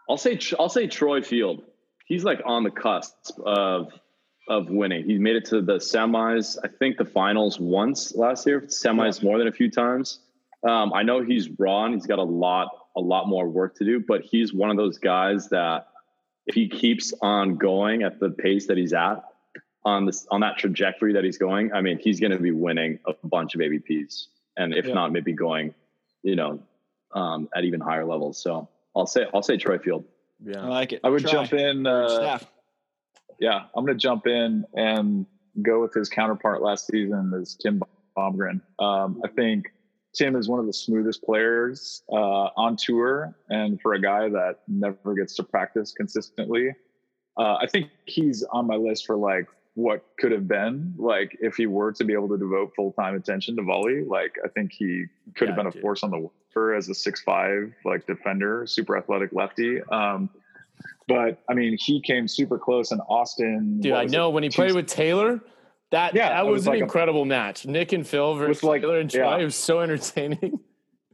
I'll 0.09 0.17
say 0.17 0.39
I'll 0.59 0.69
say 0.69 0.87
Troy 0.87 1.23
Field. 1.23 1.63
He's 2.07 2.25
like 2.25 2.41
on 2.45 2.63
the 2.65 2.71
cusp 2.71 3.39
of 3.45 3.93
of 4.49 4.71
winning. 4.71 5.05
He 5.05 5.19
made 5.19 5.37
it 5.37 5.45
to 5.47 5.61
the 5.61 5.75
semis. 5.77 6.57
I 6.65 6.69
think 6.69 6.97
the 6.97 7.05
finals 7.05 7.61
once 7.61 8.15
last 8.15 8.47
year. 8.47 8.63
Semis 8.63 9.23
more 9.23 9.37
than 9.39 9.47
a 9.47 9.53
few 9.53 9.71
times. 9.71 10.21
Um, 10.67 10.93
I 10.95 11.03
know 11.03 11.23
he's 11.23 11.51
raw 11.59 11.85
and 11.85 11.95
he's 11.95 12.07
got 12.07 12.19
a 12.19 12.23
lot 12.25 12.69
a 12.97 13.01
lot 13.01 13.29
more 13.29 13.47
work 13.49 13.77
to 13.77 13.85
do, 13.85 14.01
but 14.01 14.23
he's 14.23 14.53
one 14.53 14.71
of 14.71 14.77
those 14.77 14.99
guys 14.99 15.49
that 15.51 15.89
if 16.47 16.55
he 16.55 16.69
keeps 16.69 17.13
on 17.21 17.57
going 17.57 18.03
at 18.03 18.19
the 18.19 18.31
pace 18.31 18.67
that 18.69 18.77
he's 18.79 18.95
at 18.95 19.23
on 19.85 20.07
this 20.07 20.27
on 20.31 20.41
that 20.41 20.57
trajectory 20.59 21.13
that 21.13 21.25
he's 21.25 21.39
going, 21.39 21.73
I 21.73 21.83
mean, 21.83 21.99
he's 21.99 22.19
going 22.19 22.33
to 22.33 22.39
be 22.39 22.51
winning 22.51 22.99
a 23.07 23.13
bunch 23.25 23.55
of 23.55 23.61
AVPs, 23.61 24.29
and 24.57 24.75
if 24.75 24.87
Yeah. 24.87 24.95
not, 24.95 25.13
maybe 25.13 25.33
going, 25.33 25.75
you 26.23 26.35
know, 26.37 26.61
um, 27.15 27.49
at 27.55 27.65
even 27.65 27.81
higher 27.81 28.05
levels. 28.07 28.43
So 28.43 28.69
I'll 28.99 29.07
say 29.07 29.27
I'll 29.33 29.43
say 29.43 29.57
Troy 29.57 29.79
Field. 29.79 30.05
Yeah, 30.45 30.61
I 30.61 30.69
like 30.69 30.93
it. 30.93 31.01
I 31.05 31.09
would 31.09 31.23
Tri. 31.23 31.31
jump 31.31 31.53
in. 31.53 31.87
Uh, 31.87 32.39
yeah, 33.41 33.65
I'm 33.77 33.85
going 33.85 33.97
to 33.97 34.03
jump 34.03 34.27
in 34.27 34.65
and 34.75 35.27
go 35.63 35.81
with 35.81 35.95
his 35.95 36.09
counterpart 36.09 36.63
last 36.63 36.87
season 36.87 37.33
is 37.41 37.57
Tim 37.61 37.81
Bomgren. 38.17 38.61
Um, 38.79 39.21
I 39.25 39.29
think 39.29 39.67
Tim 40.15 40.37
is 40.37 40.49
one 40.49 40.59
of 40.59 40.67
the 40.67 40.73
smoothest 40.73 41.23
players 41.23 42.03
uh, 42.13 42.51
on 42.57 42.77
tour, 42.77 43.37
and 43.49 43.81
for 43.81 43.95
a 43.95 44.01
guy 44.01 44.29
that 44.29 44.57
never 44.67 45.15
gets 45.15 45.35
to 45.37 45.45
practice 45.45 45.93
consistently, 45.93 46.71
uh, 47.37 47.57
I 47.63 47.67
think 47.67 47.91
he's 48.07 48.45
on 48.51 48.67
my 48.67 48.77
list 48.77 49.07
for 49.07 49.17
like 49.17 49.47
what 49.79 50.05
could 50.19 50.33
have 50.33 50.49
been 50.49 50.93
like 50.99 51.39
if 51.41 51.55
he 51.55 51.67
were 51.67 51.93
to 51.93 52.03
be 52.03 52.13
able 52.13 52.29
to 52.29 52.37
devote 52.37 52.73
full 52.75 52.91
time 52.93 53.15
attention 53.15 53.55
to 53.55 53.63
volley. 53.63 54.03
Like 54.05 54.35
I 54.45 54.49
think 54.49 54.73
he 54.73 55.05
could 55.37 55.47
have 55.49 55.57
Yeah, 55.57 55.63
been 55.63 55.67
a 55.69 55.71
dude. 55.71 55.83
force 55.83 56.03
on 56.03 56.11
the 56.11 56.19
water 56.19 56.75
as 56.75 56.89
a 56.89 56.95
six 56.95 57.23
five 57.23 57.73
like 57.85 58.05
defender, 58.05 58.67
super 58.67 58.97
athletic 58.99 59.31
lefty. 59.33 59.81
Um, 59.83 60.31
but 61.07 61.41
I 61.49 61.55
mean, 61.55 61.77
he 61.79 62.01
came 62.01 62.27
super 62.27 62.59
close 62.59 62.91
in 62.91 62.99
Austin. 63.03 63.81
Dude, 63.81 63.93
I 63.93 64.03
was 64.03 64.13
it, 64.13 64.17
know 64.17 64.31
when 64.31 64.43
he 64.43 64.49
played 64.51 64.75
with 64.75 64.87
Taylor, 64.89 65.41
that 65.93 66.13
Yeah, 66.13 66.31
that 66.31 66.45
was, 66.47 66.59
was 66.61 66.67
an 66.67 66.73
like 66.73 66.81
a- 66.81 66.83
incredible 66.83 67.25
match. 67.25 67.65
Nick 67.65 67.93
and 67.93 68.05
Phil 68.05 68.35
versus 68.35 68.65
like- 68.65 68.83
Taylor 68.83 68.99
and 68.99 69.09
Troy. 69.09 69.23
yeah. 69.37 69.39
It 69.39 69.45
was 69.45 69.55
so 69.57 69.79
entertaining. 69.81 70.59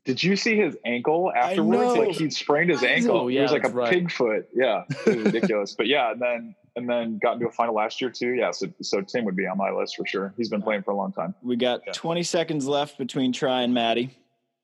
Did 0.04 0.22
you 0.22 0.36
see 0.36 0.56
his 0.56 0.76
ankle 0.84 1.32
afterwards? 1.34 1.96
Like 1.96 2.10
he 2.10 2.28
sprained 2.30 2.70
his 2.70 2.82
ankle. 2.82 3.26
It 3.28 3.40
was 3.40 3.52
like 3.52 3.60
a 3.60 3.68
that's 3.68 3.74
right. 3.74 3.90
pig 3.90 4.10
foot. 4.12 4.48
Yeah, 4.54 4.82
it 5.06 5.16
was 5.16 5.16
ridiculous. 5.32 5.74
but 5.74 5.86
yeah, 5.86 6.12
and 6.12 6.20
then 6.20 6.54
and 6.76 6.88
then 6.88 7.18
got 7.22 7.34
into 7.34 7.46
a 7.46 7.50
final 7.50 7.74
last 7.74 8.00
year 8.02 8.10
too. 8.10 8.34
Yeah, 8.34 8.50
so 8.50 8.66
so 8.82 9.00
Tim 9.00 9.24
would 9.24 9.36
be 9.36 9.46
on 9.46 9.56
my 9.56 9.70
list 9.70 9.96
for 9.96 10.04
sure. 10.06 10.34
He's 10.36 10.50
been 10.50 10.60
playing 10.60 10.82
for 10.82 10.90
a 10.90 10.96
long 10.96 11.12
time. 11.12 11.34
We 11.42 11.56
got 11.56 11.80
Yeah. 11.86 11.92
20 11.94 12.22
seconds 12.22 12.66
left 12.66 12.98
between 12.98 13.32
Tri 13.32 13.62
and 13.62 13.72
Maddie. 13.72 14.10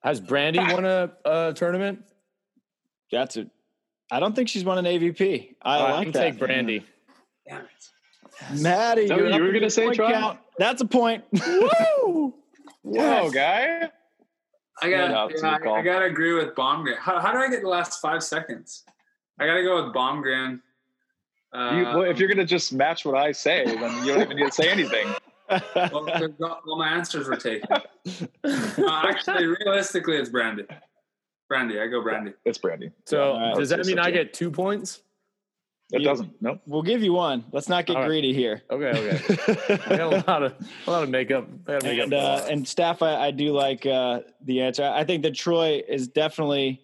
Has 0.02 0.20
Brandy 0.20 0.58
won 0.58 0.84
a, 0.84 1.12
a 1.24 1.52
tournament? 1.54 2.04
That's 3.12 3.36
it. 3.36 3.48
I 4.10 4.20
don't 4.20 4.34
think 4.36 4.48
she's 4.48 4.64
won 4.64 4.76
an 4.78 4.84
AVP. 4.86 5.54
I 5.62 5.76
All 5.76 5.84
right, 5.84 5.92
like 5.94 6.06
I'm 6.06 6.12
that. 6.12 6.20
take 6.32 6.38
Brandy. 6.38 6.84
Damn 7.48 7.62
it. 7.62 8.60
Maddie, 8.60 9.06
No, 9.06 9.16
you're 9.18 9.30
you 9.30 9.42
were 9.42 9.52
gonna 9.52 9.70
say 9.70 9.90
Try? 9.92 10.12
count. 10.12 10.38
That's 10.58 10.80
a 10.82 10.86
point. 10.86 11.24
Woo! 11.32 12.34
Whoa, 12.82 13.30
guy! 13.30 13.90
I 14.82 14.90
gotta, 14.90 15.34
Yeah. 15.36 15.58
I, 15.66 15.78
I 15.78 15.82
gotta 15.82 16.06
agree 16.06 16.32
with 16.32 16.54
Bomgren. 16.54 16.96
How, 16.98 17.18
how 17.20 17.32
do 17.32 17.38
I 17.38 17.48
get 17.48 17.62
the 17.62 17.68
last 17.68 18.00
five 18.00 18.22
seconds? 18.22 18.84
I 19.38 19.46
gotta 19.46 19.62
go 19.62 19.84
with 19.84 19.94
Bomgren. 19.94 20.60
Uh, 21.52 21.70
You, 21.74 21.82
well, 21.84 22.02
if 22.02 22.18
you're 22.18 22.28
gonna 22.28 22.44
just 22.44 22.72
match 22.72 23.04
what 23.04 23.16
I 23.16 23.32
say, 23.32 23.64
then 23.64 24.04
you 24.04 24.12
don't 24.12 24.22
even 24.22 24.36
need 24.36 24.46
to 24.46 24.52
say 24.52 24.70
anything. 24.70 25.08
well, 25.50 26.06
'cause 26.06 26.30
all 26.40 26.60
all 26.68 26.78
my 26.78 26.88
answers 26.90 27.26
were 27.26 27.34
taken. 27.36 27.66
No, 28.78 28.88
actually, 29.02 29.46
realistically, 29.46 30.16
it's 30.16 30.28
Brandy. 30.30 30.64
Brandy, 31.48 31.80
I 31.80 31.88
go 31.88 32.00
Brandy. 32.02 32.34
It's 32.44 32.58
Brandy. 32.58 32.92
So 33.04 33.32
All 33.32 33.40
right, 33.40 33.56
does 33.56 33.70
that 33.70 33.84
mean 33.84 33.98
I 33.98 34.12
get 34.12 34.32
two 34.32 34.48
points? 34.52 35.00
It 35.92 36.00
You- 36.02 36.06
doesn't. 36.06 36.30
Nope. 36.40 36.60
we'll 36.66 36.82
give 36.82 37.02
you 37.02 37.12
one. 37.12 37.44
Let's 37.52 37.68
not 37.68 37.86
get 37.86 37.96
All 37.96 38.02
right. 38.02 38.08
greedy 38.08 38.32
here. 38.32 38.62
Okay, 38.70 38.86
okay. 38.98 39.82
I 39.86 39.96
got 39.96 40.12
a 40.12 40.24
lot 40.30 40.42
of 40.42 40.54
a 40.86 40.90
lot 40.90 41.02
of 41.02 41.08
makeup. 41.10 41.48
I 41.66 41.72
gotta 41.72 41.84
make 41.86 42.00
and, 42.00 42.14
uh, 42.14 42.46
and 42.48 42.66
staff, 42.68 43.02
I, 43.02 43.26
I 43.26 43.30
do 43.32 43.52
like 43.52 43.84
uh, 43.86 44.20
the 44.44 44.60
answer. 44.62 44.84
I 44.84 45.04
think 45.04 45.22
that 45.24 45.34
Troy 45.34 45.82
is 45.88 46.06
definitely 46.08 46.80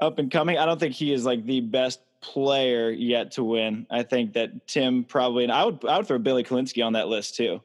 up 0.00 0.18
and 0.18 0.30
coming. 0.30 0.58
I 0.58 0.66
don't 0.66 0.80
think 0.80 0.94
he 0.94 1.12
is 1.12 1.24
like 1.24 1.44
the 1.46 1.60
best 1.60 2.00
player 2.20 2.90
yet 2.90 3.32
to 3.32 3.44
win. 3.44 3.86
I 3.90 4.02
think 4.02 4.32
that 4.34 4.66
Tim 4.66 5.04
probably, 5.04 5.44
and 5.44 5.52
I 5.52 5.64
would, 5.64 5.84
I 5.84 5.96
would 5.98 6.06
throw 6.06 6.18
Billy 6.18 6.42
Kolinske 6.44 6.84
on 6.84 6.94
that 6.94 7.06
list 7.08 7.36
too. 7.36 7.60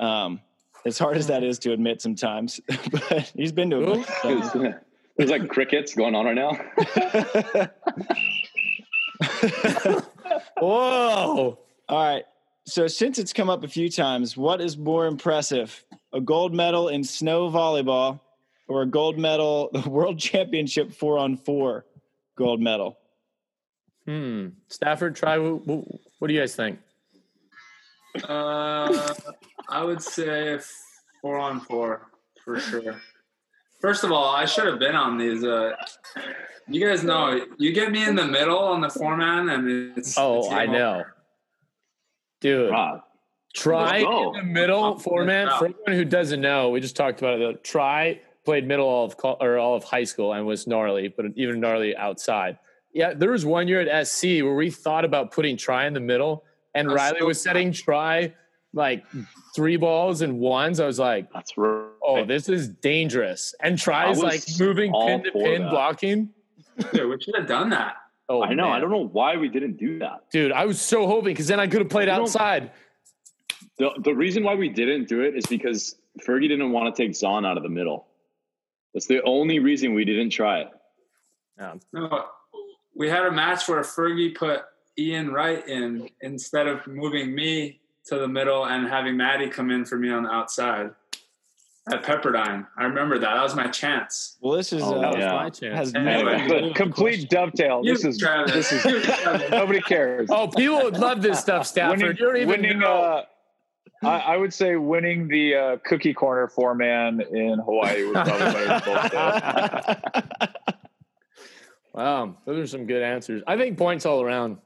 Um, 0.00 0.40
as 0.84 0.98
hard 0.98 1.16
as 1.16 1.28
that 1.28 1.42
is 1.44 1.58
to 1.60 1.72
admit 1.72 2.02
sometimes, 2.02 2.60
but 2.90 3.32
he's 3.36 3.52
been 3.52 3.70
to 3.70 3.78
a 3.82 3.86
bunch 3.86 4.08
of 4.24 4.52
There's, 4.52 4.74
there's 5.16 5.30
like 5.30 5.48
crickets 5.48 5.94
going 5.94 6.14
on 6.16 6.26
right 6.26 6.34
now. 6.34 7.68
Whoa! 10.60 11.58
All 11.88 12.04
right. 12.04 12.24
So 12.66 12.86
since 12.86 13.18
it's 13.18 13.32
come 13.32 13.50
up 13.50 13.62
a 13.62 13.68
few 13.68 13.90
times, 13.90 14.36
what 14.36 14.60
is 14.60 14.78
more 14.78 15.06
impressive? 15.06 15.84
A 16.12 16.20
gold 16.20 16.54
medal 16.54 16.88
in 16.88 17.04
snow 17.04 17.50
volleyball 17.50 18.20
or 18.68 18.82
a 18.82 18.86
gold 18.86 19.18
medal, 19.18 19.70
the 19.72 19.80
world 19.88 20.18
championship 20.18 20.92
four 20.92 21.18
on 21.18 21.36
four 21.36 21.84
gold 22.36 22.60
medal? 22.60 22.98
Hmm. 24.06 24.48
Stafford, 24.68 25.16
Tri. 25.16 25.38
What, 25.38 25.84
what 26.18 26.28
do 26.28 26.34
you 26.34 26.40
guys 26.40 26.56
think? 26.56 26.78
Uh, 28.22 29.14
I 29.68 29.82
would 29.82 30.02
say 30.02 30.58
four 31.20 31.38
on 31.38 31.60
four 31.60 32.08
for 32.44 32.60
sure. 32.60 33.00
First 33.84 34.02
of 34.02 34.10
all, 34.12 34.34
I 34.34 34.46
should 34.46 34.64
have 34.64 34.78
been 34.78 34.94
on 34.94 35.18
these. 35.18 35.44
Uh, 35.44 35.72
you 36.66 36.88
guys 36.88 37.04
know, 37.04 37.38
you 37.58 37.70
get 37.74 37.92
me 37.92 38.02
in 38.02 38.16
the 38.16 38.24
middle 38.24 38.56
on 38.56 38.80
the 38.80 38.88
four 38.88 39.14
man, 39.14 39.50
and 39.50 39.94
it's. 39.94 40.16
Oh, 40.16 40.38
it's 40.38 40.48
I 40.48 40.64
game 40.64 40.72
know, 40.72 41.04
dude. 42.40 42.72
Ah, 42.72 43.02
Tri 43.54 43.98
in 43.98 44.32
the 44.32 44.42
middle 44.42 44.98
format. 44.98 45.58
For 45.58 45.66
anyone 45.66 45.92
who 45.92 46.06
doesn't 46.06 46.40
know, 46.40 46.70
we 46.70 46.80
just 46.80 46.96
talked 46.96 47.20
about 47.20 47.34
it. 47.34 47.40
Though. 47.40 47.60
Tri 47.62 48.22
played 48.46 48.66
middle 48.66 48.86
all 48.86 49.04
of 49.04 49.16
or 49.22 49.58
all 49.58 49.76
of 49.76 49.84
high 49.84 50.04
school 50.04 50.32
and 50.32 50.46
was 50.46 50.66
gnarly, 50.66 51.08
but 51.08 51.26
even 51.36 51.60
gnarly 51.60 51.94
outside. 51.94 52.58
Yeah, 52.94 53.12
there 53.12 53.32
was 53.32 53.44
one 53.44 53.68
year 53.68 53.82
at 53.82 54.06
SC 54.06 54.24
where 54.40 54.54
we 54.54 54.70
thought 54.70 55.04
about 55.04 55.30
putting 55.30 55.58
Tri 55.58 55.86
in 55.86 55.92
the 55.92 56.00
middle, 56.00 56.44
and 56.74 56.88
That's 56.88 56.96
Riley 56.96 57.18
so 57.18 57.26
was 57.26 57.38
setting 57.38 57.70
Tri 57.70 58.32
like 58.74 59.04
three 59.54 59.76
balls 59.76 60.20
and 60.20 60.38
ones. 60.38 60.80
I 60.80 60.86
was 60.86 60.98
like, 60.98 61.32
That's 61.32 61.56
right. 61.56 61.88
oh, 62.02 62.24
this 62.26 62.48
is 62.48 62.68
dangerous. 62.68 63.54
And 63.60 63.78
Tri's 63.78 64.18
like 64.18 64.42
moving 64.58 64.92
pin 64.92 65.24
to 65.24 65.30
pin 65.32 65.62
that. 65.62 65.70
blocking. 65.70 66.30
Dude, 66.92 67.08
we 67.08 67.20
should 67.22 67.36
have 67.36 67.46
done 67.46 67.70
that. 67.70 67.96
Oh, 68.28 68.42
I 68.42 68.54
know. 68.54 68.64
man. 68.64 68.72
I 68.72 68.80
don't 68.80 68.90
know 68.90 69.06
why 69.06 69.36
we 69.36 69.48
didn't 69.48 69.76
do 69.76 69.98
that. 70.00 70.24
dude. 70.32 70.50
I 70.52 70.64
was 70.66 70.80
so 70.80 71.06
hoping 71.06 71.32
because 71.34 71.46
then 71.46 71.60
I 71.60 71.66
could 71.66 71.80
have 71.80 71.90
played 71.90 72.08
You 72.08 72.14
outside. 72.14 72.72
The, 73.78 73.90
the 74.02 74.14
reason 74.14 74.44
why 74.44 74.54
we 74.54 74.68
didn't 74.68 75.08
do 75.08 75.20
it 75.22 75.36
is 75.36 75.46
because 75.46 75.96
Fergie 76.26 76.48
didn't 76.48 76.72
want 76.72 76.94
to 76.94 77.02
take 77.02 77.14
Zahn 77.14 77.44
out 77.44 77.56
of 77.56 77.62
the 77.62 77.68
middle. 77.68 78.06
That's 78.92 79.06
the 79.06 79.20
only 79.24 79.58
reason 79.58 79.94
we 79.94 80.04
didn't 80.04 80.30
try 80.30 80.60
it. 80.60 80.68
No, 81.92 82.24
we 82.94 83.08
had 83.08 83.26
a 83.26 83.30
match 83.32 83.68
where 83.68 83.80
Fergie 83.82 84.34
put 84.34 84.62
Ian 84.98 85.32
Wright 85.32 85.66
in 85.68 86.08
instead 86.20 86.66
of 86.66 86.86
moving 86.86 87.34
me 87.34 87.80
to 88.06 88.18
the 88.18 88.28
middle 88.28 88.66
and 88.66 88.86
having 88.88 89.16
Maddie 89.16 89.48
come 89.48 89.70
in 89.70 89.84
for 89.84 89.96
me 89.96 90.10
on 90.10 90.22
the 90.24 90.30
outside 90.30 90.90
at 91.92 92.02
Pepperdine. 92.02 92.66
I 92.78 92.84
remember 92.84 93.18
that. 93.18 93.34
That 93.34 93.42
was 93.42 93.54
my 93.54 93.66
chance. 93.68 94.36
Well, 94.40 94.56
this 94.56 94.72
is 94.72 94.82
Oh, 94.82 94.94
uh, 94.96 95.00
That 95.00 95.10
was 95.14 95.18
yeah. 95.20 95.32
my 95.32 95.50
chance. 95.50 95.94
Anyway, 95.94 96.22
nothing 96.22 96.38
to 96.38 96.48
do 96.48 96.48
The 96.48 96.54
with 96.66 96.72
the 96.74 96.78
complete 96.82 97.28
dovetail. 97.30 97.80
You, 97.84 97.92
This 97.94 98.04
is 98.04 98.18
Travis. 98.18 98.52
this 98.52 98.72
is 98.72 98.84
nobody 99.50 99.80
cares. 99.80 100.28
Oh, 100.30 100.48
people 100.48 100.82
would 100.82 100.98
love 100.98 101.20
this 101.22 101.38
stuff, 101.40 101.66
Stafford. 101.72 101.98
winning, 102.00 102.16
you 102.18 102.24
don't 102.26 102.36
even 102.36 102.48
winning 102.62 102.78
know. 102.78 102.92
uh, 102.92 103.24
I, 104.02 104.18
I 104.18 104.36
would 104.36 104.52
say 104.52 104.76
winning 104.76 105.28
the 105.28 105.54
uh, 105.54 105.76
cookie 105.84 106.12
corner 106.14 106.46
four 106.48 106.74
man 106.74 107.20
in 107.22 107.58
Hawaii 107.58 108.04
was 108.04 108.12
probably 108.12 108.38
better 108.38 108.66
than 108.66 108.82
both 108.84 110.32
those. 110.32 110.48
Wow, 111.94 112.36
those 112.44 112.58
are 112.58 112.66
some 112.66 112.86
good 112.86 113.02
answers. 113.02 113.42
I 113.46 113.56
think 113.56 113.78
points 113.78 114.04
all 114.04 114.20
around. 114.20 114.58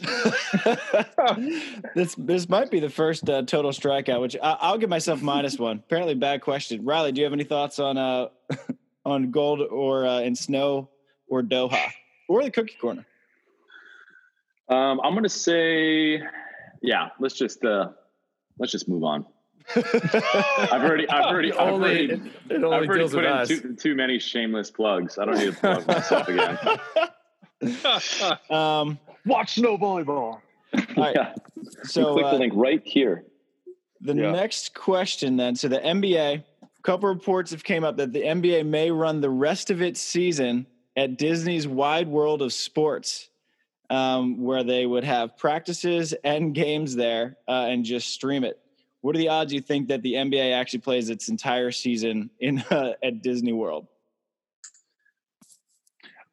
this 1.94 2.14
this 2.16 2.48
might 2.48 2.70
be 2.70 2.80
the 2.80 2.90
first 2.90 3.28
uh, 3.28 3.42
total 3.42 3.70
strikeout, 3.70 4.20
which 4.20 4.36
I, 4.42 4.56
I'll 4.60 4.78
give 4.78 4.90
myself 4.90 5.22
minus 5.22 5.58
one. 5.58 5.78
Apparently, 5.86 6.14
bad 6.14 6.40
question. 6.40 6.84
Riley, 6.84 7.12
do 7.12 7.20
you 7.20 7.24
have 7.24 7.32
any 7.32 7.44
thoughts 7.44 7.78
on 7.78 7.96
uh 7.96 8.28
on 9.04 9.30
gold 9.30 9.60
or 9.60 10.06
uh, 10.06 10.20
in 10.20 10.34
snow 10.34 10.88
or 11.28 11.42
Doha 11.42 11.90
or 12.28 12.42
the 12.42 12.50
cookie 12.50 12.76
corner? 12.80 13.06
Um, 14.68 15.00
I'm 15.02 15.14
gonna 15.14 15.28
say, 15.28 16.22
yeah. 16.82 17.10
Let's 17.20 17.34
just 17.34 17.64
uh, 17.64 17.90
let's 18.58 18.72
just 18.72 18.88
move 18.88 19.04
on. 19.04 19.26
I've 19.74 20.72
already, 20.72 21.08
I've 21.08 21.24
already, 21.24 21.52
I've 21.52 21.72
only, 21.72 22.10
already, 22.10 22.30
it, 22.50 22.56
I've 22.56 22.64
already 22.64 23.08
put 23.08 23.24
in 23.24 23.46
too, 23.46 23.76
too 23.76 23.94
many 23.94 24.18
shameless 24.18 24.70
plugs. 24.70 25.18
I 25.18 25.24
don't 25.24 25.38
need 25.38 25.54
to 25.54 25.58
plug 25.58 25.86
myself 25.86 26.28
again. 26.28 26.58
Um, 28.50 28.98
Watch 29.26 29.54
snow 29.54 29.78
volleyball. 29.78 30.08
all 30.14 30.40
right, 30.96 31.14
Yeah. 31.14 31.34
so 31.84 32.12
click 32.12 32.26
uh, 32.26 32.32
the 32.32 32.38
link 32.38 32.52
right 32.56 32.82
here. 32.84 33.24
The 34.00 34.14
Yeah. 34.14 34.32
next 34.32 34.74
question 34.74 35.36
then. 35.36 35.54
So 35.56 35.68
the 35.68 35.80
NBA, 35.80 36.44
a 36.62 36.82
couple 36.82 37.08
reports 37.08 37.50
have 37.52 37.64
came 37.64 37.84
up 37.84 37.96
that 37.96 38.12
the 38.12 38.22
NBA 38.22 38.64
may 38.64 38.90
run 38.90 39.20
the 39.20 39.30
rest 39.30 39.70
of 39.70 39.80
its 39.80 40.00
season 40.00 40.66
at 40.96 41.16
Disney's 41.16 41.66
Wide 41.66 42.06
World 42.08 42.42
of 42.42 42.52
Sports, 42.52 43.30
um, 43.90 44.42
where 44.42 44.62
they 44.62 44.84
would 44.86 45.04
have 45.04 45.36
practices 45.38 46.12
and 46.24 46.54
games 46.54 46.94
there 46.94 47.36
uh, 47.48 47.66
and 47.68 47.84
just 47.84 48.10
stream 48.10 48.44
it. 48.44 48.58
What 49.00 49.14
are 49.14 49.18
the 49.18 49.28
odds 49.28 49.52
you 49.52 49.60
think 49.60 49.88
that 49.88 50.02
the 50.02 50.14
NBA 50.14 50.52
actually 50.52 50.80
plays 50.80 51.10
its 51.10 51.28
entire 51.28 51.70
season 51.70 52.30
in 52.40 52.58
uh, 52.70 52.92
at 53.02 53.22
Disney 53.22 53.52
World? 53.52 53.86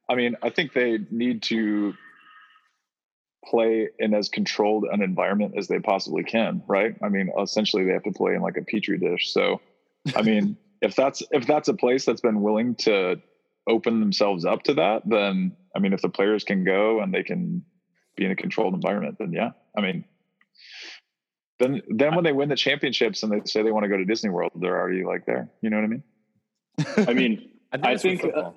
I 0.10 0.16
mean, 0.16 0.36
I 0.42 0.50
think 0.50 0.74
they 0.74 1.00
need 1.10 1.42
to 1.44 1.94
play 3.46 3.90
in 4.00 4.14
as 4.14 4.30
controlled 4.30 4.86
an 4.92 5.02
environment 5.02 5.56
as 5.58 5.68
they 5.68 5.80
possibly 5.80 6.24
can, 6.24 6.64
right? 6.68 6.96
I 7.04 7.10
mean, 7.10 7.32
essentially 7.40 7.84
they 7.84 7.94
have 7.94 8.04
to 8.04 8.12
play 8.12 8.36
in 8.36 8.42
like 8.42 8.58
a 8.58 8.62
petri 8.62 8.98
dish. 8.98 9.34
So, 9.34 9.62
I 10.16 10.22
mean, 10.24 10.58
if 10.82 10.96
that's 10.96 11.24
if 11.32 11.48
that's 11.48 11.68
a 11.68 11.74
place 11.74 12.06
that's 12.06 12.22
been 12.22 12.42
willing 12.42 12.76
to 12.76 13.22
open 13.68 14.00
themselves 14.00 14.46
up 14.46 14.64
to 14.64 14.74
that, 14.76 15.04
then 15.06 15.56
I 15.76 15.80
mean, 15.80 15.94
if 15.94 16.02
the 16.02 16.10
players 16.10 16.44
can 16.44 16.64
go 16.64 17.02
and 17.02 17.14
they 17.14 17.24
can 17.24 17.64
be 18.16 18.26
in 18.26 18.32
a 18.32 18.36
controlled 18.36 18.74
environment, 18.74 19.18
then 19.20 19.32
yeah. 19.32 19.52
I 19.76 19.82
mean, 19.82 20.06
then 21.60 21.82
then 21.90 22.16
when 22.16 22.24
they 22.24 22.34
win 22.34 22.50
the 22.50 22.56
championships 22.56 23.24
and 23.24 23.32
they 23.32 23.42
say 23.46 23.64
they 23.64 23.72
want 23.72 23.84
to 23.84 23.90
go 23.90 23.98
to 23.98 24.06
Disney 24.06 24.30
World, 24.30 24.52
they're 24.56 24.80
already 24.80 25.04
like 25.04 25.26
there. 25.26 25.50
You 25.62 25.70
know 25.70 25.78
what 25.78 25.84
I 25.84 25.88
mean? 25.88 26.04
I 27.08 27.14
mean, 27.14 27.52
I 27.72 27.78
that's 27.78 28.02
for 28.02 28.08
think, 28.08 28.26
uh. 28.26 28.52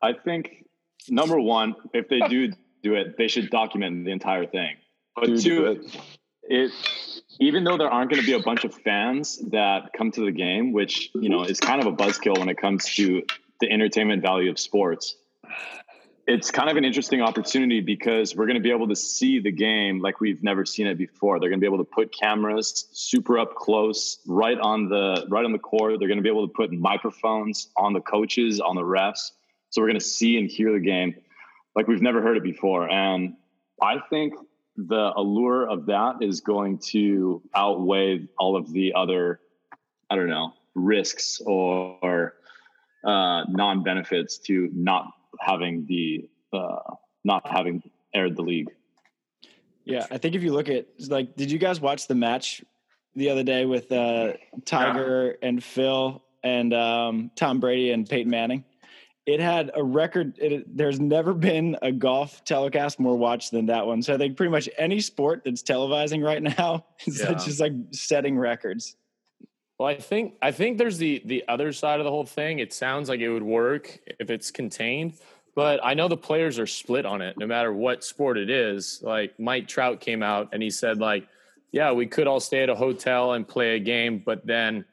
I 0.00 0.12
think 0.12 0.66
number 1.08 1.40
one, 1.40 1.74
if 1.92 2.08
they 2.08 2.20
do 2.28 2.52
do 2.82 2.94
it, 2.94 3.16
they 3.16 3.28
should 3.28 3.50
document 3.50 4.04
the 4.04 4.10
entire 4.10 4.46
thing. 4.46 4.76
But 5.14 5.26
Dude, 5.26 5.40
two, 5.40 5.74
but- 5.74 6.00
it 6.44 6.72
even 7.40 7.64
though 7.64 7.76
there 7.76 7.88
aren't 7.88 8.10
going 8.10 8.20
to 8.20 8.26
be 8.26 8.34
a 8.34 8.42
bunch 8.42 8.64
of 8.64 8.74
fans 8.74 9.38
that 9.50 9.92
come 9.96 10.10
to 10.12 10.24
the 10.24 10.32
game, 10.32 10.72
which 10.72 11.10
you 11.14 11.28
know 11.28 11.44
is 11.44 11.60
kind 11.60 11.80
of 11.80 11.86
a 11.86 11.92
buzzkill 11.92 12.38
when 12.38 12.48
it 12.48 12.58
comes 12.58 12.84
to 12.96 13.22
the 13.60 13.70
entertainment 13.70 14.22
value 14.22 14.50
of 14.50 14.58
sports. 14.58 15.16
It's 16.24 16.52
kind 16.52 16.70
of 16.70 16.76
an 16.76 16.84
interesting 16.84 17.20
opportunity 17.20 17.80
because 17.80 18.36
we're 18.36 18.46
going 18.46 18.56
to 18.56 18.62
be 18.62 18.70
able 18.70 18.88
to 18.88 18.96
see 18.96 19.40
the 19.40 19.50
game 19.50 20.00
like 20.00 20.20
we've 20.20 20.40
never 20.42 20.64
seen 20.64 20.86
it 20.86 20.96
before. 20.96 21.40
They're 21.40 21.48
going 21.48 21.58
to 21.58 21.64
be 21.64 21.66
able 21.66 21.84
to 21.84 21.90
put 21.90 22.16
cameras 22.16 22.86
super 22.92 23.40
up 23.40 23.56
close, 23.56 24.18
right 24.26 24.58
on 24.58 24.88
the 24.88 25.26
right 25.28 25.44
on 25.44 25.52
the 25.52 25.58
court. 25.58 25.98
They're 25.98 26.08
going 26.08 26.18
to 26.18 26.22
be 26.22 26.28
able 26.28 26.46
to 26.46 26.52
put 26.52 26.72
microphones 26.72 27.68
on 27.76 27.92
the 27.92 28.00
coaches, 28.00 28.60
on 28.60 28.76
the 28.76 28.82
refs. 28.82 29.32
So 29.70 29.80
we're 29.80 29.88
going 29.88 30.00
to 30.00 30.04
see 30.04 30.38
and 30.38 30.48
hear 30.48 30.72
the 30.72 30.80
game 30.80 31.14
like 31.74 31.86
we've 31.88 32.02
never 32.02 32.22
heard 32.22 32.36
it 32.36 32.42
before. 32.42 32.90
And 32.90 33.34
I 33.80 33.96
think 34.10 34.34
the 34.76 35.12
allure 35.16 35.68
of 35.68 35.86
that 35.86 36.16
is 36.20 36.40
going 36.40 36.78
to 36.78 37.42
outweigh 37.54 38.28
all 38.38 38.56
of 38.56 38.72
the 38.72 38.94
other, 38.94 39.40
I 40.10 40.16
don't 40.16 40.28
know, 40.28 40.52
risks 40.74 41.40
or, 41.44 41.98
or 42.02 42.34
uh, 43.04 43.44
non 43.48 43.82
benefits 43.82 44.38
to 44.38 44.70
not 44.72 45.12
having 45.40 45.86
the 45.86 46.28
uh, 46.52 46.94
not 47.24 47.48
having 47.48 47.82
aired 48.14 48.36
the 48.36 48.42
league. 48.42 48.70
Yeah, 49.84 50.06
I 50.10 50.18
think 50.18 50.34
if 50.34 50.42
you 50.42 50.52
look 50.52 50.68
at 50.68 50.86
like, 51.08 51.34
did 51.36 51.50
you 51.50 51.58
guys 51.58 51.80
watch 51.80 52.06
the 52.06 52.14
match 52.14 52.62
the 53.16 53.30
other 53.30 53.42
day 53.42 53.66
with 53.66 53.90
uh, 53.90 54.34
Tiger 54.64 55.36
and 55.42 55.62
Phil 55.62 56.22
and 56.44 56.72
um, 56.72 57.30
Tom 57.36 57.58
Brady 57.58 57.90
and 57.90 58.08
Peyton 58.08 58.30
Manning? 58.30 58.64
It 59.24 59.38
had 59.38 59.70
a 59.74 59.82
record. 59.82 60.36
It, 60.38 60.76
there's 60.76 60.98
never 60.98 61.32
been 61.32 61.76
a 61.80 61.92
golf 61.92 62.44
telecast 62.44 62.98
more 62.98 63.16
watched 63.16 63.52
than 63.52 63.66
that 63.66 63.86
one. 63.86 64.02
So 64.02 64.14
I 64.14 64.18
think 64.18 64.36
pretty 64.36 64.50
much 64.50 64.68
any 64.76 65.00
sport 65.00 65.42
that's 65.44 65.62
televising 65.62 66.24
right 66.24 66.42
now 66.42 66.84
is 67.06 67.20
Yeah. 67.20 67.34
just 67.34 67.60
like 67.60 67.72
setting 67.92 68.36
records. 68.36 68.96
Well, 69.78 69.88
I 69.88 69.94
think 69.96 70.34
I 70.42 70.50
think 70.50 70.78
there's 70.78 70.98
the 70.98 71.22
the 71.24 71.44
other 71.48 71.72
side 71.72 72.00
of 72.00 72.04
the 72.04 72.10
whole 72.10 72.26
thing. 72.26 72.58
It 72.58 72.72
sounds 72.72 73.08
like 73.08 73.20
it 73.20 73.30
would 73.30 73.42
work 73.44 73.96
if 74.18 74.28
it's 74.28 74.50
contained, 74.50 75.14
but 75.54 75.80
I 75.84 75.94
know 75.94 76.08
the 76.08 76.16
players 76.16 76.58
are 76.58 76.66
split 76.66 77.06
on 77.06 77.20
it. 77.22 77.38
No 77.38 77.46
matter 77.46 77.72
what 77.72 78.02
sport 78.04 78.38
it 78.38 78.50
is, 78.50 79.00
like 79.02 79.38
Mike 79.38 79.68
Trout 79.68 80.00
came 80.00 80.22
out 80.22 80.48
and 80.52 80.62
he 80.62 80.70
said, 80.70 80.98
like, 80.98 81.26
yeah, 81.70 81.92
we 81.92 82.06
could 82.06 82.26
all 82.26 82.40
stay 82.40 82.62
at 82.64 82.68
a 82.70 82.74
hotel 82.74 83.32
and 83.32 83.46
play 83.46 83.76
a 83.76 83.78
game, 83.80 84.22
but 84.24 84.44
then 84.46 84.84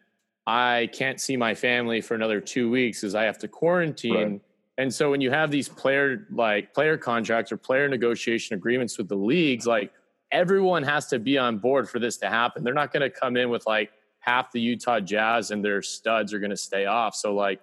I 0.49 0.89
can't 0.91 1.21
see 1.21 1.37
my 1.37 1.53
family 1.53 2.01
for 2.01 2.15
another 2.15 2.41
two 2.41 2.71
weeks 2.71 3.03
as 3.03 3.13
I 3.13 3.23
have 3.25 3.37
to 3.37 3.47
quarantine. 3.47 4.13
Right. 4.15 4.41
And 4.79 4.91
so 4.91 5.11
when 5.11 5.21
you 5.21 5.29
have 5.29 5.51
these 5.51 5.69
player 5.69 6.25
like 6.31 6.73
player 6.73 6.97
contracts 6.97 7.51
or 7.51 7.57
player 7.57 7.87
negotiation 7.87 8.55
agreements 8.55 8.97
with 8.97 9.07
the 9.07 9.15
leagues, 9.15 9.67
like 9.67 9.91
everyone 10.31 10.81
has 10.81 11.05
to 11.09 11.19
be 11.19 11.37
on 11.37 11.59
board 11.59 11.87
for 11.87 11.99
this 11.99 12.17
to 12.17 12.29
happen. 12.29 12.63
They're 12.63 12.73
not 12.73 12.91
going 12.91 13.01
to 13.01 13.11
come 13.11 13.37
in 13.37 13.51
with 13.51 13.67
like 13.67 13.91
half 14.21 14.51
the 14.51 14.59
Utah 14.59 14.99
Jazz 14.99 15.51
and 15.51 15.63
their 15.63 15.83
studs 15.83 16.33
are 16.33 16.39
going 16.39 16.49
to 16.49 16.57
stay 16.57 16.87
off. 16.87 17.13
So 17.13 17.35
like 17.35 17.61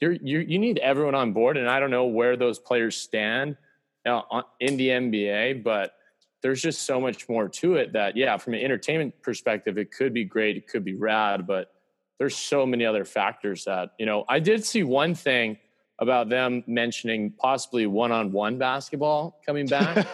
you're, 0.00 0.12
you 0.12 0.38
you 0.38 0.58
need 0.58 0.78
everyone 0.78 1.14
on 1.14 1.34
board, 1.34 1.58
and 1.58 1.68
I 1.68 1.80
don't 1.80 1.90
know 1.90 2.06
where 2.06 2.38
those 2.38 2.58
players 2.58 2.96
stand 2.96 3.58
in 4.06 4.76
the 4.78 4.88
NBA, 4.88 5.62
but 5.62 5.96
there's 6.40 6.62
just 6.62 6.82
so 6.82 6.98
much 6.98 7.28
more 7.28 7.46
to 7.46 7.74
it 7.74 7.92
that 7.92 8.16
yeah, 8.16 8.38
from 8.38 8.54
an 8.54 8.60
entertainment 8.60 9.20
perspective, 9.20 9.76
it 9.76 9.92
could 9.92 10.14
be 10.14 10.24
great, 10.24 10.56
it 10.56 10.66
could 10.66 10.82
be 10.82 10.94
rad, 10.94 11.46
but 11.46 11.72
there's 12.18 12.36
so 12.36 12.64
many 12.66 12.84
other 12.84 13.04
factors 13.04 13.64
that 13.64 13.92
you 13.98 14.06
know. 14.06 14.24
I 14.28 14.38
did 14.38 14.64
see 14.64 14.82
one 14.82 15.14
thing 15.14 15.58
about 15.98 16.28
them 16.28 16.64
mentioning 16.66 17.30
possibly 17.38 17.86
one-on-one 17.86 18.58
basketball 18.58 19.40
coming 19.46 19.66
back 19.66 20.06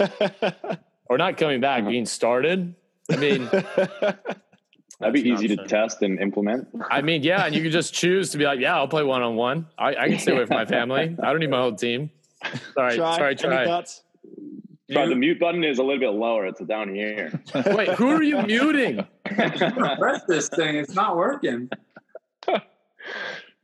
or 1.07 1.16
not 1.18 1.36
coming 1.36 1.61
back, 1.61 1.86
being 1.86 2.07
started. 2.07 2.74
I 3.11 3.16
mean. 3.16 3.49
That'd 5.01 5.14
be 5.14 5.30
That's 5.30 5.44
easy 5.44 5.55
to 5.57 5.64
test 5.68 6.03
and 6.03 6.18
implement. 6.18 6.66
I 6.90 7.03
mean, 7.03 7.22
yeah, 7.22 7.46
and 7.46 7.55
you 7.55 7.62
could 7.62 7.70
just 7.70 7.94
choose 7.94 8.30
to 8.30 8.38
be 8.38 8.42
like, 8.44 8.59
yeah, 8.59 8.74
I'll 8.76 8.88
play 8.88 9.05
one 9.05 9.22
on 9.22 9.36
one. 9.36 9.66
I 9.78 9.94
I 9.94 10.09
can 10.09 10.18
stay 10.18 10.32
away 10.32 10.44
from 10.46 10.57
my 10.57 10.66
family. 10.66 11.14
I 11.22 11.30
don't 11.30 11.38
need 11.38 11.51
my 11.51 11.61
whole 11.61 11.72
team. 11.74 12.11
Sorry, 12.74 12.96
Tri. 12.96 13.16
sorry, 13.16 13.30
Any 13.30 13.36
Tri. 13.36 13.64
thoughts? 13.64 14.03
Tri 14.90 15.05
the 15.05 15.11
You- 15.12 15.16
mute 15.16 15.38
button 15.38 15.62
is 15.62 15.78
a 15.78 15.84
little 15.84 16.01
bit 16.01 16.11
lower. 16.18 16.46
It's 16.46 16.61
down 16.62 16.92
here. 16.92 17.40
Wait, 17.66 17.90
who 17.90 18.09
are 18.09 18.22
you 18.24 18.42
muting? 18.42 19.07
press 19.24 20.22
this 20.26 20.49
thing. 20.49 20.74
It's 20.74 20.94
not 20.94 21.16
working. 21.16 21.70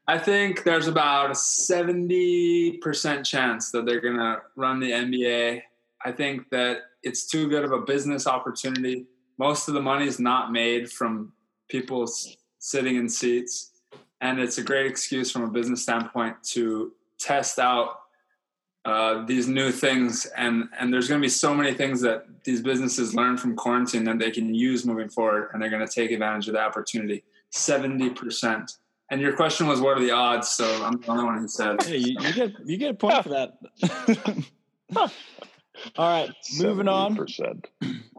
I 0.07 0.19
think 0.19 0.65
there's 0.65 0.87
about 0.87 1.31
a 1.31 1.35
70% 1.35 3.25
chance 3.25 3.71
that 3.71 3.87
they're 3.87 4.01
going 4.01 4.19
to 4.19 4.43
run 4.55 4.79
the 4.79 4.91
NBA. 4.91 5.63
I 6.05 6.13
think 6.13 6.51
that 6.51 6.81
it's 7.03 7.27
too 7.27 7.49
good 7.49 7.65
of 7.65 7.73
a 7.73 7.81
business 7.81 8.27
opportunity. 8.27 9.07
Most 9.39 9.69
of 9.69 9.75
the 9.75 9.81
money 9.81 10.07
is 10.07 10.21
not 10.21 10.53
made 10.53 10.93
from 10.93 11.33
people 11.71 12.07
sitting 12.59 12.97
in 12.97 13.09
seats. 13.09 13.71
And 14.21 14.39
it's 14.39 14.59
a 14.59 14.63
great 14.63 14.87
excuse 14.87 15.31
from 15.31 15.43
a 15.43 15.49
business 15.49 15.83
standpoint 15.83 16.43
to 16.53 16.93
test 17.19 17.59
out 17.59 18.01
uh, 18.85 19.25
these 19.25 19.49
new 19.49 19.71
things. 19.71 20.27
And, 20.37 20.69
and 20.79 20.93
there's 20.93 21.09
going 21.09 21.21
to 21.21 21.25
be 21.25 21.31
so 21.31 21.55
many 21.55 21.73
things 21.73 22.03
that 22.03 22.27
these 22.45 22.61
businesses 22.61 23.15
learn 23.15 23.39
from 23.39 23.57
quarantine 23.57 24.05
that 24.05 24.19
they 24.19 24.31
can 24.31 24.55
use 24.55 24.85
moving 24.85 25.09
forward. 25.09 25.49
And 25.53 25.63
they're 25.63 25.71
going 25.71 25.87
to 25.87 25.93
take 25.93 26.11
advantage 26.11 26.47
of 26.49 26.55
the 26.55 26.61
opportunity. 26.61 27.25
70%. 27.55 28.79
And 29.11 29.21
your 29.21 29.35
question 29.35 29.67
was, 29.67 29.81
what 29.81 29.97
are 29.97 30.01
the 30.01 30.11
odds? 30.11 30.49
So 30.51 30.85
I'm 30.85 31.01
the 31.01 31.09
only 31.09 31.25
one 31.25 31.39
who 31.39 31.49
said. 31.49 31.83
Hey, 31.83 31.99
you, 31.99 32.17
you 32.21 32.33
get 32.33 32.53
you 32.65 32.77
get 32.77 32.91
a 32.91 32.95
point 32.95 33.23
for 33.23 33.29
that. 33.29 33.59
All 34.97 35.11
right, 35.99 36.35
moving 36.59 36.89
on. 36.89 37.17
70%. 37.17 37.67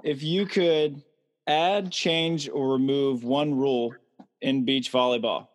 If 0.04 0.22
you 0.22 0.46
could 0.46 1.02
add, 1.48 1.92
change, 1.92 2.50
or 2.50 2.74
remove 2.74 3.24
one 3.24 3.56
rule 3.56 3.94
in 4.42 4.64
beach 4.64 4.92
volleyball, 4.92 5.48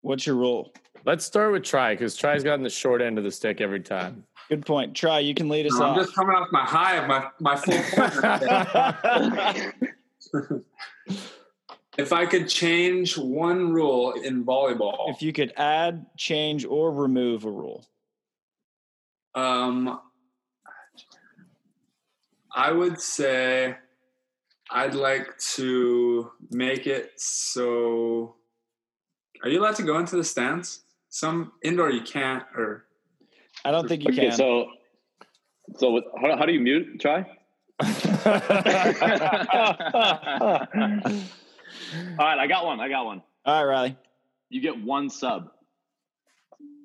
what's 0.00 0.26
your 0.26 0.36
rule? 0.36 0.72
Let's 1.04 1.24
start 1.24 1.52
with 1.52 1.62
Tri 1.62 1.94
because 1.94 2.16
Tri's 2.16 2.42
gotten 2.44 2.62
the 2.62 2.70
short 2.70 3.02
end 3.02 3.18
of 3.18 3.24
the 3.24 3.30
stick 3.30 3.60
every 3.60 3.80
time. 3.80 4.24
Good 4.48 4.66
point. 4.66 4.94
Tri. 4.94 5.20
You 5.20 5.34
can 5.34 5.48
lead 5.48 5.66
us 5.66 5.74
off. 5.74 5.96
I'm 5.96 6.04
just 6.04 6.14
coming 6.14 6.36
off 6.36 6.48
my 6.52 6.64
high 6.64 6.96
of 6.96 7.08
my, 7.08 7.28
my 7.40 7.56
full 7.56 7.78
point. 10.32 10.64
if 11.98 12.12
I 12.12 12.26
could 12.26 12.48
change 12.48 13.18
one 13.18 13.72
rule 13.72 14.12
in 14.12 14.44
volleyball, 14.44 15.10
if 15.10 15.22
you 15.22 15.32
could 15.32 15.52
add, 15.56 16.06
change, 16.16 16.64
or 16.64 16.92
remove 16.92 17.44
a 17.44 17.50
rule, 17.50 17.84
um, 19.34 20.00
I 22.54 22.70
would 22.72 23.00
say 23.00 23.76
I'd 24.70 24.94
like 24.94 25.36
to 25.56 26.30
make 26.50 26.86
it 26.86 27.12
so. 27.16 28.36
Are 29.42 29.48
you 29.48 29.60
allowed 29.60 29.76
to 29.76 29.82
go 29.82 29.98
into 29.98 30.16
the 30.16 30.24
stands? 30.24 30.80
Some 31.08 31.52
indoor 31.62 31.90
you 31.90 32.02
can't, 32.02 32.44
or 32.56 32.86
I 33.64 33.70
don't 33.70 33.86
think 33.86 34.04
you 34.04 34.10
okay, 34.12 34.28
can. 34.28 34.32
so 34.32 34.70
so 35.76 35.90
what- 35.90 36.04
how, 36.22 36.38
how 36.38 36.46
do 36.46 36.52
you 36.52 36.60
mute? 36.60 37.00
Tri. 37.00 37.26
All 42.18 42.26
right, 42.26 42.38
I 42.38 42.46
got 42.46 42.64
one. 42.64 42.80
I 42.80 42.88
got 42.88 43.04
one. 43.04 43.22
All 43.44 43.64
right, 43.64 43.70
Riley. 43.70 43.96
You 44.50 44.60
get 44.60 44.82
one 44.82 45.08
sub. 45.10 45.50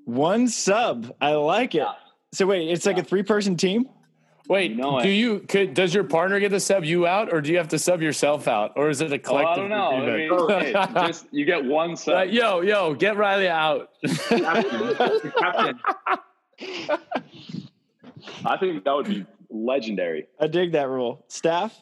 One 0.05 0.47
sub. 0.47 1.13
I 1.19 1.33
like 1.33 1.75
it. 1.75 1.79
Yeah. 1.79 1.93
So 2.33 2.45
wait, 2.45 2.69
it's 2.69 2.85
like 2.85 2.97
a 2.97 3.03
three-person 3.03 3.57
team. 3.57 3.89
Wait, 4.49 4.77
know 4.77 5.01
do 5.01 5.09
you 5.09 5.39
could 5.39 5.73
does 5.73 5.93
your 5.93 6.05
partner 6.05 6.39
get 6.39 6.49
to 6.49 6.59
sub 6.61 6.85
you 6.85 7.05
out, 7.05 7.33
or 7.33 7.41
do 7.41 7.51
you 7.51 7.57
have 7.57 7.67
to 7.69 7.77
sub 7.79 8.01
yourself 8.01 8.47
out, 8.47 8.71
or 8.77 8.89
is 8.89 9.01
it 9.01 9.11
a 9.11 9.15
Oh, 9.15 9.15
I 9.15 9.17
collective? 9.17 9.55
don't 9.63 9.69
know. 9.69 9.89
I 9.91 9.99
mean, 10.17 10.63
hey, 10.73 10.73
just 11.07 11.27
you 11.31 11.43
get 11.43 11.65
one 11.65 11.97
sub. 11.97 12.15
Uh, 12.15 12.21
yo, 12.23 12.61
yo, 12.61 12.93
get 12.93 13.17
Riley 13.17 13.49
out. 13.49 13.89
the 14.01 15.33
captain. 15.37 15.79
I 18.45 18.57
think 18.57 18.83
that 18.85 18.93
would 18.93 19.07
be 19.07 19.25
legendary. 19.49 20.27
I 20.39 20.47
dig 20.47 20.71
that 20.73 20.87
rule. 20.89 21.25
Staff. 21.27 21.81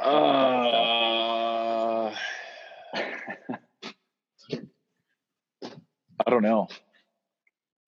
Uh, 0.00 0.10
I 6.26 6.30
don't 6.30 6.42
know. 6.42 6.68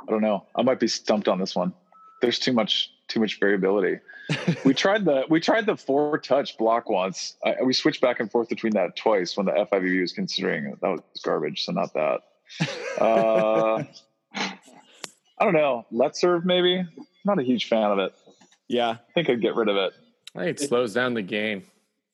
I 0.00 0.10
don't 0.10 0.20
know. 0.20 0.46
I 0.56 0.62
might 0.62 0.80
be 0.80 0.88
stumped 0.88 1.28
on 1.28 1.38
this 1.38 1.54
one. 1.54 1.72
There's 2.20 2.38
too 2.38 2.52
much 2.52 2.90
too 3.08 3.20
much 3.20 3.38
variability. 3.38 3.98
we 4.64 4.74
tried 4.74 5.04
the 5.04 5.24
we 5.28 5.40
tried 5.40 5.66
the 5.66 5.76
four 5.76 6.18
touch 6.18 6.56
block 6.58 6.88
once. 6.88 7.36
I, 7.44 7.62
we 7.62 7.72
switched 7.72 8.00
back 8.00 8.20
and 8.20 8.30
forth 8.30 8.48
between 8.48 8.72
that 8.74 8.96
twice 8.96 9.36
when 9.36 9.46
the 9.46 9.52
FIVB 9.52 10.00
was 10.00 10.12
considering 10.12 10.66
it. 10.66 10.80
That 10.80 10.90
was 10.90 11.00
garbage. 11.22 11.64
So 11.64 11.72
not 11.72 11.94
that. 11.94 12.20
Uh, 13.00 13.82
I 14.34 15.44
don't 15.44 15.54
know. 15.54 15.86
Let's 15.90 16.20
serve 16.20 16.44
maybe. 16.44 16.86
Not 17.24 17.38
a 17.38 17.42
huge 17.42 17.68
fan 17.68 17.90
of 17.90 17.98
it. 17.98 18.12
Yeah. 18.68 18.90
I 18.90 19.12
think 19.14 19.30
I'd 19.30 19.40
get 19.40 19.56
rid 19.56 19.68
of 19.68 19.76
it. 19.76 19.92
I 20.36 20.44
think 20.44 20.60
it 20.60 20.68
slows 20.68 20.92
down 20.92 21.14
the 21.14 21.22
game. 21.22 21.64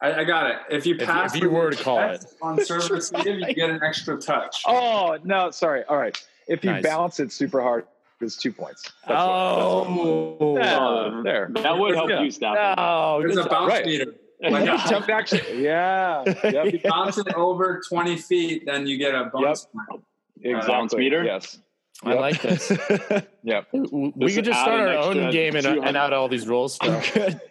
I, 0.00 0.20
I 0.20 0.24
got 0.24 0.50
it. 0.50 0.56
If 0.70 0.86
you 0.86 0.94
If- 0.96 1.06
pass, 1.06 1.34
if 1.34 1.42
you 1.42 1.50
were 1.50 1.70
to 1.70 1.82
call 1.82 1.98
it 2.00 2.24
on 2.40 2.64
service, 2.64 2.90
receive, 3.14 3.40
you 3.40 3.54
get 3.54 3.70
an 3.70 3.80
extra 3.82 4.16
touch. 4.20 4.62
Oh 4.66 5.18
no, 5.24 5.50
sorry. 5.50 5.84
All 5.84 5.96
right. 5.98 6.16
If 6.46 6.64
you 6.64 6.70
Nice. 6.70 6.82
balance 6.82 7.20
it 7.20 7.32
super 7.32 7.60
hard, 7.60 7.84
it's 8.20 8.36
two 8.36 8.52
points. 8.52 8.84
That's 9.06 9.26
what- 9.26 9.84
that's 9.84 9.88
what- 9.90 10.36
Oh, 10.40 10.56
Yeah, 10.58 10.78
um, 10.78 11.22
there. 11.24 11.48
That 11.52 11.78
would 11.78 11.94
help 11.94 12.10
Yeah. 12.10 12.22
you, 12.22 12.30
Stafford. 12.30 12.78
no, 12.78 13.18
There's 13.20 13.34
good 13.34 13.40
a 13.46 13.48
job. 13.48 13.50
bounce 13.50 13.72
Right. 13.72 13.86
meter. 13.86 14.14
Yeah, 14.40 14.50
Like, 14.50 14.84
tough 14.84 15.08
action. 15.08 15.40
Yeah. 15.60 16.22
Yep. 16.44 16.72
you 16.72 16.80
bounce 16.84 17.18
it 17.18 17.34
over 17.34 17.80
20 17.88 18.16
feet, 18.16 18.66
then 18.66 18.86
you 18.86 18.96
get 18.96 19.12
a 19.14 19.24
bonus 19.24 19.66
point. 19.66 20.04
Exactly. 20.42 20.72
Bounce 20.72 20.94
meter? 20.94 21.24
Yes. 21.24 21.58
I 22.04 22.14
like 22.14 22.40
this. 22.42 22.70
Yep. 23.42 23.66
We 23.72 24.12
Just 24.26 24.36
could 24.36 24.44
just 24.44 24.60
start 24.60 24.80
our 24.80 24.88
own 24.98 25.30
game 25.32 25.56
and, 25.56 25.64
200. 25.64 25.88
and 25.88 25.96
out 25.96 26.12
all 26.12 26.28
these 26.28 26.46
rules. 26.46 26.76
I'm 26.82 27.00
good. 27.14 27.40
But 27.40 27.47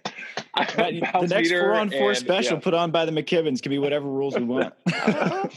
the 0.56 1.28
next 1.30 1.32
meter 1.32 1.62
four 1.62 1.76
on 1.76 1.90
four 1.90 2.10
and- 2.10 2.18
special 2.18 2.56
yeah, 2.58 2.64
put 2.64 2.74
on 2.74 2.92
by 2.92 3.06
the 3.06 3.12
McKibbins 3.12 3.62
can 3.62 3.70
be 3.70 3.78
whatever 3.78 4.08
rules 4.08 4.36
we 4.36 4.44
want. 4.44 4.74
uh, 4.94 5.50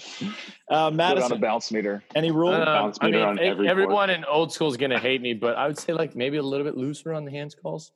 put 0.91 1.01
on 1.01 1.33
a 1.33 1.37
bounce 1.37 1.73
meter. 1.73 2.03
any 2.15 2.31
rule? 2.31 2.53
Um, 2.53 2.65
Bounce 2.65 2.99
I 3.01 3.11
mean, 3.11 3.21
on 3.23 3.39
every 3.39 3.69
everyone 3.69 4.11
in 4.11 4.25
old 4.25 4.53
school 4.53 4.69
is 4.69 4.77
going 4.77 4.91
to 4.91 4.99
hate 4.99 5.21
me, 5.21 5.35
but 5.35 5.57
I 5.57 5.67
would 5.67 5.79
say 5.79 5.93
like 5.93 6.15
maybe 6.17 6.37
a 6.37 6.43
little 6.43 6.65
bit 6.65 6.77
looser 6.77 7.13
on 7.13 7.25
the 7.25 7.31
hands 7.31 7.55
calls. 7.55 7.93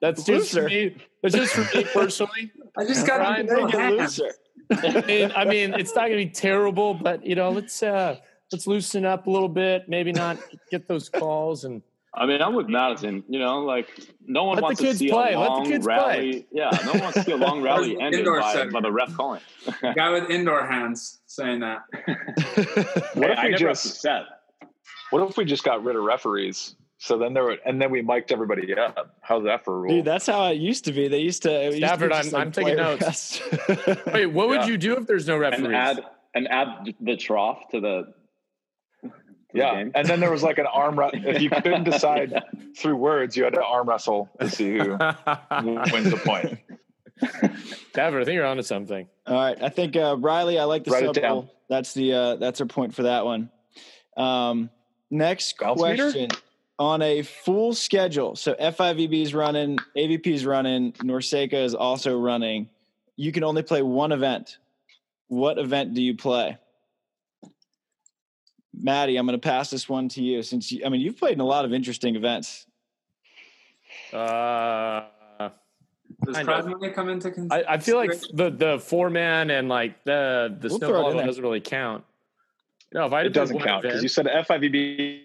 That's 0.00 0.22
just 0.24 0.52
for 0.52 0.62
Looser? 0.62 0.68
me. 0.68 0.96
That's 1.22 1.34
just 1.34 1.54
for 1.54 1.76
me 1.76 1.84
personally. 1.92 2.52
I 2.76 2.84
just 2.84 3.06
got 3.06 3.20
Ryan, 3.20 3.46
to 3.48 3.64
Make 3.64 3.74
it 3.74 3.98
looser. 3.98 4.32
I 4.70 5.04
mean, 5.06 5.32
I 5.34 5.44
mean, 5.44 5.74
it's 5.74 5.94
not 5.94 6.08
going 6.08 6.18
to 6.18 6.24
be 6.24 6.30
terrible, 6.30 6.94
but 6.94 7.24
you 7.26 7.34
know, 7.34 7.50
let's 7.50 7.82
uh 7.82 8.16
let's 8.52 8.66
loosen 8.66 9.04
up 9.04 9.26
a 9.26 9.30
little 9.30 9.48
bit. 9.48 9.88
Maybe 9.88 10.12
not 10.12 10.38
get 10.70 10.86
those 10.86 11.08
calls 11.08 11.64
and 11.64 11.82
I 12.14 12.26
mean, 12.26 12.40
I'm 12.40 12.54
with 12.54 12.68
Madison. 12.68 13.22
You 13.28 13.38
know, 13.38 13.60
like 13.60 13.88
no 14.26 14.44
one 14.44 14.56
Let 14.56 14.60
the 14.60 14.62
wants 14.64 14.80
kids 14.80 14.92
to 14.98 15.04
see 15.04 15.10
play. 15.10 15.34
a 15.34 15.38
Let 15.38 15.46
the 15.46 15.50
long 15.52 15.64
kids 15.66 15.86
rally. 15.86 16.46
Yeah, 16.50 16.70
no 16.84 16.92
one 16.92 17.00
wants 17.02 17.18
to 17.18 17.24
see 17.24 17.32
a 17.32 17.36
long 17.48 17.60
rally 17.62 18.00
ended 18.00 18.24
by, 18.24 18.66
by 18.72 18.80
the 18.80 18.90
ref 18.90 19.14
calling. 19.14 19.40
Guy 19.94 20.10
with 20.10 20.30
indoor 20.30 20.66
hands 20.66 21.20
saying 21.26 21.60
that. 21.60 21.80
What 23.14 23.30
Hey, 23.30 23.32
if 23.32 23.42
we 23.42 23.50
never 23.50 23.56
just 23.58 23.86
upset. 23.86 24.22
what 25.10 25.28
if 25.28 25.36
we 25.36 25.44
just 25.44 25.64
got 25.64 25.84
rid 25.84 25.96
of 25.96 26.02
referees? 26.02 26.76
So 27.00 27.16
then 27.16 27.32
there 27.32 27.44
were, 27.44 27.56
and 27.64 27.80
then 27.80 27.90
we 27.92 28.02
mic'd 28.02 28.32
everybody 28.32 28.74
up. 28.74 29.14
How's 29.20 29.44
that 29.44 29.64
for 29.64 29.76
a 29.76 29.78
rule? 29.78 29.90
Dude, 29.96 30.04
that's 30.04 30.26
how 30.26 30.46
it 30.46 30.54
used 30.56 30.84
to 30.86 30.92
be. 30.92 31.06
They 31.06 31.20
used 31.20 31.42
to. 31.44 31.50
it 31.52 31.64
used 31.66 31.80
to 31.82 31.86
Stafford, 31.86 32.10
just 32.10 32.34
I'm- 32.34 32.42
I'm 32.46 32.52
taking 32.52 32.76
notes. 32.76 33.02
rest. 33.02 33.42
wait, 34.06 34.26
what 34.26 34.48
would 34.48 34.66
you 34.66 34.76
do 34.76 34.96
if 34.96 35.06
there's 35.06 35.28
no 35.28 35.36
referees? 35.36 35.66
And 35.66 35.76
add 35.76 36.00
and 36.34 36.48
add 36.48 36.94
the 37.00 37.16
trough 37.16 37.68
to 37.70 37.80
the. 37.80 38.12
To 39.50 39.52
the 39.54 39.58
yeah, 39.60 39.74
game. 39.76 39.92
and 39.94 40.06
then 40.06 40.20
there 40.20 40.30
was 40.30 40.42
like 40.42 40.58
an 40.58 40.66
arm. 40.66 40.98
Ru- 40.98 41.10
if 41.12 41.40
you 41.40 41.48
couldn't 41.50 41.84
decide 41.90 42.42
through 42.76 42.96
words, 42.96 43.36
you 43.36 43.44
had 43.44 43.54
to 43.54 43.64
arm 43.64 43.88
wrestle 43.88 44.28
to 44.40 44.50
see 44.50 44.76
who 44.78 44.90
wins 45.92 46.10
the 46.10 46.20
point. 46.24 46.58
Stafford, 47.92 48.22
I 48.22 48.24
think 48.24 48.34
you're 48.34 48.46
onto 48.46 48.62
something. 48.62 49.08
All 49.26 49.34
right, 49.34 49.60
I 49.62 49.68
think 49.70 49.96
uh, 49.96 50.16
Riley. 50.18 50.58
I 50.58 50.64
like 50.64 50.84
the 50.84 50.90
Write 50.92 51.02
it 51.04 51.06
sub 51.06 51.14
down. 51.14 51.32
rule. 51.32 51.54
That's 51.68 51.94
the 51.94 52.12
uh, 52.12 52.36
that's 52.36 52.60
our 52.60 52.66
point 52.66 52.94
for 52.94 53.04
that 53.04 53.24
one. 53.24 53.50
Um, 54.16 54.70
next 55.10 55.58
Bounce 55.58 55.80
meter? 55.82 56.10
question: 56.10 56.28
On 56.78 57.02
a 57.02 57.22
full 57.22 57.74
schedule, 57.74 58.36
so 58.36 58.54
FIVB 58.54 59.22
is 59.22 59.34
running, 59.34 59.78
AVP 59.96 60.26
is 60.26 60.44
running, 60.46 60.92
NORCECA 60.92 61.54
is 61.64 61.74
also 61.74 62.18
running. 62.18 62.68
You 63.16 63.32
can 63.32 63.44
only 63.44 63.62
play 63.62 63.82
one 63.82 64.12
event. 64.12 64.58
What 65.26 65.58
event 65.58 65.94
do 65.94 66.02
you 66.02 66.16
play? 66.16 66.56
Maddie, 68.80 69.16
I'm 69.16 69.26
going 69.26 69.38
to 69.38 69.42
pass 69.48 69.70
this 69.70 69.88
one 69.88 70.08
to 70.10 70.22
you 70.22 70.42
since 70.42 70.70
you, 70.72 70.84
I 70.84 70.88
mean 70.88 71.00
you've 71.00 71.16
played 71.16 71.32
in 71.34 71.40
a 71.40 71.44
lot 71.46 71.64
of 71.64 71.72
interesting 71.72 72.16
events. 72.16 72.66
Uh, 74.12 75.04
Does 76.24 76.36
I 76.36 76.44
prize 76.44 76.66
money 76.66 76.90
come 76.90 77.08
into 77.08 77.30
consideration? 77.30 77.66
I, 77.68 77.74
I 77.74 77.78
feel 77.78 77.96
like 77.96 78.12
the 78.32 78.50
the 78.50 78.78
four 78.78 79.10
man 79.10 79.50
and 79.50 79.68
like 79.68 80.04
the 80.04 80.54
the 80.60 80.68
We'll 80.68 80.78
snow 80.78 80.88
throw 80.88 81.08
it 81.10 81.14
there. 81.16 81.26
doesn't 81.26 81.42
really 81.42 81.60
count. 81.60 82.04
No, 82.92 83.06
if 83.06 83.12
I 83.12 83.22
It 83.22 83.30
doesn't 83.34 83.58
count 83.60 83.82
because 83.82 84.02
you 84.02 84.08
said 84.08 84.26
FIVB, 84.26 85.22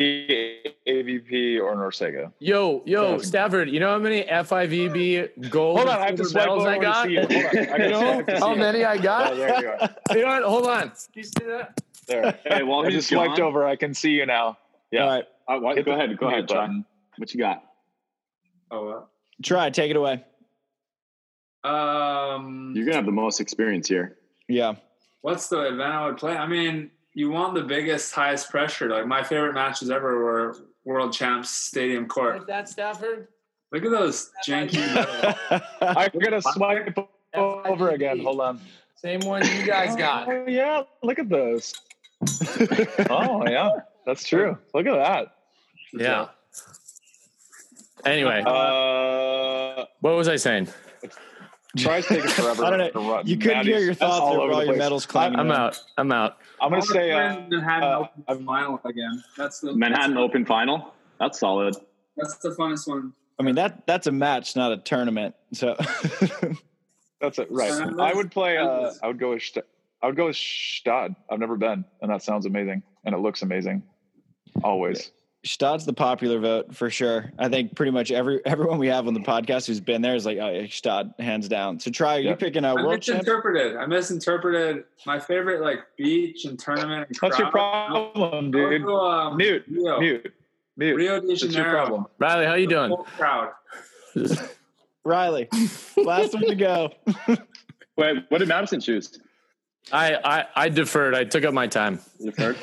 AVP, 0.00 1.60
or 1.60 1.74
NORCECA. 1.76 2.32
Yo, 2.38 2.82
yo, 2.86 3.12
Doesn't- 3.12 3.28
Stafford, 3.28 3.68
you 3.68 3.80
know 3.80 3.90
how 3.90 3.98
many 3.98 4.22
FIVB 4.24 5.50
gold 5.50 5.76
Hold 5.78 5.90
on, 5.90 5.98
I 6.00 6.06
have 6.06 6.14
to 6.16 6.24
swipe 6.24 6.44
medals 6.46 6.62
over 6.62 6.70
I 6.70 6.74
to 6.76 6.80
got? 6.80 7.06
see 7.06 7.16
it. 7.18 7.30
Hold 7.32 7.44
on, 7.44 7.80
I 7.80 7.84
you 7.84 7.90
know 7.90 8.00
how 8.38 8.46
see 8.46 8.52
it. 8.52 8.58
many 8.58 8.84
I 8.84 8.94
Oh, 8.96 9.02
got? 9.02 9.36
there 9.36 9.60
you 9.60 9.68
are. 9.68 9.90
you 10.16 10.22
know 10.22 10.28
what? 10.28 10.42
Hold 10.44 10.66
on. 10.68 10.82
Can 10.82 10.94
you 11.14 11.22
see 11.24 11.32
that? 11.46 11.80
There. 12.06 12.38
Hey, 12.44 12.62
well, 12.62 12.82
I 12.82 12.86
he's 12.86 12.94
just 12.94 13.08
swiped 13.08 13.38
over. 13.40 13.64
I 13.66 13.76
can 13.76 13.94
see 13.94 14.10
you 14.10 14.26
now. 14.26 14.58
Yeah. 14.90 15.02
All 15.04 15.08
right, 15.10 15.24
Uh, 15.48 15.58
what, 15.58 15.76
Hit 15.76 15.86
go 15.86 15.92
the 15.92 15.96
ahead. 16.04 16.18
Go 16.18 16.28
ahead, 16.28 16.48
Tri. 16.48 16.58
button. 16.66 16.84
What 17.16 17.32
you 17.32 17.40
got? 17.40 17.62
Oh, 18.70 19.04
Tri, 19.42 19.70
take 19.70 19.90
it 19.90 19.96
away. 19.96 20.24
Um, 21.64 22.72
You're 22.74 22.84
gonna 22.84 22.96
have 22.96 23.06
the 23.06 23.12
most 23.12 23.40
experience 23.40 23.88
here. 23.88 24.16
Yeah. 24.48 24.74
what's 25.20 25.48
the 25.48 25.60
event 25.60 25.80
I 25.82 26.06
would 26.06 26.16
play? 26.16 26.36
I 26.36 26.46
mean, 26.46 26.90
you 27.14 27.30
want 27.30 27.54
the 27.54 27.62
biggest, 27.62 28.12
highest 28.14 28.50
pressure. 28.50 28.88
Like 28.88 29.06
my 29.06 29.22
favorite 29.22 29.52
matches 29.54 29.90
ever 29.90 30.22
were 30.22 30.56
World 30.84 31.12
Champs 31.12 31.50
Stadium 31.50 32.06
Court. 32.08 32.46
that 32.48 32.68
Stafford. 32.68 33.28
Look 33.70 33.84
at 33.84 33.90
those 33.90 34.30
janky. 34.46 34.82
I'm 35.80 36.10
gonna 36.18 36.42
swipe 36.42 36.98
over 37.34 37.90
again. 37.90 38.18
Hold 38.20 38.40
on. 38.40 38.60
Same 38.96 39.20
one 39.20 39.42
you 39.56 39.64
guys 39.66 39.94
got. 39.96 40.28
Oh, 40.28 40.44
yeah, 40.46 40.82
look 41.02 41.18
at 41.18 41.28
those. 41.28 41.72
Oh 43.10 43.44
yeah, 43.48 43.70
that's 44.06 44.24
true. 44.24 44.58
Look 44.74 44.86
at 44.86 44.94
that. 44.96 45.34
Yeah. 45.92 46.28
Anyway, 48.04 48.42
Uh, 48.44 49.84
what 50.00 50.16
was 50.16 50.28
I 50.28 50.36
saying? 50.36 50.68
Tri's 51.76 52.06
taking 52.06 52.28
forever. 52.30 52.64
I 52.64 52.70
don't 52.70 52.78
know. 52.80 52.90
to 52.90 52.98
run. 53.10 53.26
You 53.26 53.36
couldn't 53.38 53.64
hear 53.66 53.78
your 53.78 53.94
thoughts 53.94 54.20
all 54.20 54.34
over 54.40 54.46
with 54.48 54.54
all 54.54 54.64
your 54.64 54.72
place. 54.74 54.78
medals 54.78 55.06
clanging. 55.06 55.38
I'm 55.38 55.50
around. 55.50 55.60
out. 55.60 55.80
I'm 55.96 56.12
out. 56.12 56.36
I'm 56.60 56.70
gonna 56.70 56.82
say 56.82 57.12
uh, 57.12 57.40
Manhattan 57.48 57.84
uh, 57.84 57.98
Open 58.28 58.44
final 58.46 58.80
again. 58.84 59.22
That's 59.36 59.60
the 59.60 59.74
Manhattan 59.74 60.16
Open 60.18 60.44
final. 60.44 60.94
That's 61.18 61.38
solid. 61.40 61.76
That's 62.16 62.36
the 62.38 62.50
funnest 62.50 62.86
one. 62.88 63.12
I 63.38 63.42
mean 63.42 63.54
that 63.54 63.86
that's 63.86 64.06
a 64.06 64.12
match, 64.12 64.54
not 64.54 64.72
a 64.72 64.76
tournament. 64.76 65.34
So 65.52 65.74
that's 67.20 67.38
it. 67.38 67.50
Right. 67.50 67.70
Uh, 67.72 68.02
I 68.02 68.12
would 68.12 68.30
play. 68.30 68.58
Uh, 68.58 68.92
I 69.02 69.06
would 69.06 69.18
go 69.18 69.30
with. 69.30 69.42
St- 70.02 70.04
I 70.04 70.06
would 70.08 70.16
go 70.16 70.26
with 70.26 70.36
Gstaad. 70.36 71.14
I've 71.30 71.38
never 71.38 71.56
been, 71.56 71.84
and 72.00 72.10
that 72.10 72.22
sounds 72.22 72.46
amazing, 72.46 72.82
and 73.04 73.14
it 73.14 73.18
looks 73.18 73.42
amazing. 73.42 73.82
Always. 74.62 75.10
Gstaad's 75.44 75.84
the 75.84 75.92
popular 75.92 76.38
vote 76.38 76.72
for 76.74 76.88
sure. 76.88 77.32
I 77.36 77.48
think 77.48 77.74
pretty 77.74 77.90
much 77.90 78.12
every 78.12 78.40
everyone 78.46 78.78
we 78.78 78.86
have 78.86 79.08
on 79.08 79.14
the 79.14 79.20
podcast 79.20 79.66
who's 79.66 79.80
been 79.80 80.00
there 80.00 80.14
is 80.14 80.24
like, 80.24 80.38
oh, 80.40 80.50
yeah, 80.50 80.62
Gstaad, 80.62 81.18
hands 81.18 81.48
down. 81.48 81.80
So 81.80 81.90
Tri. 81.90 82.18
You 82.18 82.28
Yep. 82.30 82.38
picking 82.38 82.64
a 82.64 82.70
I 82.70 82.74
world 82.74 83.02
champ? 83.02 83.18
misinterpreted. 83.22 83.76
I 83.76 83.86
misinterpreted 83.86 84.84
my 85.04 85.18
favorite 85.18 85.60
like 85.62 85.80
beach 85.98 86.44
and 86.44 86.56
tournament. 86.58 87.08
And 87.08 87.18
That's 87.20 87.38
your 87.40 87.50
problem, 87.50 88.52
dude. 88.52 88.84
go, 88.84 89.00
um, 89.04 89.36
Mute. 89.36 89.64
Rio. 89.68 89.98
Mute. 89.98 90.32
Mute. 90.76 90.94
Rio 90.94 91.20
de 91.20 91.26
That's 91.26 91.42
your 91.42 91.50
Janeiro. 91.50 91.72
problem. 91.72 92.06
Riley, 92.20 92.46
how 92.46 92.54
you 92.54 92.68
doing? 92.68 92.90
Full 92.90 93.04
crowd. 93.16 93.50
Riley, 95.04 95.48
last 95.96 96.34
one 96.34 96.46
to 96.46 96.54
go. 96.54 96.90
Wait, 97.96 98.24
what 98.28 98.38
did 98.38 98.46
Madison 98.48 98.80
choose? 98.80 99.18
I, 99.90 100.14
I 100.14 100.44
I 100.54 100.68
deferred. 100.68 101.14
I 101.14 101.24
took 101.24 101.44
up 101.44 101.52
my 101.54 101.66
time. 101.66 101.98
Deferred. 102.22 102.56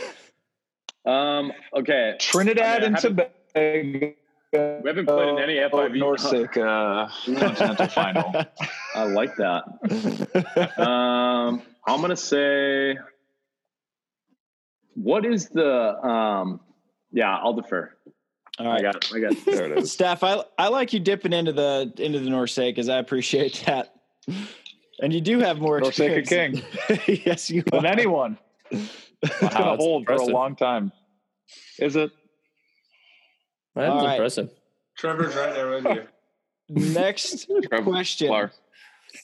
um. 1.06 1.52
Okay. 1.74 2.16
Trinidad 2.20 2.84
I 2.84 2.86
and 2.88 2.96
haven't- 2.96 3.18
Tobago. 3.54 4.16
We 4.52 4.90
haven't 4.90 5.06
played 5.06 5.30
in 5.30 5.38
any 5.40 5.60
Oh, 5.60 5.70
FIV. 5.70 5.98
Norsec 6.02 6.58
uh, 6.58 7.08
continental 7.40 7.88
final. 7.90 8.34
I 8.96 9.04
like 9.04 9.36
that. 9.36 10.74
Um. 10.80 11.62
I'm 11.86 12.02
gonna 12.02 12.16
say. 12.16 12.98
What 14.96 15.26
is 15.26 15.50
the 15.50 15.68
um? 16.06 16.60
Yeah, 17.12 17.36
I'll 17.36 17.54
defer. 17.54 17.94
All 18.60 18.66
right, 18.68 18.80
I 18.80 18.82
got. 18.82 18.96
It. 18.96 19.12
I 19.14 19.20
got. 19.20 19.32
It. 19.34 19.46
There 19.46 19.66
it 19.72 19.78
is. 19.78 19.92
Staff, 19.92 20.24
I 20.24 20.44
I 20.58 20.68
like 20.70 20.94
you 20.94 21.00
dipping 21.00 21.32
into 21.34 21.52
the 21.54 21.94
into 21.98 22.20
the 22.20 22.30
Norsec 22.30 22.70
because 22.70 22.90
I 22.90 22.98
appreciate 22.98 23.64
that. 23.68 23.94
And 25.02 25.14
you 25.14 25.22
do 25.22 25.40
have 25.40 25.60
more 25.60 25.80
Norsec 25.80 26.18
experience. 26.18 26.62
king 27.08 27.22
yes, 27.26 27.50
you 27.50 27.64
than 27.64 27.86
are. 27.86 27.92
anyone. 27.92 28.38
It's 29.22 29.42
Wow, 29.42 29.50
gonna 29.50 29.72
that's 29.72 29.84
hold 29.84 30.06
for 30.06 30.14
a 30.14 30.24
long 30.26 30.56
time. 30.56 30.94
Is 31.78 31.98
it? 31.98 32.10
That's 33.76 33.90
All 33.90 34.06
right. 34.06 34.14
impressive. 34.14 34.50
Trevor's 34.98 35.36
right 35.36 35.54
there 35.54 35.70
with 35.70 35.84
you. 35.84 36.04
Next 36.70 37.50
Trevor 37.68 37.84
question. 37.84 38.30
Clark. 38.30 38.54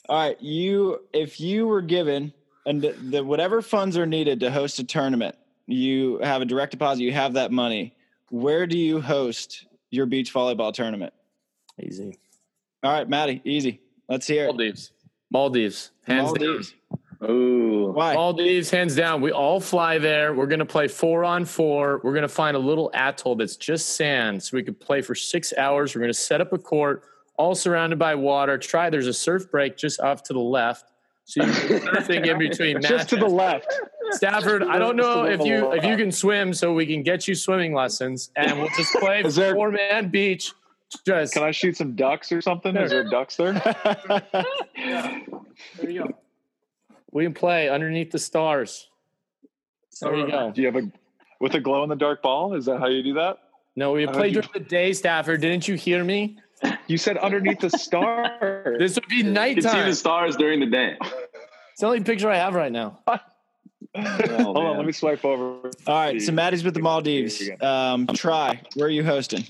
All 0.10 0.18
right, 0.20 0.42
you 0.42 1.00
if 1.14 1.40
you 1.40 1.66
were 1.66 1.82
given 1.82 2.34
and 2.66 2.82
the, 2.82 2.92
the 3.10 3.24
whatever 3.24 3.62
funds 3.62 3.98
are 3.98 4.06
needed 4.06 4.42
to 4.42 4.52
host 4.52 4.80
a 4.80 4.84
tournament, 4.84 5.36
you 5.66 6.18
have 6.22 6.42
a 6.42 6.46
direct 6.46 6.72
deposit, 6.72 7.04
you 7.04 7.14
have 7.14 7.34
that 7.34 7.54
money. 7.54 7.96
Where 8.30 8.68
do 8.68 8.78
you 8.78 9.00
host 9.00 9.66
your 9.92 10.08
beach 10.08 10.34
volleyball 10.34 10.74
tournament? 10.74 11.14
Easy. 11.82 12.18
All 12.84 12.92
right, 12.92 13.08
Maddie, 13.08 13.42
easy. 13.46 13.80
Let's 14.10 14.28
hear 14.28 14.44
it. 14.44 14.48
Maldives. 14.48 14.92
Maldives. 15.36 15.92
Hands 16.08 16.28
Maldives. 16.28 16.74
Ooh. 17.24 17.92
Why? 17.94 18.14
down. 18.14 18.16
Maldives, 18.16 18.70
hands 18.70 18.96
down. 18.96 19.20
We 19.20 19.32
all 19.34 19.60
fly 19.60 19.98
there. 19.98 20.34
We're 20.34 20.48
gonna 20.48 20.66
play 20.66 20.88
four 20.88 21.26
on 21.26 21.44
four. 21.44 22.00
We're 22.06 22.14
gonna 22.14 22.30
find 22.30 22.56
a 22.56 22.60
little 22.60 22.90
atoll 22.94 23.36
that's 23.36 23.58
just 23.58 23.98
sand, 23.98 24.42
so 24.42 24.56
we 24.56 24.64
could 24.64 24.80
play 24.80 25.02
for 25.02 25.14
six 25.14 25.54
hours. 25.58 25.94
We're 25.94 26.00
gonna 26.02 26.14
set 26.14 26.40
up 26.40 26.54
a 26.54 26.58
court, 26.58 27.04
all 27.36 27.54
surrounded 27.54 28.00
by 28.00 28.16
water. 28.16 28.58
Try. 28.58 28.90
There's 28.90 29.08
a 29.08 29.14
surf 29.14 29.52
break 29.52 29.76
just 29.76 30.00
off 30.00 30.24
to 30.24 30.34
the 30.34 30.40
left. 30.40 30.92
So 31.26 31.44
you 31.44 31.52
can 31.52 31.80
surfing 31.82 32.26
in 32.28 32.38
between 32.38 32.82
Just 32.94 33.10
to 33.10 33.16
the 33.18 33.28
left. 33.28 33.68
Stafford, 34.12 34.64
I 34.64 34.78
don't 34.78 34.96
know 34.96 35.26
if 35.26 35.44
you 35.44 35.74
if 35.74 35.84
you 35.84 35.98
can 35.98 36.14
swim, 36.14 36.54
so 36.54 36.74
we 36.74 36.86
can 36.86 37.04
get 37.04 37.28
you 37.28 37.36
swimming 37.36 37.74
lessons, 37.74 38.30
and 38.38 38.58
we'll 38.58 38.70
just 38.78 38.94
play 38.94 39.22
there- 39.24 39.54
four 39.56 39.72
man 39.72 40.08
beach. 40.08 40.54
Just 41.06 41.34
Can 41.34 41.44
I 41.44 41.52
shoot 41.52 41.78
some 41.78 41.96
ducks 41.96 42.32
or 42.32 42.42
something? 42.42 42.76
Is 42.78 42.92
there 42.92 43.04
ducks 43.10 43.36
there? 43.36 43.54
yeah. 43.54 44.22
there 45.78 45.90
you 45.90 46.04
go. 46.04 46.14
We 47.12 47.24
can 47.24 47.34
play 47.34 47.70
underneath 47.70 48.12
the 48.12 48.20
stars. 48.20 48.90
So 49.90 50.08
There 50.08 50.18
you 50.18 50.28
go. 50.32 50.52
Do 50.52 50.62
you 50.62 50.68
have 50.68 50.76
a 50.76 50.92
with 51.40 51.54
a 51.56 51.60
glow 51.60 51.84
in 51.84 51.90
the 51.90 51.96
dark 51.96 52.22
ball? 52.22 52.54
Is 52.54 52.66
that 52.66 52.80
how 52.80 52.88
you 52.88 53.04
do 53.04 53.14
that? 53.16 53.38
No, 53.76 53.92
we 53.92 54.06
How 54.06 54.12
played 54.14 54.34
you- 54.36 54.42
during 54.42 54.54
the 54.54 54.60
day, 54.70 54.94
Stafford. 54.94 55.42
Didn't 55.42 55.68
you 55.68 55.76
hear 55.76 56.04
me? 56.04 56.38
You 56.88 56.98
said 56.98 57.18
underneath 57.18 57.60
the 57.60 57.70
stars. 57.70 58.78
This 58.80 58.96
would 58.96 59.08
be 59.08 59.18
You 59.18 59.24
can 59.34 59.62
see 59.62 59.82
the 59.84 59.94
stars 59.94 60.36
during 60.38 60.60
the 60.62 60.66
day. 60.66 60.98
It's 61.72 61.82
the 61.82 61.88
only 61.88 62.02
picture 62.02 62.30
I 62.30 62.38
have 62.38 62.56
right 62.56 62.72
now. 62.72 63.00
Hold 63.08 64.58
on, 64.58 64.78
let 64.78 64.86
me 64.86 64.92
swipe 64.94 65.24
over. 65.26 65.70
All 65.88 65.96
right, 65.96 66.22
so 66.22 66.32
Maddie's 66.32 66.64
with 66.64 66.74
the 66.74 66.80
Maldives. 66.80 67.42
Um, 67.62 68.08
Tri. 68.08 68.62
Where 68.76 68.88
are 68.88 68.92
you 68.92 69.04
hosting? 69.04 69.44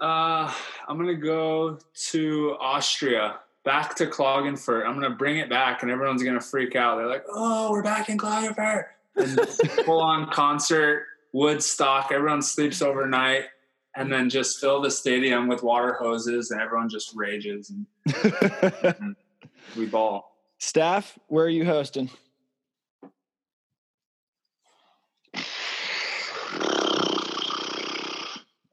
Uh, 0.00 0.52
I'm 0.86 0.96
gonna 0.96 1.14
go 1.14 1.78
to 2.10 2.56
Austria, 2.60 3.40
back 3.64 3.94
to 3.96 4.06
Klagenfurt. 4.06 4.86
I'm 4.86 4.94
gonna 4.94 5.14
bring 5.14 5.38
it 5.38 5.50
back, 5.50 5.82
and 5.82 5.90
everyone's 5.90 6.22
gonna 6.22 6.40
freak 6.40 6.76
out. 6.76 6.96
They're 6.96 7.06
like, 7.06 7.24
"Oh, 7.28 7.70
we're 7.70 7.82
back 7.82 8.08
in 8.08 8.16
Klagenfurt!" 8.18 8.86
And 9.16 9.40
full 9.84 10.00
on 10.00 10.30
concert, 10.30 11.06
Woodstock. 11.32 12.12
Everyone 12.12 12.42
sleeps 12.42 12.80
overnight, 12.80 13.46
and 13.96 14.12
then 14.12 14.30
just 14.30 14.60
fill 14.60 14.80
the 14.80 14.90
stadium 14.90 15.48
with 15.48 15.62
water 15.62 15.94
hoses, 15.94 16.50
and 16.50 16.60
everyone 16.60 16.88
just 16.88 17.14
rages, 17.16 17.70
and 17.70 19.16
we 19.76 19.86
ball. 19.86 20.36
Staff, 20.58 21.18
where 21.26 21.44
are 21.44 21.50
you 21.50 21.64
hosting? 21.64 22.10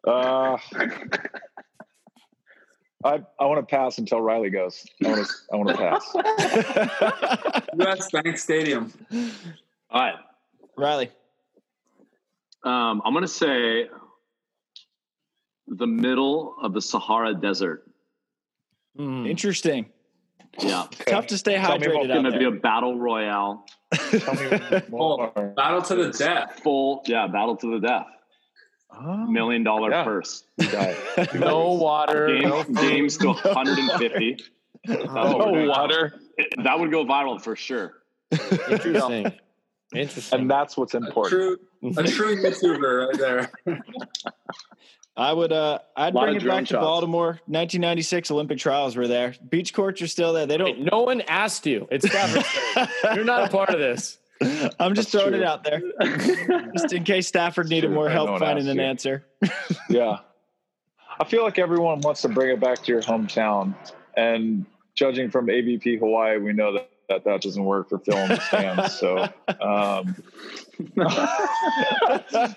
Uh, 0.06 0.58
I 3.04 3.22
I 3.40 3.46
want 3.46 3.68
to 3.68 3.76
pass 3.76 3.98
until 3.98 4.22
Riley 4.22 4.50
goes. 4.50 4.86
I 5.04 5.10
want 5.10 5.28
to 5.28 5.34
I 5.52 5.56
want 5.56 5.70
to 5.70 5.78
pass. 5.78 7.68
U.S. 7.80 8.12
Bank 8.12 8.38
Stadium. 8.38 8.92
All 9.90 10.02
right. 10.02 10.16
Riley. 10.78 11.12
Um, 12.64 13.02
I'm 13.06 13.14
gonna 13.14 13.28
say 13.28 13.88
the 15.68 15.88
middle 15.88 16.56
of 16.62 16.74
the 16.74 16.82
Sahara 16.82 17.34
Desert. 17.34 17.86
Hmm. 18.96 19.26
Interesting. 19.26 19.88
Yeah, 20.60 20.88
Tough 21.08 21.28
to 21.28 21.38
stay 21.38 21.56
Tell 21.56 21.78
hydrated 21.78 22.06
it's 22.06 22.14
gonna 22.14 22.38
be 22.38 22.46
a 22.46 22.52
battle 22.52 22.98
royale. 22.98 23.66
Tell 23.94 24.36
me 24.36 24.82
more. 24.90 25.54
Battle 25.56 25.82
to 25.82 25.96
the 25.96 26.12
death. 26.12 26.62
Full, 26.64 27.04
yeah, 27.08 27.28
battle 27.28 27.58
to 27.58 27.78
the 27.78 27.86
death. 27.86 28.06
Oh, 28.98 29.26
Million 29.28 29.64
dollar 29.64 29.92
Yeah. 29.92 30.04
purse. 30.04 30.44
No 31.36 31.74
water. 31.74 32.28
Game, 32.28 32.50
no 32.50 32.64
games 32.64 33.18
to 33.18 33.28
150. 33.28 34.38
Oh, 34.88 35.66
water. 35.68 36.14
That 36.64 36.80
would 36.80 36.92
go 36.92 37.04
viral 37.06 37.42
for 37.42 37.56
sure. 37.56 37.94
Interesting. 38.70 39.32
Interesting. 39.96 40.40
And 40.42 40.52
that's 40.52 40.78
what's 40.78 40.94
A 40.94 40.98
important. 40.98 41.32
true, 41.82 41.94
a 41.98 42.04
true 42.08 42.36
YouTuber 42.36 43.08
right 43.08 43.18
there. 43.18 43.52
I 45.18 45.32
would 45.34 45.52
uh 45.52 45.80
I'd 45.96 46.14
bring 46.14 46.36
it 46.36 46.40
drone 46.40 46.58
back 46.58 46.66
to 46.66 46.74
shots. 46.74 46.84
Baltimore. 46.84 47.28
1996 47.48 48.30
Olympic 48.32 48.58
trials 48.60 48.96
were 48.96 49.08
there. 49.08 49.34
Beach 49.50 49.74
courts 49.74 50.02
are 50.04 50.08
still 50.08 50.34
there. 50.34 50.46
They 50.46 50.58
don't 50.58 50.82
no 50.92 51.02
one 51.02 51.22
asked 51.22 51.66
you. 51.66 51.88
It's 51.90 52.08
Stafford's. 52.08 52.46
You're 53.16 53.24
not 53.26 53.46
a 53.46 53.50
part 53.50 53.70
of 53.70 53.80
this. 53.80 54.18
I'm 54.80 54.94
just 54.96 55.12
That's 55.12 55.24
throwing 55.24 55.34
it 55.36 55.44
out 55.44 55.64
there. 55.64 55.82
just 56.74 56.94
in 56.94 57.04
case 57.04 57.28
Stafford 57.28 57.70
needed 57.70 57.88
true. 57.88 57.96
more 57.96 58.10
help 58.10 58.40
finding 58.40 58.68
an 58.68 58.78
you. 58.78 58.84
answer. 58.84 59.26
Yeah. 59.90 60.18
I 61.20 61.24
feel 61.24 61.44
like 61.44 61.58
everyone 61.60 62.02
wants 62.02 62.24
to 62.24 62.30
bring 62.30 62.50
it 62.50 62.60
back 62.60 62.84
to 62.84 62.92
your 62.92 63.02
hometown. 63.02 63.76
And 64.18 64.66
judging 64.96 65.30
from 65.30 65.48
AVP 65.48 66.00
Hawaii, 66.00 66.38
we 66.38 66.52
know 66.52 66.74
that 66.74 66.90
that 67.08 67.24
that 67.24 67.42
doesn't 67.42 67.64
work 67.64 67.88
for 67.88 68.00
filling 68.00 68.30
the 68.30 68.40
stands. 68.40 68.96
So, 68.96 69.28
um, 69.62 70.16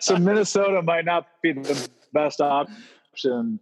so 0.00 0.16
Minnesota 0.16 0.80
might 0.82 1.04
not 1.04 1.26
be 1.42 1.52
the 1.52 1.88
best 2.12 2.40
option, 2.40 3.60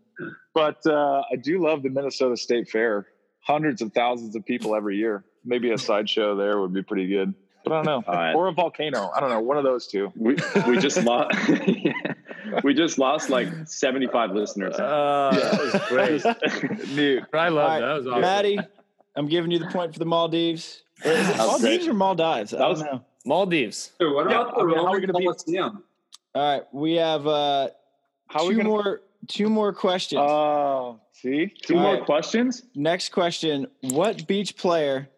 but 0.55 0.87
uh, 0.87 1.23
I 1.31 1.37
do 1.37 1.63
love 1.63 1.83
the 1.83 1.91
Minnesota 1.91 2.37
State 2.37 2.69
Fair. 2.69 3.09
Hundreds 3.41 3.83
of 3.83 3.93
thousands 3.93 4.37
of 4.37 4.45
people 4.45 4.75
every 4.75 4.97
year. 4.97 5.25
Maybe 5.45 5.73
a 5.73 5.79
sideshow 5.79 6.37
there 6.37 6.61
would 6.61 6.73
be 6.73 6.83
pretty 6.83 7.09
good. 7.09 7.35
But 7.67 7.73
I 7.73 7.83
don't 7.83 7.87
know, 7.87 8.05
All 8.13 8.15
right. 8.15 8.33
or 8.35 8.47
a 8.47 8.53
volcano. 8.53 9.11
I 9.15 9.19
don't 9.19 9.29
know, 9.29 9.41
one 9.41 9.57
of 9.57 9.65
those 9.65 9.89
two. 9.89 10.13
We 10.15 10.37
we 10.69 10.79
just 10.79 11.03
lost. 11.03 11.37
we 12.63 12.75
just 12.75 12.97
lost 12.99 13.29
like 13.29 13.49
seventy 13.67 14.07
five 14.07 14.31
listeners. 14.31 14.77
Uh, 14.77 15.31
that 15.35 15.61
was 15.73 16.23
great. 16.69 16.89
Neat. 16.97 17.25
I 17.33 17.49
love 17.49 17.65
All 17.65 17.69
right, 17.69 17.81
that. 17.81 17.87
That 17.87 17.95
was 17.97 18.07
awesome. 18.07 18.21
Maddie, 18.21 18.59
I'm 19.17 19.27
giving 19.27 19.51
you 19.51 19.59
the 19.59 19.67
point 19.67 19.93
for 19.93 19.99
the 19.99 20.05
Maldives. 20.07 20.83
Is 21.05 21.29
it 21.29 21.37
Maldives 21.39 21.61
great. 21.61 21.89
or 21.89 21.95
Maldives? 21.95 22.55
I 22.55 22.59
That 22.59 22.63
don't 22.63 22.71
was- 22.71 22.83
know. 22.83 23.05
Maldives. 23.25 23.91
Dude, 23.99 24.15
what 24.15 24.31
Yeah, 24.31 24.43
about 24.43 24.55
the 24.55 24.61
I 24.63 24.65
mean, 24.67 24.77
how 24.77 24.85
are 24.87 24.91
we 24.93 25.01
Roman 25.07 25.07
be- 25.19 25.25
Coliseum? 25.25 25.83
All 26.37 26.53
right, 26.53 26.63
we 26.73 26.93
have 26.95 27.27
uh, 27.27 27.69
How 28.29 28.43
two 28.43 28.49
we 28.49 28.55
gonna? 28.55 28.69
more 28.69 29.01
two 29.27 29.49
more 29.51 29.73
questions. 29.73 30.21
Oh, 30.25 31.01
see, 31.13 31.53
Two 31.63 31.75
All 31.75 31.81
more 31.83 31.95
right. 31.95 32.05
questions. 32.05 32.63
Next 32.77 33.09
question: 33.09 33.67
What 33.81 34.29
beach 34.29 34.57
player 34.57 35.09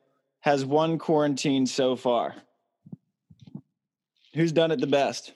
has 0.41 0.65
one 0.65 0.99
quarantine 0.99 1.67
so 1.67 1.97
far? 1.97 2.35
Who's 4.35 4.53
done 4.53 4.71
it 4.71 4.81
the 4.81 4.87
best? 4.87 5.33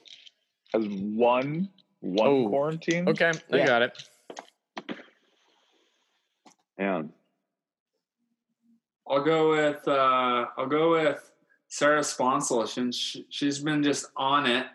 has 0.72 0.86
one 0.88 1.68
one 2.00 2.28
Oh, 2.28 2.48
quarantine. 2.48 3.08
Okay, 3.08 3.30
I 3.52 3.56
Yeah. 3.56 3.66
got 3.66 3.82
it. 3.82 4.02
Yeah. 6.78 7.02
I'll 9.08 9.22
go 9.22 9.50
with 9.50 9.86
uh, 9.86 10.46
I'll 10.56 10.66
go 10.66 10.92
with 10.92 11.30
Sarah 11.68 12.00
Sponcil. 12.00 12.66
She, 12.94 13.26
she's 13.28 13.58
been 13.58 13.82
just 13.82 14.06
on 14.16 14.46
it, 14.46 14.66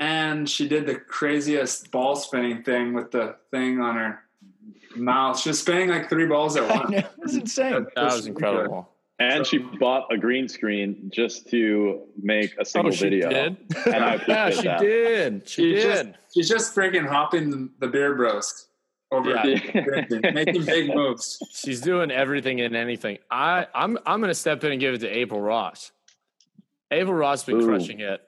and 0.00 0.48
she 0.48 0.66
did 0.68 0.86
the 0.86 0.94
craziest 0.96 1.90
ball 1.90 2.16
spinning 2.16 2.62
thing 2.62 2.94
with 2.94 3.10
the 3.10 3.36
thing 3.50 3.80
on 3.80 3.96
her 3.96 4.20
mouth. 4.96 5.38
She 5.38 5.50
was 5.50 5.60
spinning 5.60 5.90
like 5.90 6.08
three 6.08 6.26
balls 6.26 6.56
at 6.56 6.68
once. 6.68 6.90
know, 6.90 7.02
was 7.18 7.34
insane. 7.34 7.86
That 7.94 8.04
was 8.04 8.26
incredible. 8.26 8.91
And 9.22 9.46
she 9.46 9.58
bought 9.58 10.12
a 10.12 10.16
green 10.18 10.48
screen 10.48 11.10
just 11.14 11.48
to 11.50 12.02
make 12.20 12.54
a 12.58 12.64
single 12.64 12.90
Oh, 12.90 12.94
she 12.94 13.04
video. 13.04 13.28
did. 13.30 13.56
And 13.86 14.04
I 14.04 14.24
Yeah, 14.26 14.50
she 14.50 14.62
that. 14.62 14.80
did. 14.80 15.48
She 15.48 15.74
She's 15.74 15.82
just 15.84 16.04
did. 16.04 16.14
she's 16.34 16.48
just 16.48 16.74
freaking 16.74 17.06
hopping 17.06 17.70
the 17.78 17.86
beer 17.88 18.14
bros 18.14 18.66
over 19.10 19.30
Yeah. 19.30 19.42
making 20.32 20.64
big 20.64 20.94
moves. 20.94 21.38
She's 21.52 21.80
doing 21.80 22.10
everything 22.10 22.60
and 22.60 22.74
anything. 22.74 23.18
I, 23.30 23.66
I'm 23.74 23.98
I'm 24.06 24.20
gonna 24.20 24.34
step 24.34 24.64
in 24.64 24.72
and 24.72 24.80
give 24.80 24.94
it 24.94 24.98
to 24.98 25.08
April 25.08 25.40
Ross. 25.40 25.92
April 26.90 27.14
Ross 27.14 27.42
has 27.42 27.46
been 27.46 27.62
Ooh. 27.62 27.66
crushing 27.66 28.00
it. 28.00 28.20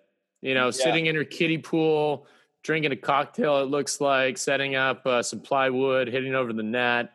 You 0.42 0.54
know, 0.54 0.70
sitting 0.70 1.06
in 1.06 1.16
her 1.16 1.24
kiddie 1.24 1.58
pool, 1.58 2.26
drinking 2.62 2.92
a 2.92 2.96
cocktail. 2.96 3.58
It 3.62 3.68
looks 3.68 4.00
like 4.00 4.36
setting 4.38 4.74
up 4.74 5.06
uh, 5.06 5.22
some 5.22 5.40
plywood, 5.40 6.08
hitting 6.08 6.34
over 6.34 6.52
the 6.52 6.62
net, 6.62 7.12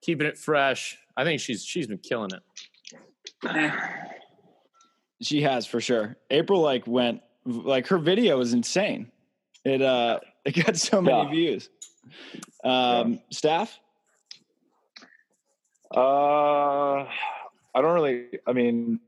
keeping 0.00 0.26
it 0.26 0.36
fresh. 0.36 0.98
I 1.16 1.22
think 1.24 1.40
she's 1.40 1.64
she's 1.64 1.86
been 1.86 1.98
killing 1.98 2.30
it. 2.32 2.42
She 5.20 5.42
has 5.42 5.66
for 5.66 5.80
sure. 5.80 6.16
April 6.30 6.60
like 6.62 6.84
went 6.86 7.22
like 7.44 7.86
her 7.86 7.98
video 7.98 8.38
was 8.38 8.52
insane. 8.54 9.10
It 9.64 9.80
uh 9.80 10.18
it 10.44 10.52
got 10.64 10.76
so 10.76 11.00
many 11.00 11.16
Yeah. 11.16 11.30
views. 11.30 11.68
Um 12.64 13.20
staff? 13.30 13.78
Uh, 15.94 17.04
I 17.04 17.08
don't 17.76 17.92
really. 17.94 18.24
I 18.46 18.52
mean, 18.52 18.98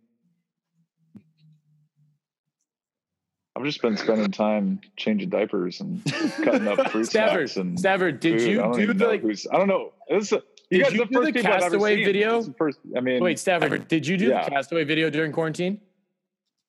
I've 3.56 3.64
just 3.64 3.80
been 3.82 3.96
spending 3.96 4.30
time 4.32 4.82
changing 4.96 5.30
diapers 5.30 5.80
and 5.80 6.04
cutting 6.44 6.68
up 6.68 6.90
fruit 6.92 7.06
Stafford, 7.06 7.48
snacks 7.50 7.56
and 7.56 7.78
Stafford, 7.78 8.20
did 8.20 8.38
food. 8.40 8.48
You 8.50 8.56
don't 8.58 8.72
the 8.72 8.94
know 8.94 9.16
who's- 9.16 9.46
I 9.50 9.56
don't 9.56 9.66
know. 9.68 9.92
This 10.10 10.30
is, 10.30 10.38
you 10.70 10.78
Did 10.78 10.84
guys 10.84 10.92
you 10.92 10.98
the 10.98 11.04
do 11.06 11.14
first 11.14 11.26
the 11.26 11.32
people 11.32 11.50
I've 11.52 11.54
ever 11.56 11.62
Castaway 11.70 11.96
seen. 11.96 12.04
video? 12.04 12.42
The 12.42 12.52
First, 12.54 12.78
I 12.96 13.00
mean, 13.00 13.22
wait, 13.22 13.38
Stafford? 13.38 13.88
Did 13.88 14.06
you 14.06 14.16
do 14.16 14.28
Yeah. 14.28 14.44
the 14.44 14.50
Castaway 14.50 14.84
video 14.84 15.10
during 15.10 15.32
quarantine? 15.32 15.80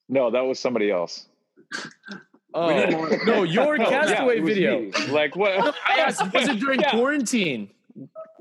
no, 0.07 0.29
that 0.31 0.41
was 0.41 0.59
somebody 0.59 0.91
else. 0.91 1.27
Oh 2.53 2.69
no, 3.25 3.43
your 3.43 3.77
No, 3.77 3.83
yeah, 3.83 3.89
Castaway 3.89 4.37
it 4.37 4.43
was 4.43 4.53
video. 4.53 4.79
me. 4.81 4.91
Like 5.09 5.35
what? 5.35 5.75
I 5.89 5.99
asked, 5.99 6.31
was 6.33 6.47
it 6.47 6.59
during 6.59 6.79
Yeah. 6.81 6.91
quarantine? 6.91 7.69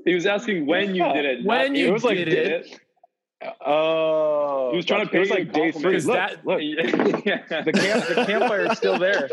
He 0.05 0.13
was 0.13 0.25
asking 0.27 0.65
when 0.67 0.93
you 0.93 1.03
did 1.13 1.25
it. 1.25 1.45
When 1.45 1.73
you 1.73 1.87
it 1.87 1.91
was 1.91 2.03
like 2.03 2.17
did 2.17 2.25
did 2.25 2.47
it. 2.47 2.79
Oh, 3.65 4.69
He 4.71 4.77
was 4.77 4.85
trying 4.85 5.07
to 5.07 5.15
it 5.15 5.19
was 5.19 5.29
like 5.29 5.51
day 5.51 5.71
three. 5.71 5.99
compliment. 5.99 6.05
Look, 6.05 6.15
that- 6.15 6.45
look, 6.45 6.61
Yeah. 7.25 7.61
the 7.63 7.71
camp, 7.73 8.05
the 8.07 8.25
campfire 8.25 8.71
is 8.71 8.77
still 8.77 8.97
there. 8.99 9.27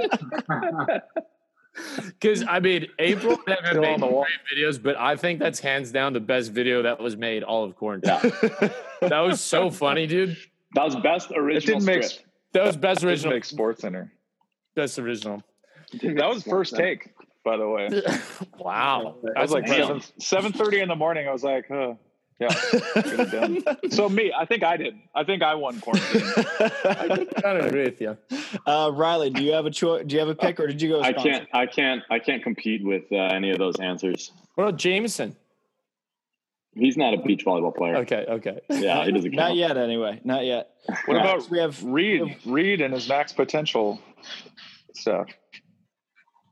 Because 2.06 2.44
I 2.46 2.60
mean, 2.60 2.86
April 2.98 3.36
have 3.36 3.44
been 3.46 3.56
Still 3.64 3.76
on 3.76 3.80
making 3.82 4.00
the 4.00 4.06
wall. 4.06 4.24
great 4.24 4.58
videos, 4.58 4.82
but 4.82 4.96
I 4.96 5.16
think 5.16 5.38
that's 5.38 5.58
hands 5.60 5.90
down 5.90 6.12
the 6.12 6.20
best 6.20 6.52
video 6.52 6.82
that 6.82 6.98
was 7.00 7.16
made 7.16 7.42
all 7.42 7.64
of 7.64 7.74
quarantine. 7.76 8.10
that 9.00 9.20
was 9.20 9.40
so 9.40 9.70
funny, 9.70 10.06
dude. 10.06 10.36
That 10.74 10.84
was 10.84 10.96
best 10.96 11.30
It 11.30 11.38
original 11.38 11.80
didn't 11.80 12.00
make. 12.00 12.24
That 12.52 12.64
was 12.64 12.76
best 12.76 13.00
didn't 13.00 13.10
original. 13.10 13.32
make 13.34 13.44
Sports 13.44 13.80
Center. 13.82 14.12
Best 14.74 14.98
original. 14.98 15.42
That 16.02 16.26
was 16.28 16.42
first 16.42 16.76
take, 16.76 17.10
by 17.44 17.56
the 17.56 17.68
way. 17.68 17.88
Wow, 18.58 19.16
I 19.36 19.42
was 19.42 19.50
like 19.50 19.66
seven 19.66 20.00
seven 20.18 20.52
thirty 20.52 20.80
in 20.80 20.88
the 20.88 20.94
morning. 20.96 21.26
I 21.28 21.32
was 21.32 21.42
like, 21.42 21.66
huh, 21.68 21.94
yeah, 22.42 22.80
get 22.94 23.20
it 23.20 23.30
done. 23.30 23.64
So 23.90 24.08
me, 24.08 24.32
I 24.36 24.44
think 24.46 24.62
I 24.62 24.76
did. 24.76 24.98
I 25.14 25.24
think 25.24 25.42
I 25.42 25.54
won 25.54 25.80
quarantine. 25.80 26.22
I 26.84 27.26
kind 27.40 27.58
of 27.58 27.66
agree 27.66 27.84
with 27.84 28.00
you. 28.00 28.16
uh 28.66 28.90
Riley, 28.92 29.30
do 29.30 29.42
you 29.42 29.52
have 29.52 29.66
a 29.66 29.70
choice? 29.70 30.04
Do 30.06 30.14
you 30.14 30.20
have 30.20 30.28
a 30.28 30.34
pick 30.34 30.58
or 30.60 30.66
did 30.66 30.80
you 30.82 30.88
go? 30.88 31.02
I 31.02 31.12
can't. 31.12 31.48
I 31.52 31.66
can't. 31.66 32.02
I 32.10 32.18
can't 32.18 32.42
compete 32.42 32.84
with 32.84 33.04
uh, 33.12 33.16
any 33.16 33.50
of 33.50 33.58
those 33.58 33.78
answers. 33.80 34.32
What 34.54 34.68
about 34.68 34.78
Jameson? 34.78 35.36
He's 36.74 36.96
not 36.96 37.12
a 37.12 37.18
beach 37.18 37.44
volleyball 37.44 37.74
player. 37.76 37.96
Okay, 37.98 38.24
okay. 38.28 38.60
Yeah, 38.70 39.04
he 39.04 39.12
doesn't 39.12 39.30
count. 39.36 39.36
Not 39.50 39.56
yet, 39.56 39.76
anyway. 39.76 40.20
Not 40.24 40.44
yet. 40.46 40.70
What 40.86 40.98
All 41.08 41.14
right, 41.24 41.34
about 41.36 41.50
we 41.50 41.58
have 41.58 41.82
Reed? 41.84 42.36
Reed 42.46 42.80
and 42.80 42.94
his 42.94 43.06
max 43.08 43.32
potential 43.32 44.00
stuff. 44.94 45.28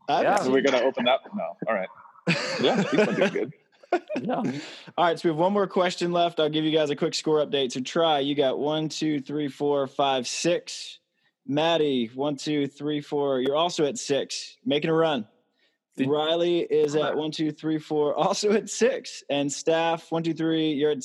I've 0.08 0.22
Yeah. 0.24 0.30
got 0.36 0.44
So 0.44 0.50
we're 0.52 0.60
gonna 0.60 0.82
open 0.82 1.06
that. 1.06 1.20
No, 1.34 1.56
all 1.66 1.74
right. 1.74 1.88
Yeah, 2.60 2.82
he's 2.82 3.06
been 3.06 3.14
doing 3.14 3.30
good. 3.32 3.52
Yeah. 4.20 4.34
All 4.98 5.04
right, 5.04 5.18
so 5.18 5.28
we 5.28 5.32
have 5.32 5.38
one 5.38 5.52
more 5.52 5.66
question 5.66 6.12
left. 6.12 6.40
I'll 6.40 6.48
give 6.48 6.64
you 6.64 6.76
guys 6.76 6.90
a 6.90 6.96
quick 6.96 7.14
score 7.14 7.44
update. 7.44 7.72
So 7.72 7.80
Tri, 7.80 8.20
you 8.20 8.34
got 8.34 8.58
one, 8.58 8.88
two, 8.88 9.20
three, 9.20 9.48
four, 9.48 9.86
five, 9.86 10.26
six. 10.26 10.98
Maddie, 11.46 12.10
one, 12.14 12.36
two, 12.36 12.66
three, 12.66 13.00
four. 13.00 13.40
You're 13.40 13.56
also 13.56 13.84
at 13.86 13.98
six, 13.98 14.56
making 14.64 14.90
a 14.90 14.94
run. 14.94 15.26
Did- 15.96 16.08
Riley 16.08 16.60
is 16.60 16.94
at 16.94 17.16
one, 17.16 17.30
two, 17.30 17.50
three, 17.50 17.78
four, 17.78 18.14
also 18.16 18.52
at 18.52 18.68
six. 18.70 19.24
And 19.28 19.52
staff, 19.52 20.10
one, 20.12 20.22
two, 20.22 20.34
three. 20.34 20.72
You're 20.72 20.92
at 20.92 21.04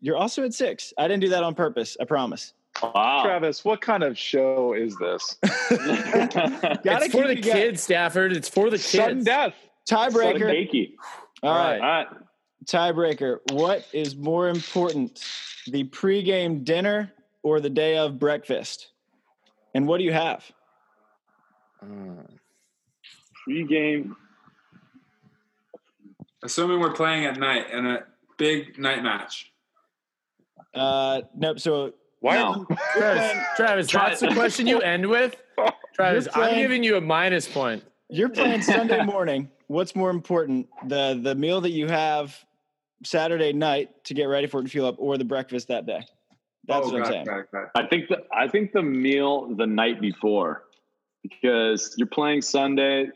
you're 0.00 0.16
also 0.16 0.44
at 0.44 0.54
six. 0.54 0.94
I 0.96 1.08
didn't 1.08 1.20
do 1.20 1.28
that 1.30 1.42
on 1.42 1.54
purpose. 1.54 1.96
I 2.00 2.04
promise. 2.04 2.54
Wow. 2.82 3.22
Travis, 3.24 3.64
what 3.64 3.80
kind 3.80 4.02
of 4.02 4.16
show 4.16 4.72
is 4.72 4.96
this? 4.96 5.36
Gotta 5.42 7.04
it's 7.04 7.12
for 7.12 7.26
the 7.26 7.36
kids, 7.36 7.82
Stafford. 7.82 8.32
It's 8.32 8.48
for 8.48 8.70
the 8.70 8.78
Sudden 8.78 9.18
kids. 9.18 9.26
death. 9.26 9.54
Tiebreaker. 9.88 10.94
Cakey. 11.42 11.48
All 11.48 11.54
right. 11.54 11.80
All 11.80 11.88
right. 11.88 12.06
Tiebreaker. 12.66 13.38
What 13.52 13.86
is 13.92 14.16
more 14.16 14.48
important, 14.48 15.24
the 15.66 15.84
pregame 15.84 16.64
dinner 16.64 17.12
or 17.42 17.60
the 17.60 17.70
day 17.70 17.96
of 17.96 18.18
breakfast? 18.18 18.88
And 19.74 19.86
what 19.86 19.98
do 19.98 20.04
you 20.04 20.12
have? 20.12 20.44
Pre-game. 23.44 24.16
Assuming 26.42 26.80
we're 26.80 26.92
playing 26.92 27.24
at 27.26 27.38
night 27.38 27.70
in 27.70 27.86
a 27.86 28.00
big 28.38 28.78
night 28.78 29.02
match. 29.02 29.52
Uh, 30.74 31.22
nope. 31.36 31.60
So 31.60 31.94
Why? 32.20 32.36
No. 32.36 32.66
Travis, 32.96 33.32
Travis 33.56 33.90
that's 33.92 34.20
the 34.20 34.28
question 34.28 34.66
you 34.66 34.80
end 34.80 35.06
with. 35.08 35.36
Travis, 35.94 36.28
You're 36.34 36.44
I'm 36.44 36.54
giving 36.54 36.82
you 36.82 36.96
a 36.96 37.00
minus 37.00 37.48
point. 37.48 37.84
you're 38.08 38.28
playing 38.28 38.62
Sunday 38.62 39.02
morning. 39.04 39.50
What's 39.70 39.94
more 39.94 40.10
important, 40.10 40.66
the 40.88 41.16
the 41.22 41.36
meal 41.36 41.60
that 41.60 41.70
you 41.70 41.86
have 41.86 42.36
Saturday 43.04 43.52
night 43.52 44.02
to 44.06 44.14
get 44.14 44.24
ready 44.24 44.48
for 44.48 44.58
it 44.58 44.64
to 44.64 44.68
fuel 44.68 44.88
up, 44.88 44.96
or 44.98 45.16
the 45.16 45.24
breakfast 45.24 45.68
that 45.68 45.86
day? 45.86 46.00
That's 46.66 46.88
Oh, 46.88 46.90
what 46.90 47.02
I'm 47.02 47.12
saying. 47.12 47.24
got 47.24 47.38
it, 47.38 47.52
got. 47.52 47.70
I 47.76 47.86
think 47.86 48.08
the 48.08 48.24
I 48.36 48.48
think 48.48 48.72
the 48.72 48.82
meal 48.82 49.54
the 49.54 49.68
night 49.68 50.00
before, 50.00 50.64
because 51.22 51.94
you're 51.96 52.08
playing 52.08 52.42
Sunday. 52.42 53.10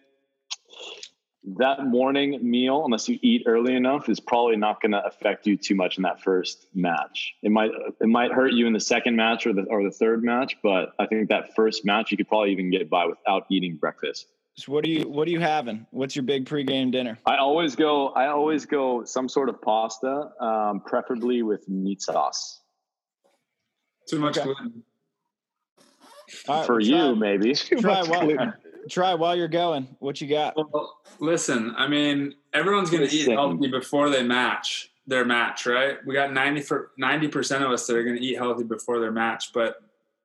That 1.58 1.86
morning 1.86 2.38
meal, 2.48 2.84
unless 2.84 3.08
you 3.08 3.18
eat 3.20 3.42
early 3.46 3.74
enough, 3.74 4.08
is 4.08 4.20
probably 4.20 4.56
not 4.56 4.80
going 4.80 4.92
to 4.92 5.04
affect 5.04 5.48
you 5.48 5.56
too 5.56 5.74
much 5.74 5.96
in 5.96 6.04
that 6.04 6.22
first 6.22 6.68
match. 6.72 7.34
It 7.42 7.50
might 7.50 7.72
it 8.00 8.06
might 8.06 8.30
hurt 8.30 8.52
you 8.52 8.68
in 8.68 8.72
the 8.72 8.78
second 8.78 9.16
match 9.16 9.44
or 9.44 9.52
the 9.52 9.62
or 9.64 9.82
the 9.82 9.90
third 9.90 10.22
match, 10.22 10.56
but 10.62 10.92
I 11.00 11.06
think 11.06 11.30
that 11.30 11.56
first 11.56 11.84
match 11.84 12.12
you 12.12 12.16
could 12.16 12.28
probably 12.28 12.52
even 12.52 12.70
get 12.70 12.88
by 12.88 13.06
without 13.06 13.46
eating 13.50 13.74
breakfast. 13.74 14.28
So 14.56 14.72
what 14.72 14.84
do 14.84 14.90
you 14.90 15.08
what 15.08 15.26
are 15.26 15.32
you 15.32 15.40
having? 15.40 15.86
What's 15.90 16.14
your 16.14 16.22
big 16.22 16.46
pregame 16.46 16.92
dinner? 16.92 17.18
I 17.26 17.36
always 17.38 17.74
go. 17.74 18.08
I 18.10 18.28
always 18.28 18.66
go 18.66 19.04
some 19.04 19.28
sort 19.28 19.48
of 19.48 19.60
pasta, 19.60 20.30
um, 20.40 20.80
preferably 20.86 21.42
with 21.42 21.68
meat 21.68 22.00
sauce. 22.02 22.60
Too 24.08 24.20
much 24.20 24.38
Okay. 24.38 24.44
gluten. 24.44 24.84
All 26.48 26.56
right, 26.56 26.66
For 26.66 26.74
well, 26.74 26.80
you, 26.82 26.96
Tri- 26.96 27.14
maybe. 27.14 27.54
Too 27.54 27.80
Try 27.80 28.00
much 28.00 28.08
what? 28.08 28.20
gluten. 28.20 28.52
Tri 28.88 29.14
while 29.14 29.34
you're 29.34 29.48
going. 29.48 29.96
What 29.98 30.20
you 30.20 30.28
got? 30.28 30.54
Well, 30.56 30.98
listen, 31.18 31.74
I 31.76 31.88
mean, 31.88 32.34
everyone's 32.52 32.90
going 32.90 33.08
to 33.08 33.14
eat 33.14 33.28
healthy 33.28 33.68
before 33.68 34.10
they 34.10 34.22
match 34.22 34.90
their 35.06 35.24
match, 35.24 35.66
right? 35.66 35.96
We 36.06 36.14
got 36.14 36.32
90 36.32 36.60
for 36.62 36.90
90% 37.00 37.62
of 37.64 37.70
us 37.72 37.86
that 37.86 37.96
are 37.96 38.04
going 38.04 38.16
to 38.16 38.22
eat 38.22 38.36
healthy 38.36 38.64
before 38.64 39.00
their 39.00 39.10
match, 39.10 39.52
but 39.52 39.76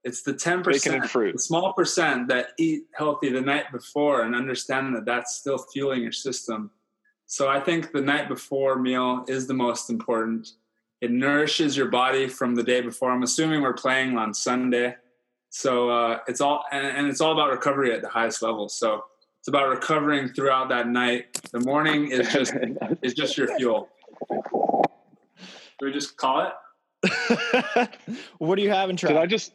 it's 0.04 0.22
the 0.22 0.34
10%, 0.34 0.64
Bacon 0.64 0.94
and 0.96 1.10
fruit. 1.10 1.34
the 1.34 1.40
small 1.40 1.74
percent 1.74 2.28
that 2.30 2.50
eat 2.58 2.84
healthy 2.94 3.30
the 3.30 3.42
night 3.42 3.72
before 3.72 4.22
and 4.22 4.36
understand 4.36 4.96
that 4.96 5.06
that's 5.06 5.36
still 5.36 5.58
fueling 5.58 6.02
your 6.02 6.12
system. 6.12 6.72
So 7.26 7.48
I 7.48 7.60
think 7.60 7.92
the 7.92 8.02
night 8.02 8.28
before 8.28 8.80
meal 8.80 9.26
is 9.28 9.46
the 9.46 9.54
most 9.54 9.90
important. 9.90 10.54
It 11.02 11.12
nourishes 11.12 11.78
your 11.78 11.90
body 11.90 12.28
from 12.28 12.56
the 12.56 12.64
day 12.64 12.82
before. 12.82 13.12
I'm 13.12 13.24
assuming 13.24 13.62
we're 13.62 13.74
playing 13.74 14.18
on 14.18 14.34
Sunday. 14.34 14.96
So 15.50 15.90
uh, 15.90 16.20
it's 16.28 16.42
all 16.42 16.64
and, 16.72 16.86
and 16.86 17.08
it's 17.08 17.22
all 17.22 17.34
about 17.34 17.52
recovery 17.52 17.94
at 17.94 18.02
the 18.02 18.10
highest 18.10 18.42
level. 18.42 18.70
So 18.70 19.04
it's 19.40 19.48
about 19.48 19.70
recovering 19.70 20.30
throughout 20.30 20.70
that 20.70 20.88
night. 20.88 21.42
The 21.52 21.60
morning 21.62 22.12
is 22.12 22.32
just 22.32 22.54
is 23.02 23.14
just 23.14 23.38
your 23.38 23.56
fuel. 23.58 23.90
Do 24.30 25.86
we 25.86 25.92
just 25.92 26.18
call 26.18 26.48
it? 26.48 27.90
what 28.38 28.56
do 28.56 28.62
you 28.62 28.70
have 28.70 28.90
in 28.90 28.96
Did? 28.96 29.16
I 29.16 29.26
just? 29.26 29.54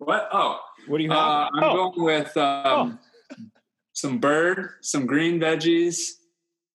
What? 0.00 0.28
Oh, 0.32 0.58
what 0.86 0.96
do 0.98 1.04
you 1.04 1.10
have? 1.10 1.18
uh, 1.18 1.48
I'm 1.54 1.64
Oh. 1.64 1.90
going 1.92 2.04
with 2.04 2.34
um, 2.38 2.98
some 3.92 4.18
bird, 4.18 4.70
some 4.80 5.04
green 5.06 5.38
veggies, 5.38 6.12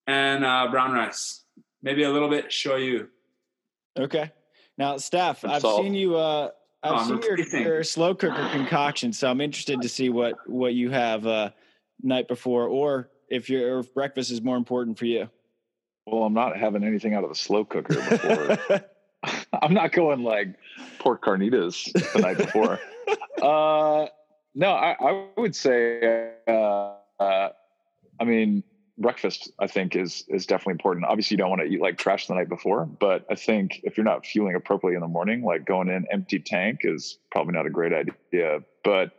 and 0.06 0.46
uh, 0.46 0.68
brown 0.70 0.94
rice. 0.94 1.44
Maybe 1.82 2.04
a 2.04 2.10
little 2.12 2.30
bit 2.30 2.50
shoyu. 2.50 3.08
okay. 3.98 4.32
Now, 4.78 4.98
Steph, 4.98 5.40
Some 5.40 5.50
I've 5.52 5.62
salt. 5.62 5.82
seen 5.82 5.94
you. 5.96 6.16
Uh, 6.18 6.50
I've 6.84 7.00
Oh, 7.10 7.20
seen 7.20 7.22
your, 7.24 7.64
your 7.64 7.84
slow 7.84 8.14
cooker 8.14 8.48
concoction, 8.52 9.12
so 9.12 9.28
I'm 9.30 9.42
interested 9.42 9.82
to 9.82 9.90
see 9.90 10.10
what 10.10 10.36
what 10.48 10.74
you 10.76 10.92
have 10.92 11.26
uh, 11.26 11.50
night 12.04 12.28
before, 12.28 12.68
or 12.68 13.10
if 13.30 13.50
your 13.50 13.78
or 13.78 13.80
if 13.80 13.92
breakfast 13.94 14.30
is 14.32 14.42
more 14.44 14.58
important 14.58 15.00
for 15.00 15.06
you. 15.06 15.30
Well, 16.06 16.24
I'm 16.24 16.34
not 16.34 16.58
having 16.58 16.84
anything 16.84 17.16
out 17.16 17.24
of 17.24 17.30
the 17.30 17.36
slow 17.36 17.66
cooker 17.66 17.96
before. 17.96 18.60
I'm 19.62 19.74
not 19.74 19.92
going 19.92 20.24
like 20.24 20.56
pork 21.00 21.24
carnitas 21.24 21.92
the 22.14 22.20
night 22.20 22.38
before. 22.38 22.80
uh, 23.42 24.08
no, 24.54 24.72
I, 24.72 24.96
I 25.00 25.28
would 25.38 25.56
say, 25.56 26.32
uh, 26.48 26.94
uh, 27.20 27.50
I 28.20 28.24
mean, 28.24 28.64
breakfast. 28.98 29.52
I 29.60 29.68
think 29.68 29.96
is 29.96 30.24
is 30.28 30.46
definitely 30.46 30.74
important. 30.74 31.06
Obviously, 31.06 31.36
you 31.36 31.38
don't 31.40 31.50
want 31.50 31.62
to 31.62 31.68
eat 31.68 31.82
like 31.82 31.98
trash 31.98 32.28
the 32.28 32.36
night 32.36 32.50
before, 32.50 32.86
but 32.86 33.26
I 33.30 33.36
think 33.36 33.82
if 33.84 33.98
you're 33.98 34.06
not 34.06 34.26
fueling 34.26 34.56
appropriately 34.56 34.96
in 34.96 35.02
the 35.02 35.08
morning, 35.08 35.44
like 35.44 35.66
going 35.66 35.90
in 35.90 36.06
empty 36.12 36.40
tank 36.40 36.82
is 36.84 37.18
probably 37.32 37.54
not 37.54 37.66
a 37.66 37.70
great 37.70 37.94
idea. 37.94 38.60
But 38.84 39.12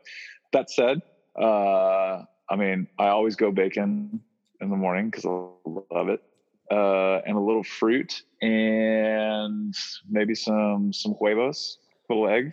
that 0.53 0.71
said, 0.71 1.03
uh, 1.39 2.23
I 2.49 2.57
mean, 2.57 2.87
I 2.99 3.09
always 3.09 3.37
go 3.37 3.51
bacon 3.51 4.21
in 4.61 4.71
the 4.71 4.77
morning 4.77 5.11
because 5.11 5.27
I 5.27 5.95
love 5.95 6.09
it 6.09 6.23
uh, 6.71 7.21
and 7.27 7.37
a 7.37 7.41
little 7.41 7.62
fruit 7.64 8.23
and 8.43 9.75
maybe 10.09 10.35
some 10.35 10.93
some 10.93 11.14
huevos, 11.14 11.79
little 12.09 12.29
egg. 12.29 12.53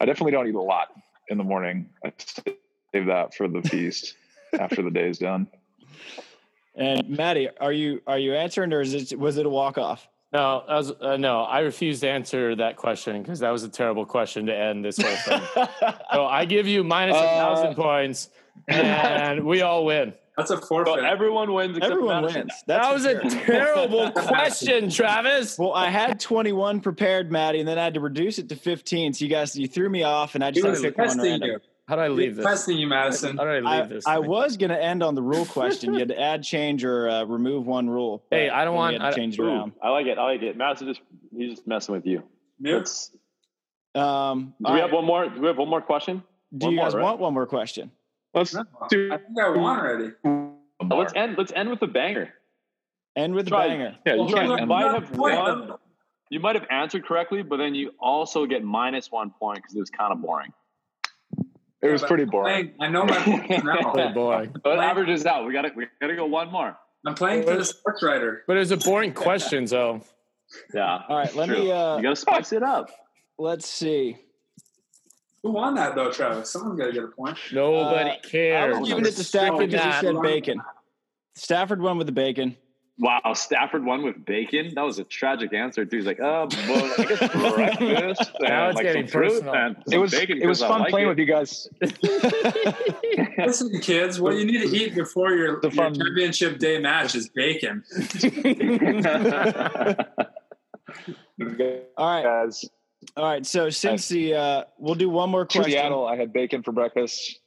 I 0.00 0.04
definitely 0.06 0.32
don't 0.32 0.48
eat 0.48 0.54
a 0.54 0.60
lot 0.60 0.88
in 1.28 1.38
the 1.38 1.44
morning. 1.44 1.88
I 2.04 2.12
save 2.18 3.06
that 3.06 3.34
for 3.34 3.48
the 3.48 3.62
feast 3.62 4.14
after 4.58 4.82
the 4.82 4.90
day 4.90 5.08
is 5.08 5.18
done. 5.18 5.46
and 6.76 7.08
Maddie, 7.08 7.48
are 7.60 7.72
you 7.72 8.02
are 8.06 8.18
you 8.18 8.34
answering, 8.34 8.72
or 8.72 8.80
is 8.80 8.94
it 9.12 9.18
was 9.18 9.36
it 9.38 9.46
a 9.46 9.50
walk 9.50 9.78
off? 9.78 10.08
No, 10.32 10.64
that 10.66 10.74
was, 10.74 10.90
uh, 11.00 11.16
no, 11.16 11.42
I 11.42 11.60
refuse 11.60 12.00
to 12.00 12.08
answer 12.08 12.56
that 12.56 12.74
question 12.76 13.22
because 13.22 13.38
that 13.38 13.50
was 13.50 13.62
a 13.62 13.68
terrible 13.68 14.04
question 14.04 14.46
to 14.46 14.56
end 14.56 14.84
this 14.84 14.98
whole 15.00 15.14
thing. 15.14 15.40
so 16.12 16.26
I 16.26 16.44
give 16.44 16.66
you 16.66 16.82
minus 16.82 17.14
a 17.16 17.20
Uh, 17.20 17.36
thousand 17.36 17.74
points, 17.76 18.30
and 18.68 19.44
we 19.44 19.62
all 19.62 19.84
win. 19.84 20.12
That's 20.36 20.50
a 20.50 20.56
So 20.56 20.66
forfeit. 20.66 21.04
everyone 21.04 21.52
wins 21.52 21.78
Everyone 21.80 22.24
wins. 22.24 22.34
That's 22.34 22.64
that 22.66 22.92
was 22.92 23.02
sure. 23.04 23.18
a 23.20 23.30
terrible 23.30 24.10
question, 24.16 24.90
Travis. 24.90 25.56
Well, 25.58 25.72
I 25.72 25.88
had 25.90 26.18
21 26.18 26.80
prepared, 26.80 27.30
Maddie, 27.30 27.60
and 27.60 27.68
then 27.68 27.78
I 27.78 27.84
had 27.84 27.94
to 27.94 28.00
reduce 28.00 28.38
it 28.38 28.48
to 28.48 28.56
15. 28.56 29.12
So 29.14 29.24
you 29.24 29.30
guys, 29.30 29.54
you 29.56 29.68
threw 29.68 29.88
me 29.88 30.02
off, 30.02 30.34
and 30.34 30.42
I 30.42 30.48
he 30.48 30.60
just 30.60 30.66
had 30.66 30.76
to 30.76 30.82
pick 30.82 30.98
one 30.98 31.18
random. 31.20 31.50
you. 31.50 31.58
How 31.86 31.96
do 31.96 32.02
I 32.02 32.08
He 32.08 32.14
leave 32.14 32.36
this? 32.36 32.44
testing 32.46 32.78
you, 32.78 32.86
Madison. 32.86 33.36
How 33.36 33.44
do 33.44 33.50
I 33.50 33.56
leave 33.56 33.66
I, 33.66 33.82
this? 33.86 34.06
I 34.06 34.16
thing? 34.16 34.26
was 34.30 34.56
going 34.56 34.70
to 34.70 34.82
end 34.82 35.02
on 35.02 35.14
the 35.14 35.22
rule 35.22 35.44
question. 35.44 35.92
You 35.92 35.98
had 36.00 36.08
to 36.08 36.18
add, 36.30 36.42
change, 36.42 36.82
or 36.82 37.08
uh, 37.08 37.24
remove 37.24 37.66
one 37.66 37.88
rule. 37.90 38.24
Hey, 38.30 38.48
I 38.48 38.64
don't 38.64 38.74
want- 38.74 38.96
to 38.96 39.04
I- 39.04 39.12
change 39.12 39.38
it 39.38 39.42
Ooh, 39.42 39.46
around. 39.48 39.72
I 39.82 39.90
like 39.90 40.06
it. 40.06 40.16
I 40.18 40.24
like 40.24 40.42
it. 40.42 40.56
Madison 40.56 40.88
just 40.88 41.00
he's 41.36 41.50
just 41.56 41.66
messing 41.66 41.94
with 41.94 42.06
you. 42.06 42.22
Mute. 42.58 42.88
Um, 43.94 44.54
do 44.64 44.72
we 44.72 44.78
right. 44.80 44.82
have 44.82 44.92
one 44.92 45.04
more? 45.04 45.28
Do 45.28 45.40
we 45.40 45.46
have 45.46 45.58
one 45.58 45.68
more 45.68 45.80
question? 45.82 46.22
Do 46.56 46.66
one 46.66 46.72
you 46.72 46.76
more, 46.78 46.86
guys 46.86 46.94
right? 46.94 47.02
want 47.02 47.20
one 47.20 47.34
more 47.34 47.46
question? 47.46 47.90
Let's 48.34 48.54
No, 48.54 48.64
do. 48.88 49.10
I 49.12 49.18
think 49.18 49.38
I 49.40 49.48
won 49.50 49.78
already. 49.78 50.10
Let's 50.82 51.12
end. 51.14 51.36
Let's 51.38 51.52
end 51.52 51.70
with 51.70 51.82
a 51.82 51.86
banger. 51.86 52.32
End 53.16 53.34
with 53.34 53.46
a 53.46 53.50
banger. 53.50 53.96
Yeah, 54.04 54.14
you 54.14 54.20
Well, 54.22 54.32
can't. 54.32 54.60
You 54.60 54.66
might 54.66 54.92
have 54.94 55.16
won. 55.16 55.72
You 56.30 56.40
might 56.40 56.56
have 56.56 56.66
answered 56.70 57.06
correctly, 57.06 57.42
but 57.42 57.58
then 57.58 57.74
you 57.74 57.92
also 58.00 58.46
get 58.46 58.64
minus 58.64 59.10
one 59.12 59.30
point 59.30 59.58
because 59.58 59.76
it 59.76 59.80
was 59.80 59.90
kind 59.90 60.12
of 60.12 60.20
boring. 60.20 60.52
It 61.82 61.92
was 61.92 62.00
but 62.00 62.08
pretty 62.08 62.24
boring. 62.24 62.72
playing- 62.74 62.74
I 62.80 62.88
know 62.88 63.04
my 63.04 63.18
points 63.48 63.62
now. 63.64 63.92
Pretty 63.92 64.12
boring. 64.14 64.54
But 64.64 64.78
it 64.78 64.80
averages 64.80 65.26
out. 65.26 65.46
We 65.46 65.52
got 65.52 65.62
to 65.62 65.70
we 65.76 65.86
got 66.00 66.08
to 66.08 66.16
go 66.16 66.26
one 66.26 66.50
more. 66.50 66.76
I'm 67.06 67.14
playing 67.14 67.42
for 67.44 67.56
the 67.56 67.64
sports 67.64 68.02
writer. 68.02 68.42
But 68.46 68.56
it 68.56 68.60
was 68.60 68.70
a 68.72 68.78
boring 68.78 69.12
question, 69.12 69.66
so 69.66 70.00
Yeah. 70.74 71.02
All 71.08 71.16
right, 71.18 71.32
let 71.36 71.48
True. 71.50 71.58
me. 71.64 71.70
Uh, 71.70 71.96
you 71.98 72.02
got 72.02 72.10
to 72.10 72.16
spice 72.16 72.52
it 72.52 72.62
up. 72.62 72.90
let's 73.38 73.68
see. 73.68 74.16
Who 75.44 75.50
won 75.52 75.74
that 75.74 75.94
though, 75.94 76.10
Travis? 76.10 76.50
Someone's 76.50 76.80
got 76.80 76.86
to 76.86 76.92
get 76.92 77.04
a 77.04 77.08
point. 77.08 77.36
nobody 77.52 78.10
Uh, 78.10 78.14
I 78.14 78.18
cares. 78.18 78.78
was 78.80 78.88
giving 78.88 79.04
it 79.06 79.12
to 79.14 79.22
Stafford 79.24 79.70
because 79.70 79.84
he 79.94 80.00
said 80.00 80.20
bacon. 80.22 80.60
Stafford 81.36 81.80
won 81.82 81.98
with 81.98 82.06
the 82.06 82.12
bacon. 82.12 82.56
Wow, 82.98 83.20
Stafford 83.34 83.84
won 83.84 84.02
with 84.04 84.24
bacon. 84.24 84.72
That 84.74 84.82
was 84.82 84.98
a 85.00 85.04
tragic 85.04 85.52
answer. 85.52 85.84
Dude, 85.84 85.98
he's 85.98 86.06
like, 86.06 86.20
oh, 86.20 86.48
well, 86.68 86.94
I 86.96 87.04
guess 87.04 87.18
breakfast. 87.78 88.30
Now 88.40 88.68
it's 88.68 88.76
like 88.76 88.84
getting 88.84 89.06
personal. 89.08 89.74
It 89.90 89.98
was 89.98 90.12
bacon 90.12 90.40
it 90.40 90.46
was 90.46 90.60
'cause 90.60 90.62
I 90.62 90.68
fun 90.68 90.80
like 90.82 90.90
playing 90.90 91.06
it. 91.06 91.10
with 91.10 91.18
you 91.18 91.26
guys. 91.26 91.68
Listen, 93.38 93.80
kids, 93.80 94.20
what 94.20 94.36
you 94.36 94.46
need 94.46 94.62
to 94.62 94.74
eat 94.76 94.94
before 94.94 95.32
your, 95.32 95.60
The 95.60 95.70
your 95.70 95.90
championship 95.90 96.58
day 96.58 96.78
match 96.78 97.14
is 97.16 97.28
bacon. 97.28 97.82
All 101.96 102.06
right, 102.10 102.22
Guys, 102.22 102.64
all 103.16 103.24
right. 103.24 103.44
So 103.46 103.70
since 103.70 104.08
the, 104.08 104.34
uh, 104.34 104.64
we'll 104.78 104.94
do 104.94 105.08
one 105.08 105.30
more 105.30 105.44
question. 105.46 105.72
Seattle, 105.72 106.06
I 106.06 106.16
had 106.16 106.32
bacon 106.32 106.62
for 106.62 106.72
breakfast. 106.72 107.40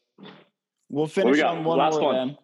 We'll 0.89 1.07
finish 1.07 1.37
got? 1.37 1.57
on 1.57 1.63
one 1.63 1.77
Last 1.77 1.93
more 1.93 2.03
one. 2.03 2.15
then. 2.15 2.37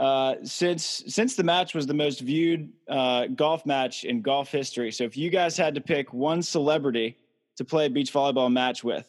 Uh, 0.00 0.34
since 0.44 1.02
since 1.08 1.34
the 1.34 1.42
match 1.42 1.74
was 1.74 1.86
the 1.86 1.94
most 1.94 2.20
viewed 2.20 2.72
uh, 2.88 3.26
golf 3.26 3.66
match 3.66 4.04
in 4.04 4.22
golf 4.22 4.48
history, 4.50 4.92
so 4.92 5.02
if 5.04 5.16
you 5.16 5.28
guys 5.28 5.56
had 5.56 5.74
to 5.74 5.80
pick 5.80 6.12
one 6.12 6.40
celebrity 6.40 7.16
to 7.56 7.64
play 7.64 7.86
a 7.86 7.90
beach 7.90 8.12
volleyball 8.12 8.52
match 8.52 8.84
with, 8.84 9.08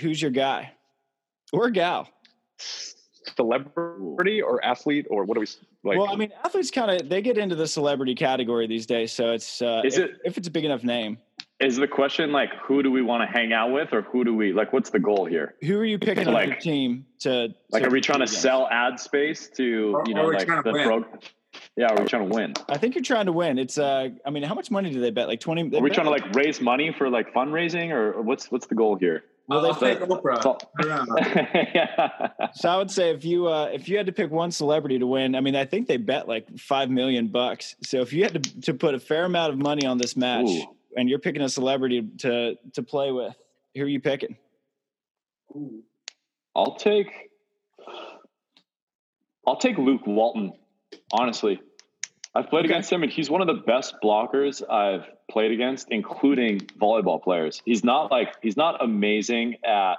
who's 0.00 0.20
your 0.22 0.30
guy 0.30 0.72
or 1.52 1.68
gal? 1.68 2.08
Celebrity 3.36 4.40
or 4.40 4.64
athlete 4.64 5.06
or 5.10 5.24
what 5.24 5.34
do 5.34 5.40
we 5.40 5.46
like? 5.82 5.98
well, 5.98 6.08
I 6.10 6.16
mean, 6.16 6.32
athletes 6.42 6.70
kind 6.70 6.90
of 6.90 7.08
they 7.08 7.20
get 7.20 7.36
into 7.36 7.54
the 7.54 7.66
celebrity 7.66 8.14
category 8.14 8.66
these 8.66 8.86
days, 8.86 9.12
so 9.12 9.32
it's 9.32 9.60
uh, 9.60 9.82
Is 9.84 9.98
if, 9.98 10.04
it- 10.10 10.16
if 10.24 10.38
it's 10.38 10.48
a 10.48 10.50
big 10.50 10.64
enough 10.64 10.84
name. 10.84 11.18
Is 11.64 11.76
the 11.76 11.88
question 11.88 12.30
like, 12.30 12.50
who 12.62 12.82
do 12.82 12.90
we 12.90 13.00
want 13.00 13.22
to 13.22 13.26
hang 13.32 13.52
out 13.52 13.72
with, 13.72 13.92
or 13.92 14.02
who 14.02 14.22
do 14.24 14.34
we 14.34 14.52
like? 14.52 14.72
What's 14.72 14.90
the 14.90 14.98
goal 14.98 15.24
here? 15.24 15.54
Who 15.62 15.78
are 15.78 15.84
you 15.84 15.98
picking 15.98 16.28
on 16.28 16.48
your 16.48 16.56
team 16.56 17.06
to? 17.20 17.54
Like, 17.70 17.82
to 17.84 17.88
are 17.88 17.92
we 17.92 18.00
trying 18.00 18.18
to 18.18 18.24
against? 18.24 18.42
sell 18.42 18.68
ad 18.70 19.00
space 19.00 19.48
to 19.56 19.94
Or- 19.96 20.04
you 20.06 20.14
know 20.14 20.26
like 20.26 20.46
the 20.46 20.72
win. 20.72 20.86
pro? 20.86 21.04
Yeah, 21.76 21.86
are 21.92 22.00
we 22.02 22.06
trying 22.06 22.28
to 22.28 22.34
win? 22.34 22.52
I 22.68 22.76
think 22.76 22.94
you're 22.96 23.02
trying 23.04 23.26
to 23.26 23.32
win. 23.32 23.58
It's 23.58 23.78
uh, 23.78 24.10
I 24.26 24.30
mean, 24.30 24.42
how 24.42 24.54
much 24.54 24.70
money 24.70 24.90
do 24.92 25.00
they 25.00 25.10
bet? 25.10 25.26
Like 25.28 25.40
twenty. 25.40 25.62
Are 25.62 25.80
we 25.80 25.88
bet 25.88 25.94
trying 25.94 26.06
to 26.06 26.10
like 26.10 26.34
raise 26.34 26.60
money 26.60 26.92
for 26.92 27.08
like 27.08 27.32
fundraising, 27.32 27.90
or, 27.92 28.12
or 28.12 28.22
what's 28.22 28.50
what's 28.50 28.66
the 28.66 28.74
goal 28.74 28.96
here? 28.96 29.24
Well, 29.46 29.60
they 29.60 29.68
I'll 29.68 29.74
take 29.74 30.00
bet- 30.00 30.08
Oprah. 30.08 30.42
So- 30.42 30.58
I 30.80 31.68
yeah. 31.74 32.48
So 32.54 32.68
I 32.68 32.76
would 32.76 32.90
say 32.90 33.10
if 33.10 33.24
you 33.24 33.46
uh, 33.48 33.70
if 33.72 33.88
you 33.88 33.96
had 33.96 34.06
to 34.06 34.12
pick 34.12 34.30
one 34.30 34.50
celebrity 34.50 34.98
to 34.98 35.06
win, 35.06 35.34
I 35.34 35.40
mean, 35.40 35.54
I 35.56 35.64
think 35.64 35.86
they 35.86 35.96
bet 35.96 36.26
like 36.28 36.58
five 36.58 36.90
million 36.90 37.28
bucks. 37.28 37.76
So 37.82 38.00
if 38.00 38.12
you 38.12 38.24
had 38.24 38.42
to 38.42 38.60
to 38.62 38.74
put 38.74 38.94
a 38.94 39.00
fair 39.00 39.24
amount 39.24 39.52
of 39.52 39.58
money 39.58 39.86
on 39.86 39.98
this 39.98 40.16
match, 40.16 40.48
Ooh. 40.48 40.74
And 40.96 41.08
you're 41.08 41.18
picking 41.18 41.42
a 41.42 41.48
celebrity 41.48 42.02
to 42.18 42.54
to 42.72 42.82
play 42.82 43.12
with, 43.12 43.34
who 43.74 43.82
are 43.82 43.88
you 43.88 44.00
picking? 44.00 44.36
I'll 46.54 46.76
take 46.76 47.30
I'll 49.46 49.56
take 49.56 49.78
Luke 49.78 50.06
Walton. 50.06 50.52
Honestly, 51.12 51.60
I've 52.34 52.48
played 52.48 52.64
Okay. 52.64 52.72
against 52.74 52.92
him, 52.92 53.02
and 53.02 53.10
he's 53.12 53.28
one 53.30 53.40
of 53.40 53.46
the 53.46 53.62
best 53.62 53.96
blockers 54.02 54.62
I've 54.68 55.06
played 55.30 55.50
against, 55.50 55.88
including 55.90 56.60
volleyball 56.60 57.22
players. 57.22 57.60
He's 57.64 57.84
not 57.84 58.10
like 58.10 58.28
he's 58.42 58.56
not 58.56 58.82
amazing 58.82 59.56
at 59.64 59.94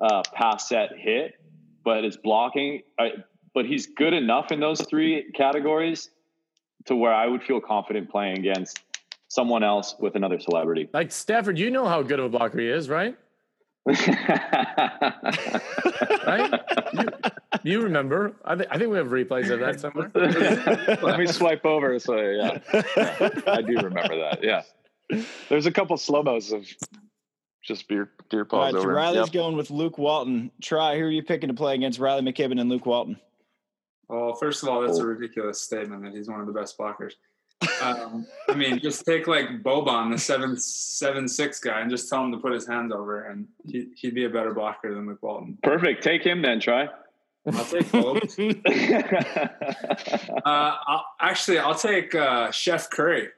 uh, 0.00 0.22
pass 0.34 0.68
set 0.68 0.90
hit, 0.98 1.34
but 1.84 2.04
his 2.04 2.16
blocking. 2.16 2.82
I, 2.98 3.10
but 3.54 3.66
he's 3.66 3.86
good 3.86 4.14
enough 4.14 4.50
in 4.50 4.60
those 4.60 4.80
three 4.82 5.30
categories 5.32 6.10
to 6.86 6.96
where 6.96 7.12
I 7.12 7.26
would 7.26 7.42
feel 7.42 7.60
confident 7.60 8.10
playing 8.10 8.38
against 8.38 8.80
someone 9.32 9.62
else 9.64 9.94
with 9.98 10.14
another 10.14 10.38
celebrity. 10.38 10.90
Like 10.92 11.10
Stafford, 11.10 11.58
you 11.58 11.70
know 11.70 11.86
how 11.88 12.02
good 12.02 12.18
of 12.18 12.26
a 12.26 12.28
blocker 12.28 12.58
he 12.60 12.68
is, 12.68 12.90
right? 12.90 13.16
Right? 16.26 16.60
you, 16.92 17.72
you 17.72 17.80
remember? 17.82 18.34
I, 18.44 18.54
th- 18.54 18.68
I 18.70 18.78
think 18.78 18.90
we 18.90 18.96
have 18.98 19.08
replays 19.08 19.50
of 19.50 19.60
that 19.60 19.80
somewhere. 19.80 20.10
Let 21.02 21.18
me 21.18 21.26
swipe 21.26 21.64
over. 21.64 21.98
So 21.98 22.16
yeah, 22.16 22.58
I 23.46 23.62
do 23.62 23.76
remember 23.78 24.16
that. 24.20 24.38
Yeah, 24.42 24.62
there's 25.48 25.66
a 25.66 25.72
couple 25.72 25.96
slow 25.96 26.22
mos 26.22 26.52
of 26.52 26.66
just 27.64 27.88
beer 27.88 28.10
deer 28.30 28.40
All 28.42 28.46
paws 28.46 28.74
right, 28.74 28.80
so 28.82 28.86
over. 28.88 28.94
Riley's 28.94 29.26
Yep. 29.26 29.32
going 29.32 29.56
with 29.56 29.70
Luke 29.70 29.98
Walton. 29.98 30.50
Tri, 30.62 30.96
who 30.98 31.04
are 31.04 31.10
you 31.10 31.22
picking 31.22 31.48
to 31.48 31.54
play 31.54 31.74
against 31.74 31.98
Riley 31.98 32.22
McKibbin 32.22 32.60
and 32.60 32.70
Luke 32.70 32.86
Walton? 32.86 33.18
Well, 34.08 34.34
first 34.34 34.62
of 34.62 34.68
all, 34.68 34.80
that's 34.82 34.98
a 34.98 35.02
Oh. 35.02 35.06
ridiculous 35.06 35.60
statement 35.62 36.02
that 36.04 36.12
he's 36.14 36.28
one 36.28 36.40
of 36.40 36.46
the 36.46 36.52
best 36.52 36.78
blockers. 36.78 37.12
Um, 37.80 38.26
I 38.48 38.54
mean, 38.54 38.80
just 38.80 39.04
take 39.04 39.26
like 39.26 39.62
Boban, 39.62 40.12
the 40.12 40.18
seven 40.18 40.56
seven 40.58 41.28
six 41.28 41.60
guy, 41.60 41.80
and 41.80 41.90
just 41.90 42.08
tell 42.08 42.24
him 42.24 42.32
to 42.32 42.38
put 42.38 42.52
his 42.52 42.66
hands 42.66 42.92
over, 42.92 43.26
and 43.26 43.46
he, 43.66 43.88
he'd 43.96 44.14
be 44.14 44.24
a 44.24 44.30
better 44.30 44.52
blocker 44.52 44.94
than 44.94 45.06
Luke 45.06 45.22
Walton. 45.22 45.58
Perfect. 45.62 46.02
Take 46.02 46.22
him 46.22 46.42
then. 46.42 46.60
Try. 46.60 46.88
I'll 47.46 47.64
take 47.64 47.90
both. 47.90 48.38
uh, 48.38 48.52
I'll, 50.44 51.04
actually, 51.20 51.58
I'll 51.58 51.74
take 51.74 52.14
uh, 52.14 52.52
Steph 52.52 52.90
Curry. 52.90 53.28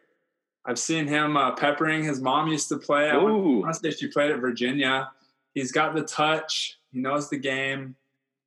I've 0.67 0.79
seen 0.79 1.07
him 1.07 1.37
uh, 1.37 1.55
peppering. 1.55 2.05
His 2.05 2.21
mom 2.21 2.49
used 2.49 2.69
to 2.69 2.79
play. 2.79 3.11
I 3.11 3.17
Ooh. 3.17 3.61
want 3.61 3.75
to 3.75 3.81
say 3.81 3.91
she 3.91 4.09
played 4.09 4.31
at 4.31 4.41
Virginia. 4.41 5.11
He's 5.55 5.73
got 5.73 5.95
the 5.95 6.03
touch. 6.03 6.79
He 6.93 7.01
knows 7.01 7.29
the 7.31 7.39
game. 7.39 7.97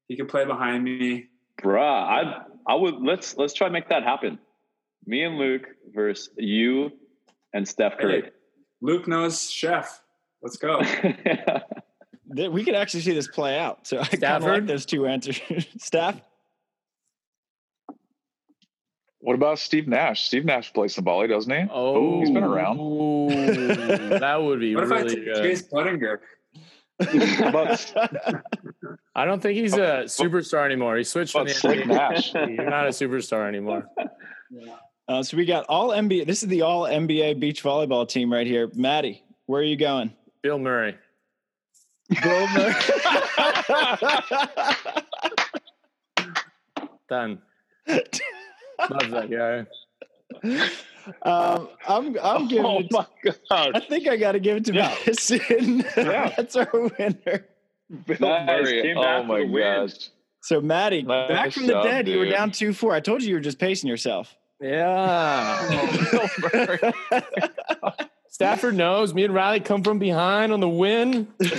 He 0.07 0.15
can 0.15 0.27
play 0.27 0.45
behind 0.45 0.83
me. 0.83 1.27
Bruh, 1.61 1.81
I 1.81 2.43
I 2.67 2.75
would 2.75 3.01
let's 3.01 3.35
let's 3.37 3.53
try 3.53 3.67
to 3.67 3.73
make 3.73 3.89
that 3.89 4.03
happen. 4.03 4.39
Me 5.07 5.23
and 5.23 5.37
Luke 5.37 5.67
versus 5.93 6.29
you 6.37 6.91
and 7.53 7.65
Steph 7.67 7.97
Curry. 7.97 8.21
Hey, 8.23 8.29
Luke 8.81 9.07
knows 9.07 9.49
Chef. 9.49 10.01
Let's 10.43 10.57
go. 10.57 10.81
Th- 12.35 12.51
We 12.51 12.63
could 12.63 12.75
actually 12.75 12.99
see 13.01 13.13
this 13.13 13.27
play 13.27 13.57
out. 13.57 13.87
So 13.87 13.99
I 13.99 14.05
kind 14.05 14.23
of 14.23 14.43
like 14.43 14.65
those 14.67 14.85
two 14.85 15.07
answers. 15.07 15.39
Staff? 15.79 16.21
What 19.19 19.33
about 19.33 19.59
Steve 19.59 19.87
Nash? 19.87 20.25
Steve 20.25 20.45
Nash 20.45 20.71
plays 20.73 20.93
some 20.93 21.03
volley, 21.05 21.27
doesn't 21.27 21.51
he? 21.51 21.67
Oh, 21.71 22.19
He's 22.19 22.29
been 22.29 22.43
around. 22.43 22.77
That 24.19 24.41
would 24.41 24.59
be 24.59 24.75
What 24.75 24.83
if 24.85 24.91
I 24.91 24.99
really 25.01 25.15
take 25.15 25.25
good. 25.25 25.35
Chase 25.43 25.63
Budinger? 25.63 26.19
I 29.15 29.25
don't 29.25 29.41
think 29.41 29.57
he's 29.57 29.73
a 29.73 30.03
superstar 30.05 30.65
anymore. 30.65 30.97
He 30.97 31.03
switched 31.03 31.33
how 31.35 31.45
from 31.45 31.47
the 31.77 31.83
about 31.83 32.13
NBA. 32.13 32.13
Nash? 32.13 32.33
You're 32.33 32.69
not 32.69 32.85
a 32.85 32.89
superstar 32.89 33.47
anymore. 33.47 33.85
Uh, 35.07 35.23
so 35.23 35.37
we 35.37 35.45
got 35.45 35.65
all 35.69 35.89
NBA. 35.89 36.25
This 36.25 36.43
is 36.43 36.49
the 36.49 36.61
all 36.63 36.83
NBA 36.83 37.39
beach 37.39 37.63
volleyball 37.63 38.07
team 38.07 38.31
right 38.31 38.45
here. 38.47 38.69
Maddie, 38.75 39.23
where 39.45 39.61
are 39.61 39.65
you 39.65 39.77
going? 39.77 40.13
Bill 40.43 40.59
Murray. 40.59 40.95
Bill 42.21 42.47
Murray. 42.49 42.73
Done. 47.09 47.41
Love 47.87 49.09
that 49.11 49.29
guy. 49.31 49.65
um, 51.23 51.69
I'm 51.87 52.17
I'm 52.21 52.47
giving 52.49 52.65
oh 52.65 52.79
it. 52.79 52.91
my 52.91 53.05
I 53.49 53.71
god. 53.71 53.83
think 53.87 54.09
I 54.09 54.17
got 54.17 54.33
to 54.33 54.39
give 54.41 54.57
it 54.57 54.65
to 54.65 54.73
Yeah. 54.73 54.93
Madison. 55.05 55.85
Yeah. 55.95 56.33
That's 56.37 56.55
our 56.57 56.69
winner. 56.73 57.45
Bill 58.05 58.17
Nice. 58.19 58.47
Murray. 58.47 58.81
Came 58.81 58.97
Oh 58.97 59.23
my 59.23 59.39
for 59.41 59.47
win. 59.47 59.87
gosh. 59.87 60.09
So 60.41 60.59
Maddie, 60.61 61.03
Nice 61.03 61.29
back 61.29 61.51
from 61.53 61.67
the 61.67 61.73
job, 61.73 61.83
dead. 61.85 62.07
You 62.09 62.19
were 62.19 62.29
down 62.29 62.51
two 62.51 62.73
four. 62.73 62.93
I 62.93 62.99
told 62.99 63.21
you 63.23 63.29
you 63.29 63.35
were 63.35 63.41
just 63.41 63.57
pacing 63.59 63.89
yourself. 63.89 64.35
Yeah. 64.59 65.87
Stafford 68.29 68.75
knows 68.75 69.13
me 69.13 69.23
and 69.23 69.33
Riley 69.33 69.59
come 69.61 69.83
from 69.83 69.97
behind 69.99 70.51
on 70.51 70.59
the 70.59 70.69
win. 70.69 71.27
Hey, 71.41 71.49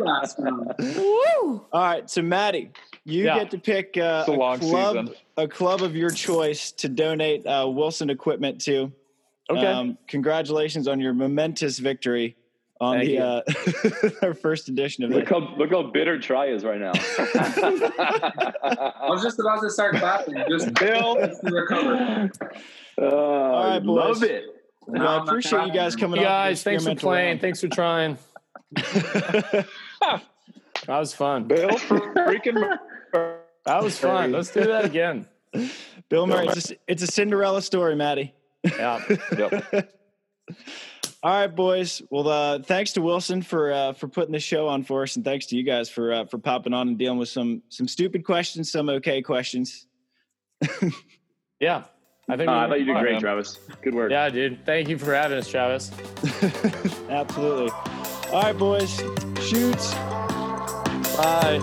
last 0.00 0.38
round. 0.40 0.72
Woo! 0.78 1.64
All 1.72 1.80
right, 1.80 2.08
so 2.08 2.22
Maddie, 2.22 2.70
you 3.04 3.24
Yeah. 3.24 3.38
get 3.38 3.50
to 3.52 3.58
pick 3.58 3.96
uh, 3.96 4.24
It's 4.26 4.28
a 4.28 4.38
long 4.38 4.58
club, 4.60 4.96
season. 5.08 5.14
a 5.36 5.48
club 5.48 5.82
of 5.82 5.96
your 5.96 6.10
choice 6.10 6.70
to 6.72 6.88
donate 6.88 7.46
uh, 7.46 7.66
Wilson 7.68 8.10
equipment 8.10 8.60
to. 8.62 8.92
Okay. 9.50 9.66
Um, 9.66 9.96
congratulations 10.06 10.86
on 10.88 11.00
your 11.00 11.14
momentous 11.14 11.78
victory 11.78 12.36
on 12.80 12.98
Thank 12.98 13.08
the 13.08 13.18
uh, 13.18 13.42
our 14.26 14.34
first 14.34 14.68
edition 14.68 15.02
of 15.04 15.10
Look 15.10 15.22
it. 15.22 15.28
how 15.28 15.54
look 15.56 15.70
how 15.70 15.82
bitter 15.82 16.18
Tri 16.18 16.46
is 16.46 16.64
right 16.64 16.80
now. 16.80 16.92
I 16.94 18.92
was 19.08 19.22
just 19.22 19.38
about 19.40 19.60
to 19.62 19.70
start 19.70 19.96
clapping. 19.96 20.36
Just 20.48 20.72
Bill. 20.80 21.16
to 21.16 21.36
recover. 21.50 22.30
Oh, 22.98 23.52
right, 23.52 23.76
I 23.76 23.78
boys. 23.80 23.86
love 23.86 24.22
it. 24.22 24.44
Well, 24.86 25.06
I 25.06 25.22
appreciate 25.22 25.66
you 25.66 25.72
guys 25.72 25.96
coming 25.96 26.20
you 26.20 26.26
guys, 26.26 26.62
thanks 26.62 26.84
for 26.84 26.94
playing. 26.94 27.40
Thanks 27.40 27.60
for 27.60 27.68
trying. 27.68 28.16
That 28.74 29.66
was 30.86 31.12
fun. 31.12 31.44
Bill 31.44 31.68
freaking 31.70 32.78
That 33.66 33.82
was 33.82 33.98
fun. 33.98 34.32
Let's 34.32 34.50
do 34.50 34.64
that 34.64 34.84
again. 34.84 35.26
Bill 36.08 36.26
Murray, 36.26 36.48
it's 36.48 36.70
a, 36.70 36.76
it's 36.86 37.02
a 37.02 37.06
Cinderella 37.06 37.60
story, 37.60 37.96
Maddie. 37.96 38.32
Yeah. 38.64 39.02
Yep. 39.36 39.92
All 41.20 41.32
right, 41.32 41.48
boys. 41.48 42.00
Well, 42.10 42.28
uh, 42.28 42.60
thanks 42.60 42.92
to 42.92 43.00
Wilson 43.00 43.42
for 43.42 43.72
uh, 43.72 43.92
for 43.92 44.06
putting 44.06 44.32
the 44.32 44.38
show 44.38 44.68
on 44.68 44.84
for 44.84 45.02
us, 45.02 45.16
and 45.16 45.24
thanks 45.24 45.46
to 45.46 45.56
you 45.56 45.64
guys 45.64 45.90
for 45.90 46.12
uh, 46.12 46.24
for 46.26 46.38
popping 46.38 46.72
on 46.72 46.86
and 46.86 46.96
dealing 46.96 47.18
with 47.18 47.28
some 47.28 47.62
some 47.68 47.88
stupid 47.88 48.24
questions, 48.24 48.70
some 48.70 48.88
okay 48.88 49.20
questions. 49.20 49.88
yeah, 51.60 51.84
I 52.28 52.36
think. 52.36 52.48
I 52.48 52.68
thought 52.68 52.78
you 52.78 52.86
did 52.86 52.98
great, 53.00 53.12
man. 53.12 53.20
Travis. 53.20 53.58
Good 53.82 53.94
work. 53.94 54.12
Yeah, 54.12 54.28
dude. 54.28 54.64
Thank 54.64 54.88
you 54.88 54.96
for 54.96 55.12
having 55.12 55.38
us, 55.38 55.50
Travis. 55.50 55.90
Absolutely. 57.10 57.70
All 58.32 58.42
right, 58.42 58.56
boys. 58.56 59.02
Shoots. 59.40 59.94
Bye. 61.16 61.58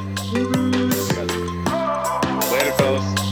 Later, 2.51 2.71
fellas. 2.73 3.24